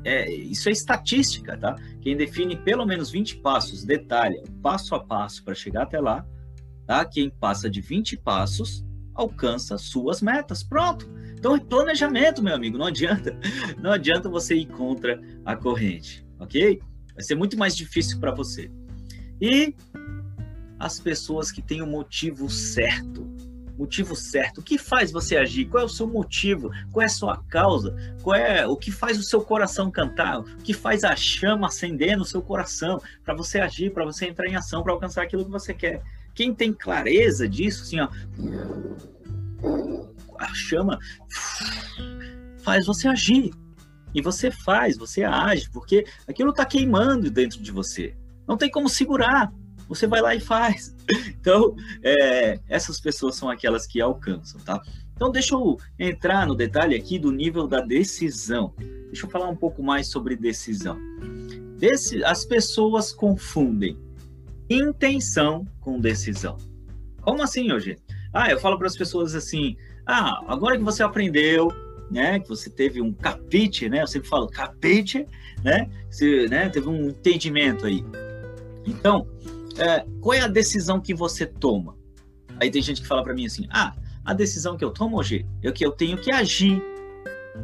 [0.03, 1.75] é, isso é estatística, tá?
[2.01, 6.25] Quem define pelo menos 20 passos, detalha passo a passo para chegar até lá,
[6.85, 7.03] tá?
[7.05, 10.63] Quem passa de 20 passos alcança suas metas.
[10.63, 11.09] Pronto.
[11.37, 12.77] Então é planejamento, meu amigo.
[12.77, 13.37] Não adianta,
[13.81, 16.79] não adianta você ir contra a corrente, ok?
[17.13, 18.71] Vai ser muito mais difícil para você.
[19.41, 19.75] E
[20.79, 23.29] as pessoas que têm o motivo certo
[23.79, 24.59] motivo certo.
[24.59, 25.65] O que faz você agir?
[25.65, 26.69] Qual é o seu motivo?
[26.91, 27.95] Qual é a sua causa?
[28.21, 30.41] Qual é o que faz o seu coração cantar?
[30.41, 34.47] O que faz a chama acender no seu coração para você agir, para você entrar
[34.47, 36.03] em ação, para alcançar aquilo que você quer?
[36.35, 38.09] Quem tem clareza disso, assim, ó,
[40.37, 40.99] a chama
[42.61, 43.51] faz você agir.
[44.13, 48.13] E você faz, você age, porque aquilo está queimando dentro de você.
[48.45, 49.53] Não tem como segurar
[49.89, 50.95] você vai lá e faz.
[51.39, 54.81] Então, é, essas pessoas são aquelas que alcançam, tá?
[55.15, 58.73] Então, deixa eu entrar no detalhe aqui do nível da decisão.
[59.07, 60.97] Deixa eu falar um pouco mais sobre decisão.
[62.25, 63.97] As pessoas confundem
[64.69, 66.57] intenção com decisão.
[67.21, 67.97] Como assim, hoje?
[68.33, 71.69] Ah, eu falo para as pessoas assim: ah, agora que você aprendeu,
[72.09, 74.01] né, que você teve um capite, né?
[74.01, 75.25] Eu sempre falo capite,
[75.63, 75.89] né?
[76.09, 78.05] Você, né, teve um entendimento aí.
[78.85, 79.27] Então,
[79.77, 81.97] é, qual é a decisão que você toma?
[82.59, 83.95] Aí tem gente que fala para mim assim: ah,
[84.25, 86.81] a decisão que eu tomo hoje é que eu tenho que agir.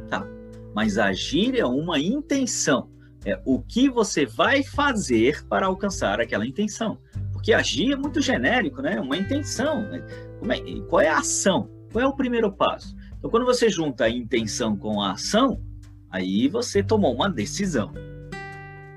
[0.10, 0.26] Tá.
[0.74, 2.90] Mas agir é uma intenção.
[3.26, 7.00] É o que você vai fazer para alcançar aquela intenção.
[7.32, 9.00] Porque agir é muito genérico, né?
[9.00, 9.82] Uma intenção.
[9.82, 10.04] Né?
[10.50, 11.70] É, qual é a ação?
[11.92, 12.96] Qual é o primeiro passo?
[13.18, 15.62] Então, quando você junta a intenção com a ação,
[16.10, 17.92] aí você tomou uma decisão.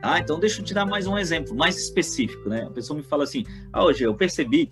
[0.03, 2.63] Ah, então deixa eu te dar mais um exemplo, mais específico, né?
[2.63, 4.71] A pessoa me fala assim: ah, hoje eu percebi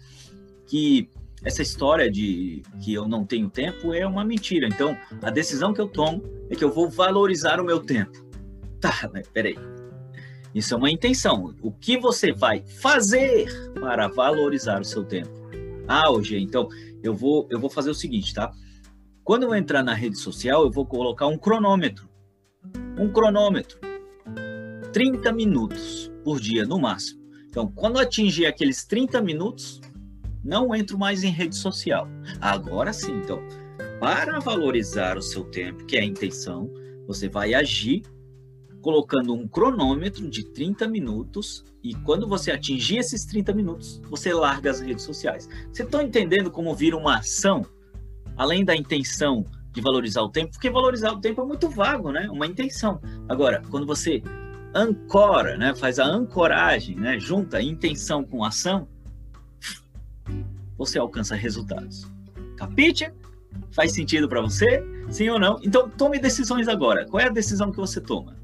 [0.66, 1.08] que
[1.44, 4.66] essa história de que eu não tenho tempo é uma mentira.
[4.66, 8.24] Então, a decisão que eu tomo é que eu vou valorizar o meu tempo.
[8.80, 9.56] Tá, mas peraí.
[10.54, 11.54] Isso é uma intenção.
[11.60, 15.30] O que você vai fazer para valorizar o seu tempo?
[15.88, 16.68] Ah, hoje, então
[17.02, 18.52] eu vou eu vou fazer o seguinte, tá?
[19.24, 22.08] Quando eu entrar na rede social, eu vou colocar um cronômetro.
[22.98, 23.78] Um cronômetro
[24.96, 27.20] 30 minutos por dia, no máximo.
[27.50, 29.78] Então, quando atingir aqueles 30 minutos,
[30.42, 32.08] não entro mais em rede social.
[32.40, 33.38] Agora sim, então,
[34.00, 36.72] para valorizar o seu tempo, que é a intenção,
[37.06, 38.04] você vai agir
[38.80, 44.70] colocando um cronômetro de 30 minutos e quando você atingir esses 30 minutos, você larga
[44.70, 45.46] as redes sociais.
[45.70, 47.66] Você está entendendo como vira uma ação,
[48.34, 49.44] além da intenção
[49.74, 50.52] de valorizar o tempo?
[50.52, 52.30] Porque valorizar o tempo é muito vago, né?
[52.30, 52.98] Uma intenção.
[53.28, 54.22] Agora, quando você
[54.78, 58.88] ancora, né, faz a ancoragem, né, junta intenção com ação,
[60.76, 62.06] você alcança resultados.
[62.56, 63.10] Capite?
[63.70, 64.84] Faz sentido para você?
[65.08, 65.58] Sim ou não?
[65.62, 67.06] Então tome decisões agora.
[67.06, 68.36] Qual é a decisão que você toma?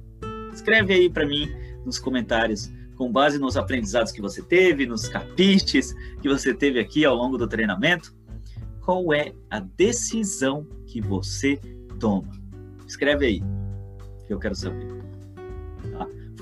[0.53, 1.49] Escreve aí para mim
[1.85, 7.05] nos comentários, com base nos aprendizados que você teve, nos capítulos que você teve aqui
[7.05, 8.15] ao longo do treinamento,
[8.81, 11.59] qual é a decisão que você
[11.99, 12.31] toma?
[12.87, 13.43] Escreve aí,
[14.27, 15.12] que eu quero saber.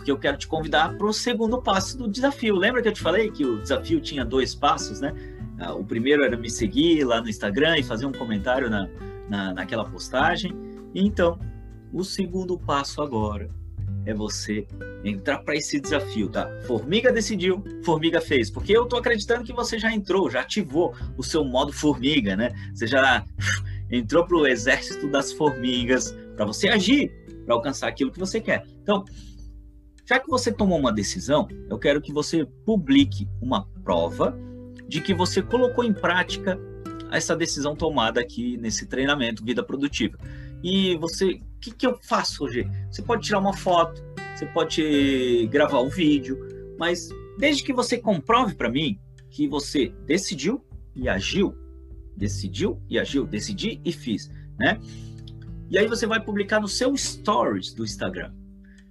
[0.00, 2.56] Porque eu quero te convidar para o segundo passo do desafio.
[2.56, 5.12] Lembra que eu te falei que o desafio tinha dois passos, né?
[5.58, 8.88] Ah, o primeiro era me seguir lá no Instagram e fazer um comentário na,
[9.28, 10.54] na, naquela postagem.
[10.94, 11.38] Então,
[11.92, 13.50] o segundo passo agora
[14.06, 14.66] é você
[15.04, 16.50] entrar para esse desafio, tá?
[16.66, 21.22] Formiga decidiu, formiga fez, porque eu tô acreditando que você já entrou, já ativou o
[21.22, 22.52] seu modo formiga, né?
[22.72, 23.22] Você já
[23.92, 27.12] entrou para o exército das formigas para você agir,
[27.44, 28.64] para alcançar aquilo que você quer.
[28.82, 29.04] Então,
[30.10, 34.36] já que você tomou uma decisão, eu quero que você publique uma prova
[34.88, 36.58] de que você colocou em prática
[37.12, 40.18] essa decisão tomada aqui nesse treinamento Vida Produtiva.
[40.64, 42.68] E você, o que, que eu faço hoje?
[42.90, 44.02] Você pode tirar uma foto,
[44.34, 46.36] você pode gravar um vídeo,
[46.76, 47.08] mas
[47.38, 48.98] desde que você comprove para mim
[49.30, 50.60] que você decidiu
[50.96, 51.54] e agiu,
[52.16, 54.80] decidiu e agiu, decidi e fiz, né?
[55.70, 58.39] E aí você vai publicar no seu stories do Instagram.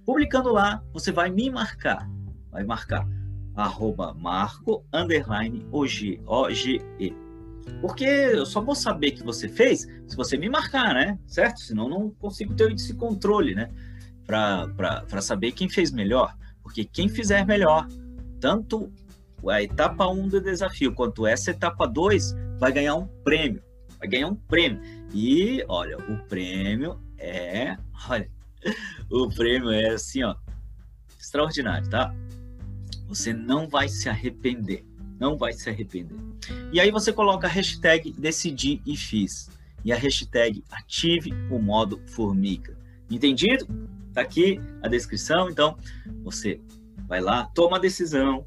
[0.04, 2.08] Publicando lá, você vai me marcar,
[2.50, 3.06] vai marcar
[3.54, 6.20] arroba marco underline OG.
[7.80, 11.18] Porque eu só vou saber que você fez se você me marcar, né?
[11.26, 11.60] Certo?
[11.60, 13.68] Senão não consigo ter esse controle, né?
[14.26, 16.34] Para saber quem fez melhor.
[16.62, 17.86] Porque quem fizer melhor,
[18.40, 18.92] tanto
[19.46, 23.62] a etapa 1 do desafio quanto essa etapa 2, vai ganhar um prêmio.
[23.98, 24.80] Vai ganhar um prêmio.
[25.12, 27.76] E, olha, o prêmio é.
[28.08, 28.30] Olha,
[29.10, 30.34] o prêmio é assim, ó.
[31.18, 32.14] Extraordinário, tá?
[33.08, 34.84] Você não vai se arrepender.
[35.18, 36.16] Não vai se arrepender.
[36.72, 39.50] E aí você coloca a hashtag decidi e fiz.
[39.84, 42.76] E a hashtag ative o modo formiga.
[43.10, 43.66] Entendido?
[44.12, 45.50] Tá aqui a descrição.
[45.50, 45.76] Então,
[46.22, 46.60] você
[47.06, 48.44] vai lá, toma a decisão,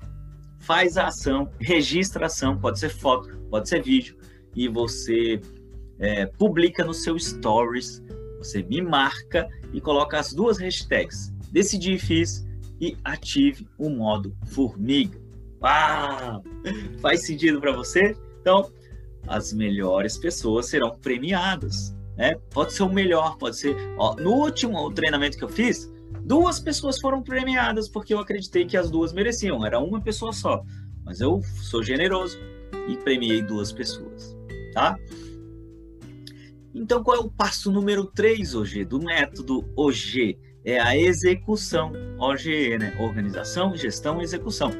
[0.63, 4.17] faz a ação, registra a ação, pode ser foto, pode ser vídeo,
[4.55, 5.41] e você
[5.99, 8.01] é, publica no seu stories,
[8.43, 12.45] você me marca e coloca as duas hashtags, decidi e fiz,
[12.79, 15.19] e ative o modo formiga.
[15.61, 16.41] Ah,
[17.01, 18.15] faz sentido para você?
[18.41, 18.69] Então,
[19.27, 21.95] as melhores pessoas serão premiadas.
[22.17, 22.35] Né?
[22.51, 23.75] Pode ser o melhor, pode ser.
[23.97, 25.91] Ó, no último treinamento que eu fiz,
[26.25, 29.65] duas pessoas foram premiadas porque eu acreditei que as duas mereciam.
[29.65, 30.63] Era uma pessoa só.
[31.05, 32.37] Mas eu sou generoso
[32.87, 34.35] e premiei duas pessoas.
[34.73, 34.97] Tá?
[36.73, 40.39] Então, qual é o passo número 3 hoje do método OG?
[40.65, 42.95] É a execução, OGE, né?
[42.99, 44.71] Organização, gestão e execução.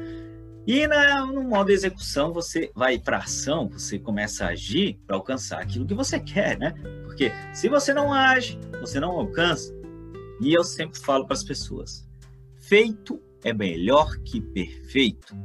[0.66, 5.60] E na, no modo execução, você vai para ação, você começa a agir para alcançar
[5.60, 6.72] aquilo que você quer, né?
[7.04, 9.74] Porque se você não age, você não alcança.
[10.40, 12.08] E eu sempre falo para as pessoas:
[12.58, 15.36] feito é melhor que perfeito.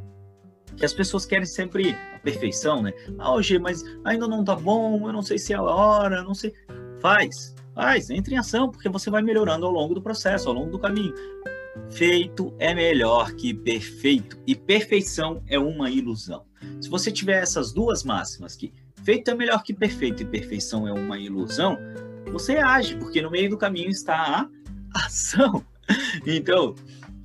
[0.76, 2.93] Que as pessoas querem sempre a perfeição, né?
[3.17, 6.34] Ah, hoje, mas ainda não tá bom, eu não sei se é a hora, não
[6.34, 6.53] sei.
[6.99, 10.72] Faz, faz, entre em ação, porque você vai melhorando ao longo do processo, ao longo
[10.72, 11.13] do caminho.
[11.89, 16.45] Feito é melhor que perfeito e perfeição é uma ilusão.
[16.82, 20.93] Se você tiver essas duas máximas que feito é melhor que perfeito e perfeição é
[20.93, 21.78] uma ilusão,
[22.32, 24.47] você age, porque no meio do caminho está
[24.93, 25.63] a ação.
[26.28, 26.76] Então,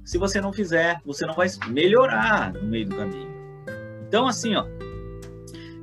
[0.05, 3.34] se você não fizer, você não vai melhorar no meio do caminho.
[4.15, 4.65] Então, assim, ó,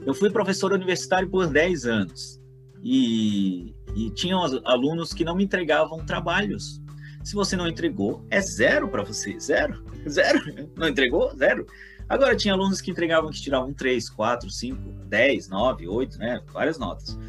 [0.06, 2.42] eu fui professor universitário por 10 anos
[2.82, 6.82] e, e tinha alunos que não me entregavam trabalhos
[7.26, 9.38] se você não entregou, é zero para você.
[9.38, 9.84] Zero.
[10.08, 10.40] Zero.
[10.78, 11.36] Não entregou?
[11.36, 11.68] Zero.
[12.08, 16.42] Agora, tinha alunos que entregavam que tiravam 3, 4, 5, 10, 9, 8, né?
[16.54, 17.20] Várias notas.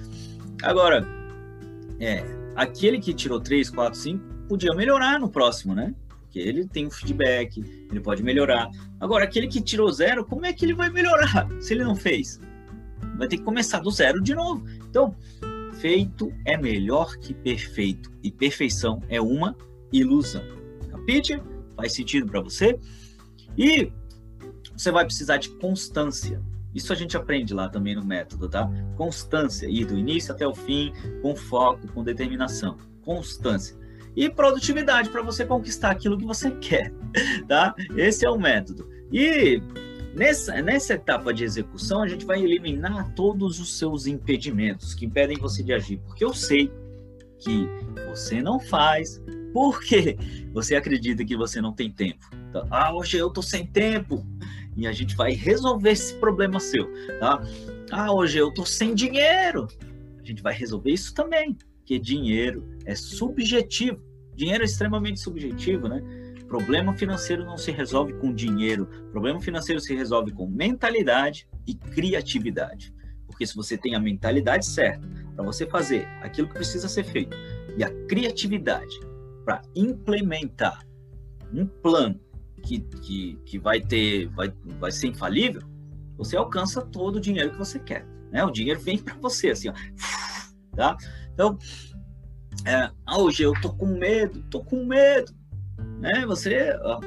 [0.63, 1.05] Agora,
[1.99, 2.25] é,
[2.55, 5.93] aquele que tirou 3, 4, 5 podia melhorar no próximo, né?
[6.33, 8.71] Porque ele tem um feedback, ele pode melhorar.
[8.99, 12.41] Agora, aquele que tirou zero, como é que ele vai melhorar se ele não fez?
[13.19, 14.67] Vai ter que começar do zero de novo.
[14.89, 15.15] Então,
[15.75, 18.11] feito é melhor que perfeito.
[18.23, 19.55] E perfeição é uma
[19.93, 20.43] ilusão.
[20.91, 21.39] Capite?
[21.77, 22.81] Faz sentido para você?
[23.59, 23.93] E
[24.75, 26.41] você vai precisar de constância.
[26.75, 28.71] Isso a gente aprende lá também no método, tá?
[28.97, 32.79] Constância, ir do início até o fim, com foco, com determinação.
[33.05, 33.82] Constância.
[34.15, 36.93] E produtividade para você conquistar aquilo que você quer,
[37.49, 37.75] tá?
[37.97, 38.89] Esse é o método.
[39.11, 39.61] E
[40.15, 45.39] nessa, nessa etapa de execução, a gente vai eliminar todos os seus impedimentos que impedem
[45.39, 46.71] você de agir, porque eu sei
[47.39, 47.67] que
[48.09, 49.21] você não faz,
[49.53, 50.17] porque
[50.53, 52.25] você acredita que você não tem tempo.
[52.49, 54.27] Então, ah, hoje eu tô sem tempo.
[54.77, 57.43] E a gente vai resolver esse problema seu, tá?
[57.91, 59.69] Ah, hoje eu tô sem dinheiro.
[60.19, 64.01] A gente vai resolver isso também, porque dinheiro é subjetivo.
[64.35, 66.01] Dinheiro é extremamente subjetivo, né?
[66.47, 68.87] Problema financeiro não se resolve com dinheiro.
[69.11, 72.95] Problema financeiro se resolve com mentalidade e criatividade.
[73.27, 77.37] Porque se você tem a mentalidade certa para você fazer aquilo que precisa ser feito
[77.77, 79.01] e a criatividade
[79.45, 80.87] para implementar
[81.53, 82.21] um plano
[82.63, 85.63] que, que, que vai ter vai, vai ser infalível,
[86.17, 88.07] você alcança todo o dinheiro que você quer.
[88.31, 88.45] Né?
[88.45, 89.75] O dinheiro vem para você, assim, ó.
[90.75, 90.97] Tá?
[91.35, 91.59] Então,
[92.65, 95.33] é, ah, hoje eu tô com medo, tô com medo.
[96.01, 96.25] Né?
[96.27, 97.01] Você, ó,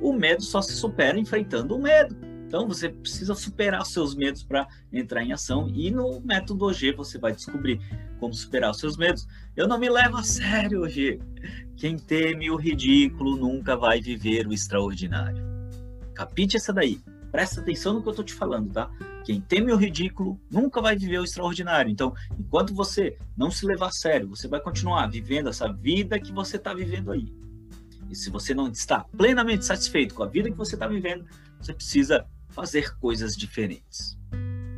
[0.00, 2.16] o medo só se supera enfrentando o medo.
[2.46, 6.92] Então você precisa superar os seus medos para entrar em ação e no método OG
[6.92, 7.80] você vai descobrir
[8.20, 9.26] como superar os seus medos.
[9.56, 11.18] Eu não me levo a sério, OG.
[11.78, 15.42] Quem teme o ridículo nunca vai viver o extraordinário.
[16.14, 17.00] Capite essa daí.
[17.32, 18.90] Presta atenção no que eu estou te falando, tá?
[19.24, 21.90] Quem teme o ridículo nunca vai viver o extraordinário.
[21.90, 26.30] Então, enquanto você não se levar a sério, você vai continuar vivendo essa vida que
[26.30, 27.32] você está vivendo aí.
[28.10, 31.24] E se você não está plenamente satisfeito com a vida que você está vivendo,
[31.58, 34.18] você precisa fazer coisas diferentes.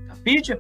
[0.06, 0.56] Capite?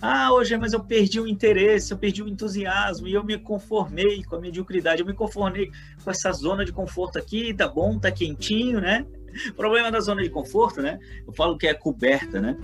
[0.00, 4.24] Ah, hoje, mas eu perdi o interesse, eu perdi o entusiasmo e eu me conformei
[4.24, 5.70] com a mediocridade, eu me conformei
[6.02, 9.04] com essa zona de conforto aqui, tá bom, tá quentinho, né?
[9.50, 10.98] O problema da zona de conforto, né?
[11.26, 12.56] Eu falo que é coberta, né?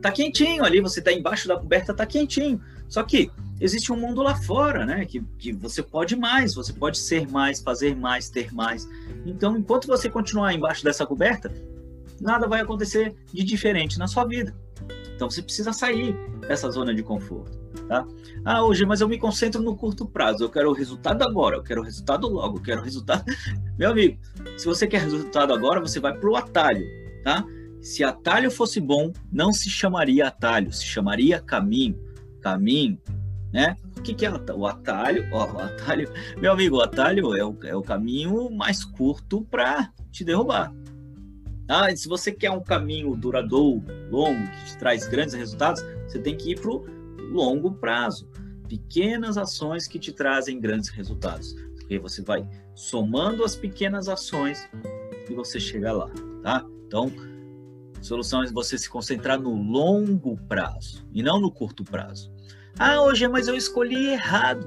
[0.00, 2.60] Tá quentinho ali, você tá embaixo da coberta, tá quentinho.
[2.88, 3.30] Só que
[3.60, 5.04] existe um mundo lá fora, né?
[5.04, 8.88] Que, que você pode mais, você pode ser mais, fazer mais, ter mais.
[9.26, 11.52] Então, enquanto você continuar embaixo dessa coberta,
[12.20, 14.54] nada vai acontecer de diferente na sua vida.
[15.14, 16.16] Então você precisa sair
[16.46, 17.58] dessa zona de conforto.
[17.88, 18.06] Tá?
[18.44, 20.44] Ah, hoje, mas eu me concentro no curto prazo.
[20.44, 23.24] Eu quero o resultado agora, eu quero o resultado logo, eu quero o resultado.
[23.78, 24.18] Meu amigo,
[24.58, 26.84] se você quer resultado agora, você vai para o atalho.
[27.24, 27.44] Tá?
[27.80, 31.98] Se atalho fosse bom, não se chamaria atalho, se chamaria caminho.
[32.42, 33.00] Caminho,
[33.52, 33.76] né?
[33.96, 35.26] O que, que é o atalho?
[35.32, 36.08] Ó, o atalho,
[36.38, 40.72] meu amigo, o atalho é o, é o caminho mais curto para te derrubar.
[41.68, 46.36] Ah, se você quer um caminho duradouro, longo, que te traz grandes resultados, você tem
[46.36, 46.70] que ir para
[47.30, 48.28] longo prazo.
[48.68, 51.54] Pequenas ações que te trazem grandes resultados.
[51.76, 54.68] Porque você vai somando as pequenas ações
[55.28, 56.10] e você chega lá,
[56.42, 56.64] tá?
[56.86, 57.10] Então,
[58.00, 62.32] solução é você se concentrar no longo prazo e não no curto prazo.
[62.78, 64.66] Ah, hoje, mas eu escolhi errado.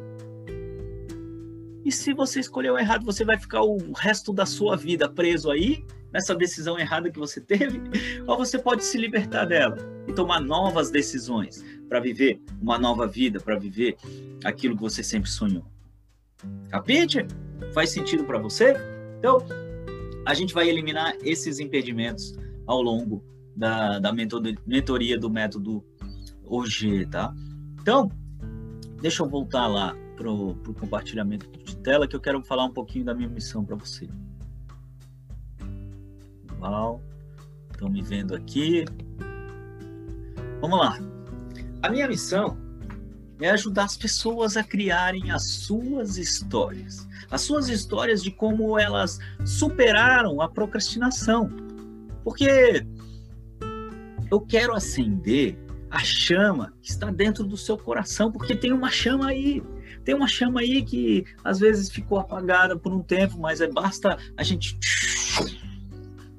[1.83, 5.83] E se você escolheu errado, você vai ficar o resto da sua vida preso aí
[6.11, 7.81] nessa decisão errada que você teve,
[8.27, 9.77] ou você pode se libertar dela
[10.07, 13.97] e tomar novas decisões para viver uma nova vida, para viver
[14.45, 15.65] aquilo que você sempre sonhou.
[16.69, 17.27] Capite?
[17.73, 18.73] Faz sentido para você?
[19.19, 19.39] Então,
[20.25, 22.33] a gente vai eliminar esses impedimentos
[22.65, 23.21] ao longo
[23.57, 25.83] da, da mentoria do método
[26.45, 27.35] OG, tá?
[27.81, 28.09] Então,
[29.01, 33.03] deixa eu voltar lá para o compartilhamento de tela que eu quero falar um pouquinho
[33.03, 34.07] da minha missão para você.
[36.57, 37.01] Uau,
[37.69, 38.85] estão me vendo aqui.
[40.61, 41.20] Vamos lá.
[41.81, 42.57] A minha missão
[43.41, 47.07] é ajudar as pessoas a criarem as suas histórias.
[47.29, 51.49] As suas histórias de como elas superaram a procrastinação.
[52.23, 52.85] Porque
[54.29, 55.57] eu quero acender
[55.89, 59.63] a chama que está dentro do seu coração, porque tem uma chama aí.
[60.05, 64.17] Tem uma chama aí que às vezes ficou apagada por um tempo, mas é basta
[64.37, 64.77] a gente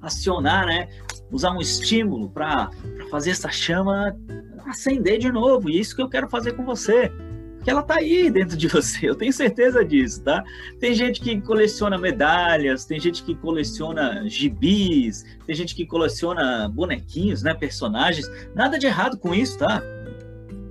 [0.00, 0.88] acionar, né?
[1.32, 2.70] Usar um estímulo para
[3.10, 4.16] fazer essa chama
[4.66, 5.68] acender de novo.
[5.68, 7.10] E isso que eu quero fazer com você.
[7.56, 10.42] Porque ela tá aí dentro de você, eu tenho certeza disso, tá?
[10.80, 17.42] Tem gente que coleciona medalhas, tem gente que coleciona gibis, tem gente que coleciona bonequinhos,
[17.42, 17.54] né?
[17.54, 18.28] Personagens.
[18.54, 19.82] Nada de errado com isso, tá?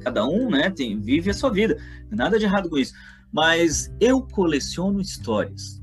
[0.01, 1.77] Cada um, né, tem, vive a sua vida.
[2.09, 2.93] Nada de errado com isso.
[3.31, 5.80] Mas eu coleciono histórias.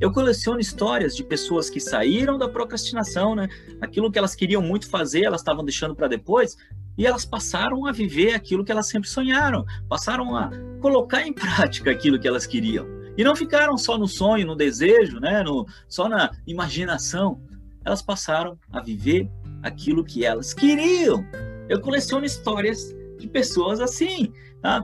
[0.00, 3.48] Eu coleciono histórias de pessoas que saíram da procrastinação, né?
[3.82, 6.56] Aquilo que elas queriam muito fazer, elas estavam deixando para depois,
[6.96, 10.50] e elas passaram a viver aquilo que elas sempre sonharam, passaram a
[10.80, 12.86] colocar em prática aquilo que elas queriam.
[13.16, 15.42] E não ficaram só no sonho, no desejo, né?
[15.42, 17.38] No, só na imaginação.
[17.84, 19.30] Elas passaram a viver
[19.62, 21.22] aquilo que elas queriam.
[21.68, 24.32] Eu coleciono histórias de pessoas assim,
[24.62, 24.82] tá?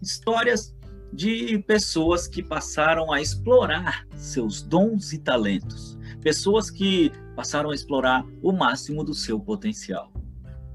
[0.00, 0.74] Histórias
[1.14, 8.24] de pessoas que passaram a explorar seus dons e talentos, pessoas que passaram a explorar
[8.42, 10.12] o máximo do seu potencial.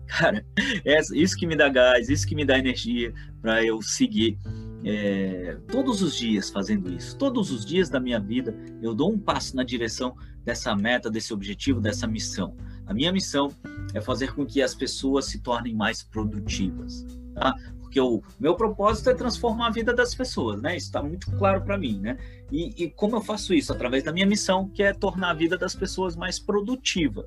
[0.07, 0.44] Cara,
[0.86, 4.40] é isso que me dá gás, isso que me dá energia para eu seguir
[4.84, 7.18] é, todos os dias fazendo isso.
[7.18, 11.34] Todos os dias da minha vida eu dou um passo na direção dessa meta, desse
[11.34, 12.56] objetivo, dessa missão.
[12.88, 13.52] A minha missão
[13.94, 17.06] é fazer com que as pessoas se tornem mais produtivas.
[17.36, 17.53] tá?
[17.90, 20.78] Porque o meu propósito é transformar a vida das pessoas, né?
[20.78, 22.20] Isso está muito claro para mim, né?
[22.52, 23.74] E, e como eu faço isso?
[23.74, 27.26] Através da minha missão, que é tornar a vida das pessoas mais produtiva.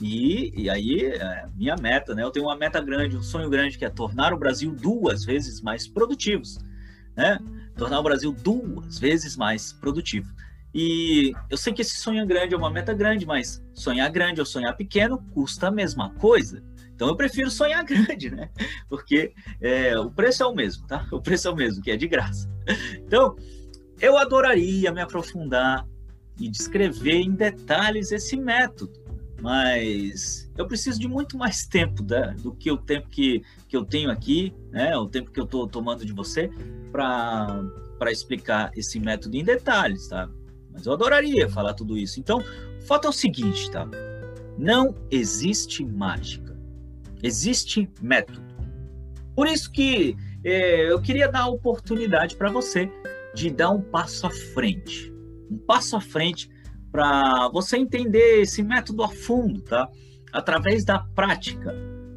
[0.00, 2.22] E, e aí, é, minha meta, né?
[2.22, 5.60] Eu tenho uma meta grande, um sonho grande, que é tornar o Brasil duas vezes
[5.60, 6.60] mais produtivos,
[7.16, 7.40] né?
[7.76, 10.32] Tornar o Brasil duas vezes mais produtivo.
[10.72, 14.46] E eu sei que esse sonho grande, é uma meta grande, mas sonhar grande ou
[14.46, 16.62] sonhar pequeno custa a mesma coisa.
[16.98, 18.50] Então eu prefiro sonhar grande, né?
[18.88, 21.06] Porque é, o preço é o mesmo, tá?
[21.12, 22.50] O preço é o mesmo, que é de graça.
[23.06, 23.36] Então,
[24.00, 25.86] eu adoraria me aprofundar
[26.40, 29.00] e descrever em detalhes esse método,
[29.40, 33.84] mas eu preciso de muito mais tempo né, do que o tempo que, que eu
[33.84, 34.96] tenho aqui, né?
[34.96, 36.50] O tempo que eu estou tomando de você
[36.90, 40.28] para explicar esse método em detalhes, tá?
[40.72, 42.18] Mas eu adoraria falar tudo isso.
[42.18, 43.88] Então, o fato é o seguinte, tá?
[44.58, 46.47] Não existe mágica.
[47.22, 48.42] Existe método.
[49.34, 52.90] Por isso que é, eu queria dar a oportunidade para você
[53.34, 55.12] de dar um passo à frente.
[55.50, 56.50] Um passo à frente
[56.90, 59.88] para você entender esse método a fundo, tá?
[60.32, 61.74] Através da prática,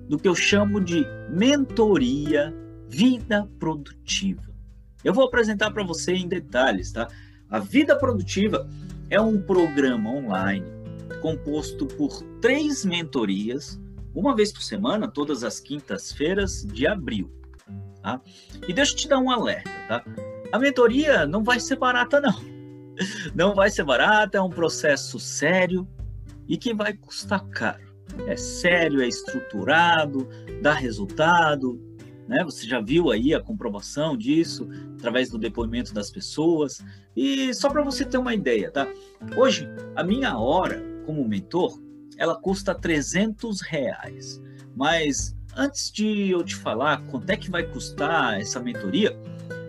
[0.08, 2.54] do que eu chamo de mentoria
[2.88, 4.42] vida produtiva.
[5.04, 7.08] Eu vou apresentar para você em detalhes, tá?
[7.50, 8.70] A Vida Produtiva
[9.10, 10.66] é um programa online
[11.22, 13.80] composto por três mentorias,
[14.14, 17.32] uma vez por semana, todas as quintas-feiras de abril.
[18.02, 18.20] Tá?
[18.68, 20.04] E deixa eu te dar um alerta, tá?
[20.52, 22.52] A mentoria não vai ser barata, não.
[23.34, 25.88] Não vai ser barata, é um processo sério
[26.48, 27.82] e que vai custar caro.
[28.28, 30.28] É sério, é estruturado,
[30.62, 31.82] dá resultado,
[32.28, 32.44] né?
[32.44, 34.68] Você já viu aí a comprovação disso
[34.98, 36.84] através do depoimento das pessoas.
[37.16, 38.88] E só para você ter uma ideia, tá?
[39.36, 41.80] Hoje, a minha hora como mentor,
[42.22, 44.42] ela custa 300 reais.
[44.76, 49.18] Mas antes de eu te falar quanto é que vai custar essa mentoria,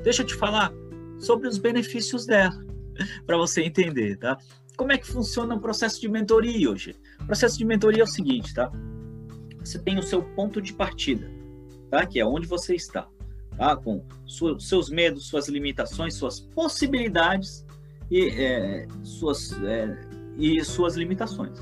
[0.02, 0.72] deixa eu te falar
[1.18, 2.58] sobre os benefícios dela,
[3.26, 4.36] para você entender, tá?
[4.76, 6.96] Como é que funciona o processo de mentoria hoje?
[7.20, 8.70] O processo de mentoria é o seguinte, tá?
[9.60, 11.30] Você tem o seu ponto de partida
[11.92, 12.06] tá?
[12.06, 13.06] Que é onde você está,
[13.56, 13.76] tá?
[13.76, 14.02] Com
[14.58, 17.64] seus medos, suas limitações, suas possibilidades
[18.10, 20.00] e é, suas é,
[20.38, 21.60] e suas limitações.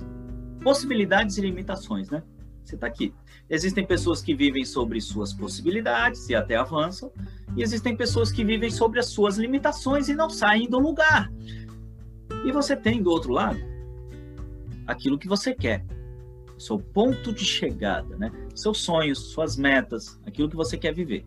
[0.62, 2.22] Possibilidades e limitações, né?
[2.64, 3.12] Você está aqui.
[3.48, 7.10] Existem pessoas que vivem sobre suas possibilidades e até avançam,
[7.56, 11.28] e existem pessoas que vivem sobre as suas limitações e não saem do lugar.
[12.44, 13.58] E você tem do outro lado
[14.86, 15.84] aquilo que você quer,
[16.58, 18.30] seu ponto de chegada, né?
[18.54, 21.24] Seus sonhos, suas metas, aquilo que você quer viver.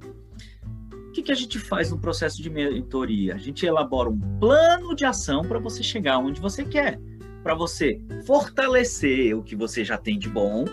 [1.07, 3.35] O que, que a gente faz no processo de mentoria?
[3.35, 6.99] A gente elabora um plano de ação para você chegar onde você quer,
[7.43, 10.65] para você fortalecer o que você já tem de bom,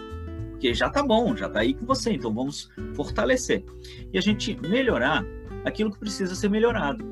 [0.50, 3.64] porque já tá bom, já tá aí com você, então vamos fortalecer.
[4.12, 5.24] E a gente melhorar
[5.64, 7.04] aquilo que precisa ser melhorado.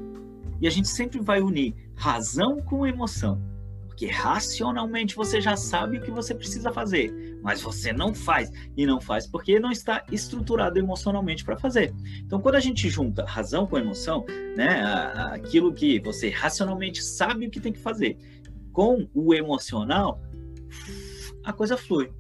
[0.61, 3.41] E a gente sempre vai unir razão com emoção
[3.99, 8.49] porque racionalmente você já sabe o que você precisa fazer, mas você não faz.
[8.77, 11.93] E não faz porque não está estruturado emocionalmente para fazer.
[12.25, 14.25] Então, quando a gente junta razão com emoção,
[14.57, 14.85] né,
[15.33, 18.17] aquilo que você racionalmente sabe o que tem que fazer,
[18.79, 20.21] com o emocional,
[21.43, 22.13] a coisa flui.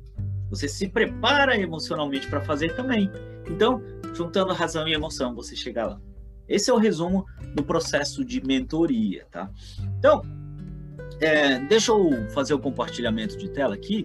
[0.50, 3.08] Você se prepara emocionalmente para fazer também.
[3.48, 3.80] Então,
[4.12, 6.00] juntando razão e emoção, você chega lá.
[6.48, 7.24] Esse é o resumo
[7.54, 9.48] do processo de mentoria, tá?
[10.00, 10.20] Então,
[11.20, 14.04] é, deixa eu fazer o compartilhamento de tela aqui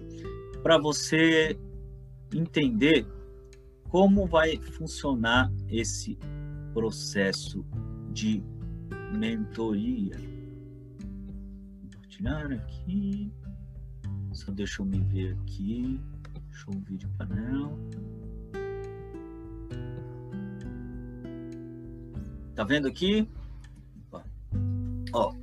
[0.62, 1.58] para você
[2.32, 3.04] entender
[3.88, 6.16] como vai funcionar esse
[6.72, 7.66] processo
[8.12, 8.44] de
[9.12, 10.33] mentoria.
[12.14, 13.32] Compartilhar aqui.
[14.32, 16.00] Só deixa eu me ver aqui.
[16.50, 17.78] Show vídeo panel.
[22.54, 23.28] Tá vendo aqui?
[25.12, 25.34] Ó,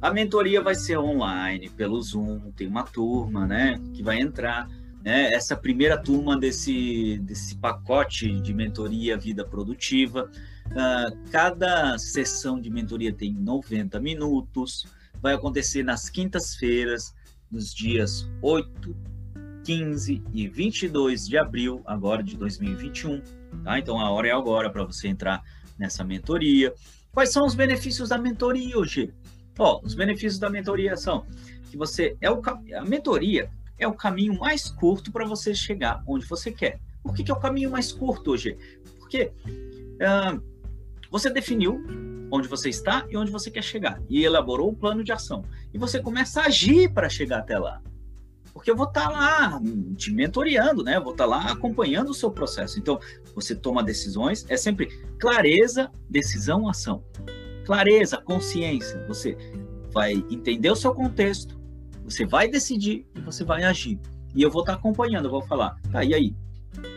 [0.00, 4.68] a mentoria vai ser online, pelo Zoom, tem uma turma, né, que vai entrar.
[5.04, 10.28] Né, essa primeira turma desse, desse pacote de mentoria Vida Produtiva.
[10.66, 14.84] Uh, cada sessão de mentoria tem 90 minutos,
[15.20, 17.14] vai acontecer nas quintas-feiras,
[17.50, 18.96] nos dias 8,
[19.64, 23.20] 15 e 22 de abril, agora de 2021.
[23.64, 23.78] Tá?
[23.78, 25.42] Então a hora é agora para você entrar
[25.78, 26.72] nessa mentoria.
[27.12, 29.12] Quais são os benefícios da mentoria hoje?
[29.58, 31.26] Ó, os benefícios da mentoria são
[31.70, 32.40] que você é o
[32.74, 36.78] a mentoria é o caminho mais curto para você chegar onde você quer.
[37.02, 38.56] Por que, que, é o caminho mais curto hoje?
[38.98, 40.42] Porque uh,
[41.10, 41.82] você definiu
[42.30, 45.78] onde você está e onde você quer chegar e elaborou o plano de ação e
[45.78, 47.80] você começa a agir para chegar até lá.
[48.52, 49.60] Porque eu vou estar tá lá
[49.96, 50.96] te mentoreando, né?
[50.96, 52.78] Eu vou estar tá lá acompanhando o seu processo.
[52.78, 52.98] Então,
[53.34, 54.86] você toma decisões, é sempre
[55.18, 57.04] clareza, decisão, ação.
[57.66, 59.04] Clareza, consciência.
[59.08, 59.36] Você
[59.92, 61.60] vai entender o seu contexto,
[62.02, 64.00] você vai decidir e você vai agir.
[64.34, 66.34] E eu vou estar tá acompanhando, eu vou falar, tá, e aí?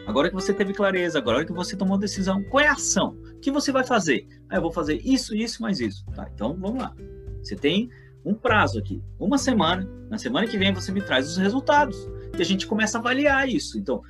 [0.06, 3.18] Agora que você teve clareza, agora que você tomou decisão, qual é a ação?
[3.40, 4.28] O que você vai fazer?
[4.50, 6.04] Ah, eu vou fazer isso, isso, mais isso.
[6.14, 6.94] Tá, então vamos lá.
[7.42, 7.90] Você tem
[8.26, 9.90] um prazo aqui, uma semana.
[10.10, 11.98] Na semana que vem você me traz os resultados
[12.38, 13.80] e a gente começa a avaliar isso.
[13.80, 14.02] Então,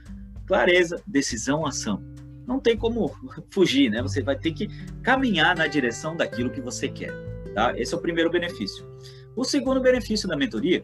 [0.48, 2.04] clareza, decisão, ação.
[2.48, 3.16] Não tem como
[3.54, 4.02] fugir, né?
[4.02, 4.68] Você vai ter que
[5.04, 7.14] caminhar na direção daquilo que você quer,
[7.54, 7.78] tá?
[7.78, 8.84] Esse é o primeiro benefício.
[9.36, 10.84] O segundo benefício da mentoria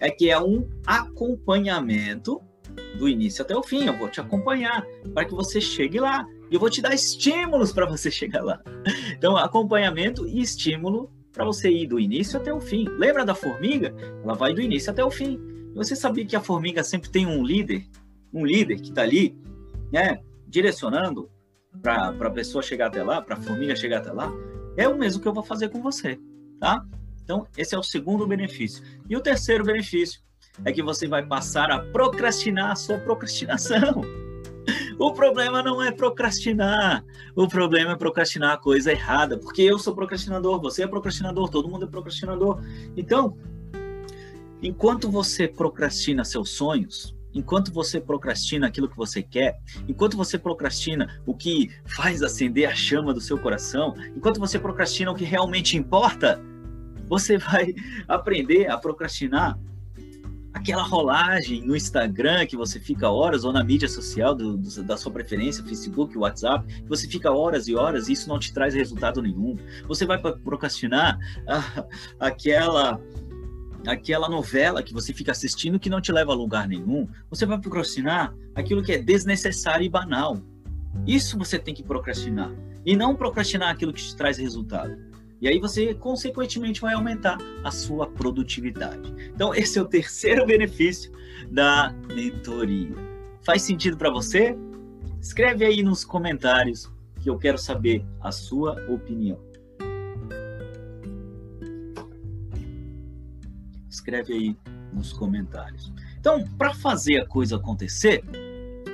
[0.00, 2.42] é que é um acompanhamento
[2.98, 3.86] do início até o fim.
[3.86, 6.26] Eu vou te acompanhar para que você chegue lá.
[6.50, 8.60] E eu vou te dar estímulos para você chegar lá.
[9.12, 12.86] Então, acompanhamento e estímulo para você ir do início até o fim.
[12.98, 13.94] Lembra da formiga?
[14.22, 15.38] Ela vai do início até o fim.
[15.74, 17.84] Você sabia que a formiga sempre tem um líder,
[18.32, 19.36] um líder que está ali,
[19.92, 21.30] né, direcionando
[21.82, 24.32] para a pessoa chegar até lá, para a formiga chegar até lá?
[24.76, 26.18] É o mesmo que eu vou fazer com você,
[26.58, 26.82] tá?
[27.22, 28.82] Então, esse é o segundo benefício.
[29.08, 30.20] E o terceiro benefício
[30.64, 34.02] é que você vai passar a procrastinar a sua procrastinação.
[34.98, 37.04] O problema não é procrastinar.
[37.34, 39.38] O problema é procrastinar a coisa errada.
[39.38, 42.62] Porque eu sou procrastinador, você é procrastinador, todo mundo é procrastinador.
[42.96, 43.36] Então,
[44.62, 51.20] enquanto você procrastina seus sonhos, enquanto você procrastina aquilo que você quer, enquanto você procrastina
[51.26, 55.76] o que faz acender a chama do seu coração, enquanto você procrastina o que realmente
[55.76, 56.40] importa,
[57.06, 57.74] você vai
[58.08, 59.58] aprender a procrastinar
[60.56, 64.96] aquela rolagem no Instagram que você fica horas, ou na mídia social do, do, da
[64.96, 69.20] sua preferência, Facebook, WhatsApp, você fica horas e horas e isso não te traz resultado
[69.20, 69.54] nenhum.
[69.86, 71.18] Você vai procrastinar
[72.18, 72.98] aquela
[73.86, 77.06] aquela novela que você fica assistindo que não te leva a lugar nenhum.
[77.30, 80.38] Você vai procrastinar aquilo que é desnecessário e banal.
[81.06, 82.50] Isso você tem que procrastinar.
[82.84, 84.96] E não procrastinar aquilo que te traz resultado.
[85.40, 89.12] E aí você, consequentemente, vai aumentar a sua produtividade.
[89.34, 91.12] Então, esse é o terceiro benefício
[91.50, 92.94] da mentoria.
[93.42, 94.56] Faz sentido para você?
[95.20, 96.90] Escreve aí nos comentários
[97.20, 99.38] que eu quero saber a sua opinião.
[103.88, 104.56] Escreve aí
[104.92, 105.92] nos comentários.
[106.18, 108.24] Então, para fazer a coisa acontecer,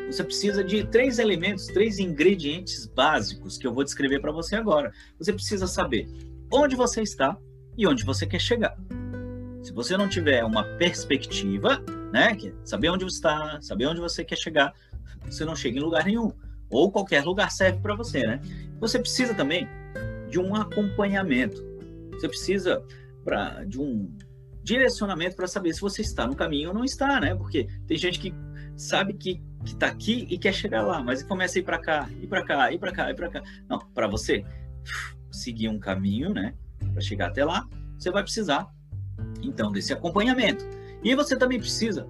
[0.07, 4.93] você precisa de três elementos, três ingredientes básicos que eu vou descrever para você agora.
[5.19, 6.09] Você precisa saber
[6.53, 7.37] onde você está
[7.77, 8.77] e onde você quer chegar.
[9.63, 14.25] Se você não tiver uma perspectiva, né, é saber onde você está, saber onde você
[14.25, 14.73] quer chegar,
[15.25, 16.31] você não chega em lugar nenhum.
[16.71, 18.41] Ou qualquer lugar serve para você, né?
[18.81, 19.69] Você precisa também
[20.29, 21.63] de um acompanhamento.
[22.13, 22.83] Você precisa
[23.25, 24.11] pra, de um
[24.63, 27.35] direcionamento para saber se você está no caminho ou não está, né?
[27.35, 28.35] Porque tem gente que
[28.77, 32.09] sabe que que está aqui e quer chegar lá, mas começa a ir para cá,
[32.21, 33.43] ir para cá, ir para cá, ir para cá.
[33.69, 34.45] Não, para você
[35.33, 36.55] seguir um caminho, né,
[36.93, 37.67] para chegar até lá,
[37.99, 38.69] você vai precisar
[39.43, 40.65] então desse acompanhamento.
[41.03, 42.07] E você também precisa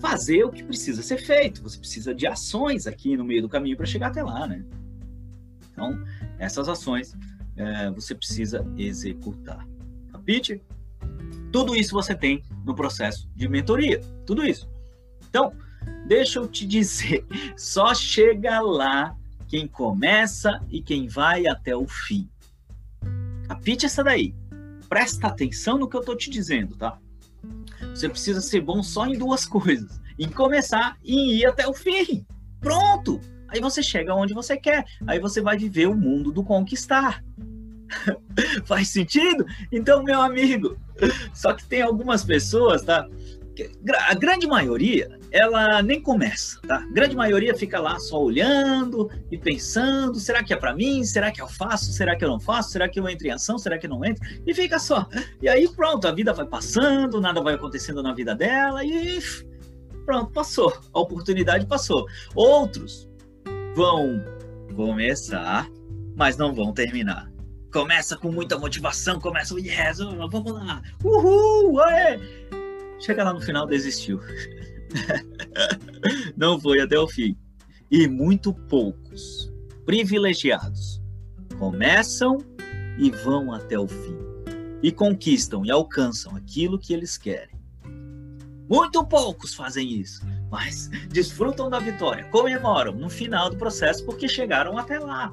[0.00, 1.62] fazer o que precisa ser feito.
[1.62, 4.64] Você precisa de ações aqui no meio do caminho para chegar até lá, né?
[5.70, 6.02] Então,
[6.38, 7.16] essas ações
[7.56, 9.66] é, você precisa executar.
[10.10, 10.60] Capite?
[11.52, 14.00] Tudo isso você tem no processo de mentoria.
[14.26, 14.68] Tudo isso.
[15.28, 15.52] Então,
[16.06, 17.24] deixa eu te dizer,
[17.56, 19.16] só chega lá
[19.46, 22.28] quem começa e quem vai até o fim.
[23.52, 24.34] Capite essa daí.
[24.88, 26.98] Presta atenção no que eu estou te dizendo, tá?
[27.94, 31.74] Você precisa ser bom só em duas coisas: em começar e em ir até o
[31.74, 32.24] fim.
[32.60, 33.20] Pronto!
[33.48, 34.86] Aí você chega onde você quer.
[35.06, 37.22] Aí você vai viver o mundo do conquistar.
[38.64, 39.44] Faz sentido?
[39.70, 40.78] Então, meu amigo,
[41.34, 43.06] só que tem algumas pessoas, tá?
[44.08, 46.76] A grande maioria ela nem começa, tá?
[46.76, 51.04] A grande maioria fica lá só olhando e pensando: será que é para mim?
[51.04, 51.92] Será que eu faço?
[51.92, 52.70] Será que eu não faço?
[52.70, 53.58] Será que eu entro em ação?
[53.58, 54.22] Será que eu não entro?
[54.46, 55.08] E fica só.
[55.40, 59.18] E aí pronto, a vida vai passando, nada vai acontecendo na vida dela e
[60.04, 60.72] pronto, passou.
[60.92, 62.06] A oportunidade passou.
[62.34, 63.08] Outros
[63.74, 64.22] vão
[64.74, 65.68] começar,
[66.14, 67.30] mas não vão terminar.
[67.72, 72.20] Começa com muita motivação, começa, yes, vamos lá, uhul, aê!
[73.02, 74.20] Chega lá no final, desistiu.
[76.36, 77.36] não foi até o fim.
[77.90, 79.52] E muito poucos,
[79.84, 81.02] privilegiados,
[81.58, 82.38] começam
[82.98, 84.16] e vão até o fim.
[84.82, 87.60] E conquistam e alcançam aquilo que eles querem.
[88.68, 94.78] Muito poucos fazem isso, mas desfrutam da vitória, comemoram no final do processo porque chegaram
[94.78, 95.32] até lá.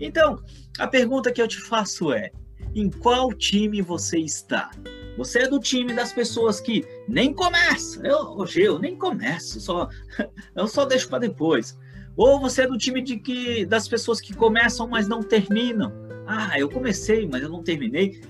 [0.00, 0.42] Então,
[0.78, 2.32] a pergunta que eu te faço é:
[2.74, 4.70] em qual time você está?
[5.16, 8.04] Você é do time das pessoas que nem começa.
[8.04, 9.88] Eu, hoje eu nem começo, só
[10.56, 11.78] eu só deixo para depois.
[12.16, 15.92] Ou você é do time de que das pessoas que começam, mas não terminam.
[16.26, 18.20] Ah, eu comecei, mas eu não terminei.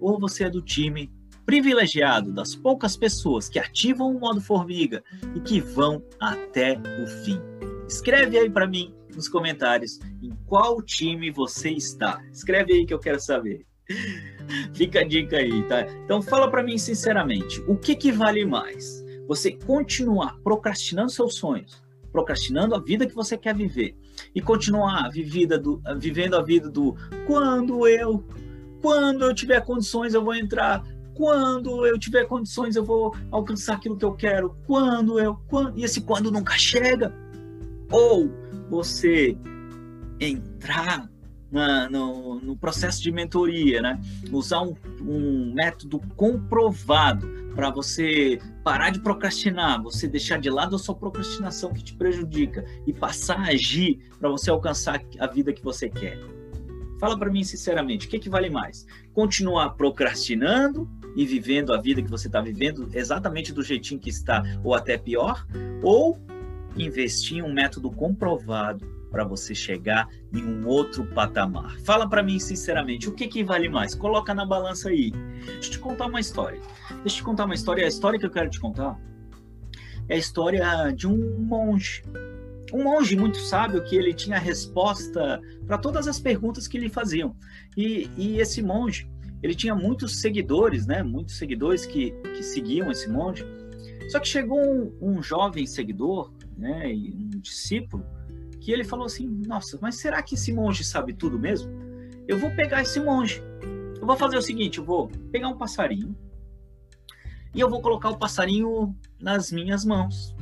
[0.00, 1.10] Ou você é do time
[1.46, 5.02] privilegiado das poucas pessoas que ativam o modo formiga
[5.34, 7.38] e que vão até o fim.
[7.86, 12.22] Escreve aí para mim nos comentários em qual time você está.
[12.32, 13.66] Escreve aí que eu quero saber.
[14.74, 15.86] Fica a dica aí, tá?
[16.04, 19.04] Então fala para mim sinceramente, o que que vale mais?
[19.28, 21.82] Você continuar procrastinando seus sonhos,
[22.12, 23.96] procrastinando a vida que você quer viver
[24.34, 26.94] e continuar vivida do, vivendo a vida do
[27.26, 28.24] quando eu
[28.80, 30.84] quando eu tiver condições eu vou entrar
[31.14, 35.84] quando eu tiver condições eu vou alcançar aquilo que eu quero quando eu quando e
[35.84, 37.12] esse quando nunca chega
[37.90, 38.30] ou
[38.68, 39.36] você
[40.20, 41.10] entrar
[41.54, 44.00] na, no, no, processo de mentoria, né?
[44.32, 50.78] Usar um, um método comprovado para você parar de procrastinar, você deixar de lado a
[50.80, 55.62] sua procrastinação que te prejudica e passar a agir para você alcançar a vida que
[55.62, 56.18] você quer.
[56.98, 58.84] Fala para mim sinceramente, o que, que vale mais?
[59.12, 64.42] Continuar procrastinando e vivendo a vida que você está vivendo exatamente do jeitinho que está,
[64.64, 65.46] ou até pior,
[65.84, 66.18] ou
[66.76, 71.78] investir em um método comprovado para você chegar em um outro patamar.
[71.84, 73.94] Fala para mim sinceramente, o que, que vale mais?
[73.94, 75.12] Coloca na balança aí.
[75.12, 76.60] Deixa eu te contar uma história.
[76.88, 77.84] Deixa eu te contar uma história.
[77.84, 79.00] A história que eu quero te contar
[80.08, 82.02] é a história de um monge.
[82.72, 87.36] Um monge muito sábio que ele tinha resposta para todas as perguntas que lhe faziam.
[87.76, 89.08] E, e esse monge,
[89.44, 91.04] ele tinha muitos seguidores, né?
[91.04, 93.46] Muitos seguidores que, que seguiam esse monge.
[94.08, 96.88] Só que chegou um, um jovem seguidor, né?
[96.88, 98.04] Um discípulo
[98.64, 101.70] que ele falou assim: Nossa, mas será que esse monge sabe tudo mesmo?
[102.26, 103.42] Eu vou pegar esse monge.
[104.00, 106.16] Eu vou fazer o seguinte: eu vou pegar um passarinho
[107.54, 110.34] e eu vou colocar o passarinho nas minhas mãos.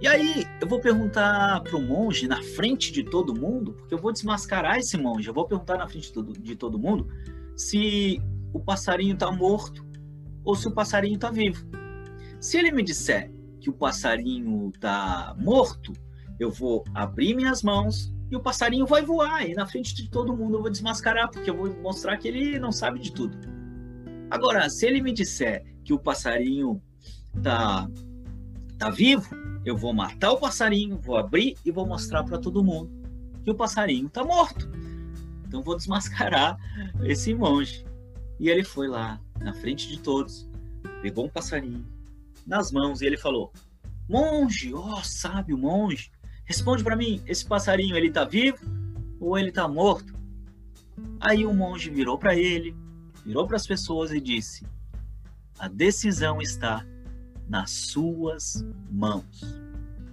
[0.00, 3.98] E aí eu vou perguntar para o monge na frente de todo mundo, porque eu
[3.98, 5.26] vou desmascarar esse monge.
[5.26, 7.08] Eu vou perguntar na frente de todo mundo
[7.56, 8.22] se
[8.52, 9.84] o passarinho está morto
[10.44, 11.66] ou se o passarinho está vivo.
[12.38, 15.92] Se ele me disser que o passarinho está morto,
[16.38, 19.48] eu vou abrir minhas mãos e o passarinho vai voar.
[19.48, 22.58] E na frente de todo mundo eu vou desmascarar, porque eu vou mostrar que ele
[22.58, 23.36] não sabe de tudo.
[24.30, 26.82] Agora, se ele me disser que o passarinho
[27.42, 27.88] tá,
[28.78, 29.34] tá vivo,
[29.64, 32.90] eu vou matar o passarinho, vou abrir e vou mostrar para todo mundo
[33.44, 34.68] que o passarinho tá morto.
[35.46, 36.58] Então vou desmascarar
[37.04, 37.84] esse monge.
[38.38, 40.48] E ele foi lá, na frente de todos,
[41.00, 41.86] pegou um passarinho
[42.46, 43.52] nas mãos e ele falou:
[44.08, 46.10] Monge, ó, oh, sábio monge,
[46.46, 48.58] Responde para mim, esse passarinho ele tá vivo
[49.20, 50.14] ou ele tá morto?
[51.20, 52.74] Aí o monge virou para ele,
[53.24, 54.64] virou para as pessoas e disse:
[55.58, 56.86] A decisão está
[57.48, 59.58] nas suas mãos.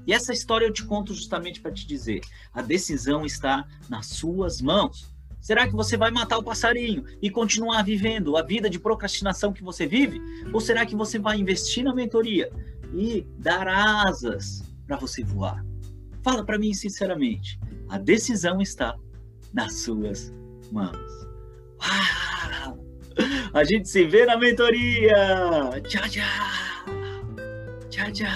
[0.05, 4.61] E essa história eu te conto justamente para te dizer: a decisão está nas suas
[4.61, 5.13] mãos.
[5.39, 9.63] Será que você vai matar o passarinho e continuar vivendo a vida de procrastinação que
[9.63, 10.21] você vive?
[10.53, 12.49] Ou será que você vai investir na mentoria
[12.93, 15.72] e dar asas para você voar?
[16.23, 17.59] Fala para mim sinceramente.
[17.89, 18.95] A decisão está
[19.53, 20.33] nas suas
[20.71, 21.27] mãos.
[21.81, 22.79] Uau!
[23.53, 25.13] A gente se vê na mentoria.
[25.87, 26.23] Tchau, tchau.
[27.89, 28.27] Tchau, tchau.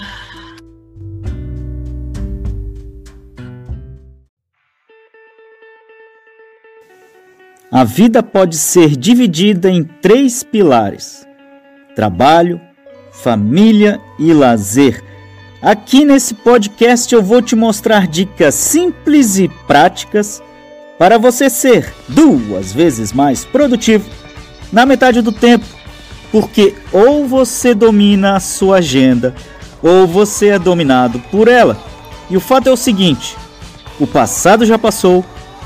[7.70, 11.26] A vida pode ser dividida em três pilares:
[11.96, 12.60] trabalho,
[13.12, 15.07] família e lazer.
[15.60, 20.40] Aqui nesse podcast eu vou te mostrar dicas simples e práticas
[20.96, 24.08] para você ser duas vezes mais produtivo
[24.72, 25.66] na metade do tempo,
[26.30, 29.34] porque ou você domina a sua agenda
[29.82, 31.76] ou você é dominado por ela.
[32.30, 33.36] E o fato é o seguinte:
[33.98, 35.24] o passado já passou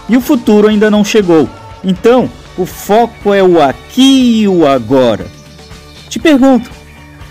[0.09, 1.47] e o futuro ainda não chegou.
[1.85, 5.27] Então, o foco é o aqui e o agora.
[6.09, 6.70] Te pergunto,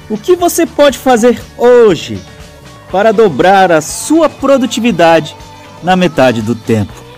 [0.08, 2.22] o que você pode fazer hoje
[2.92, 5.36] para dobrar a sua produtividade
[5.82, 7.11] na metade do tempo.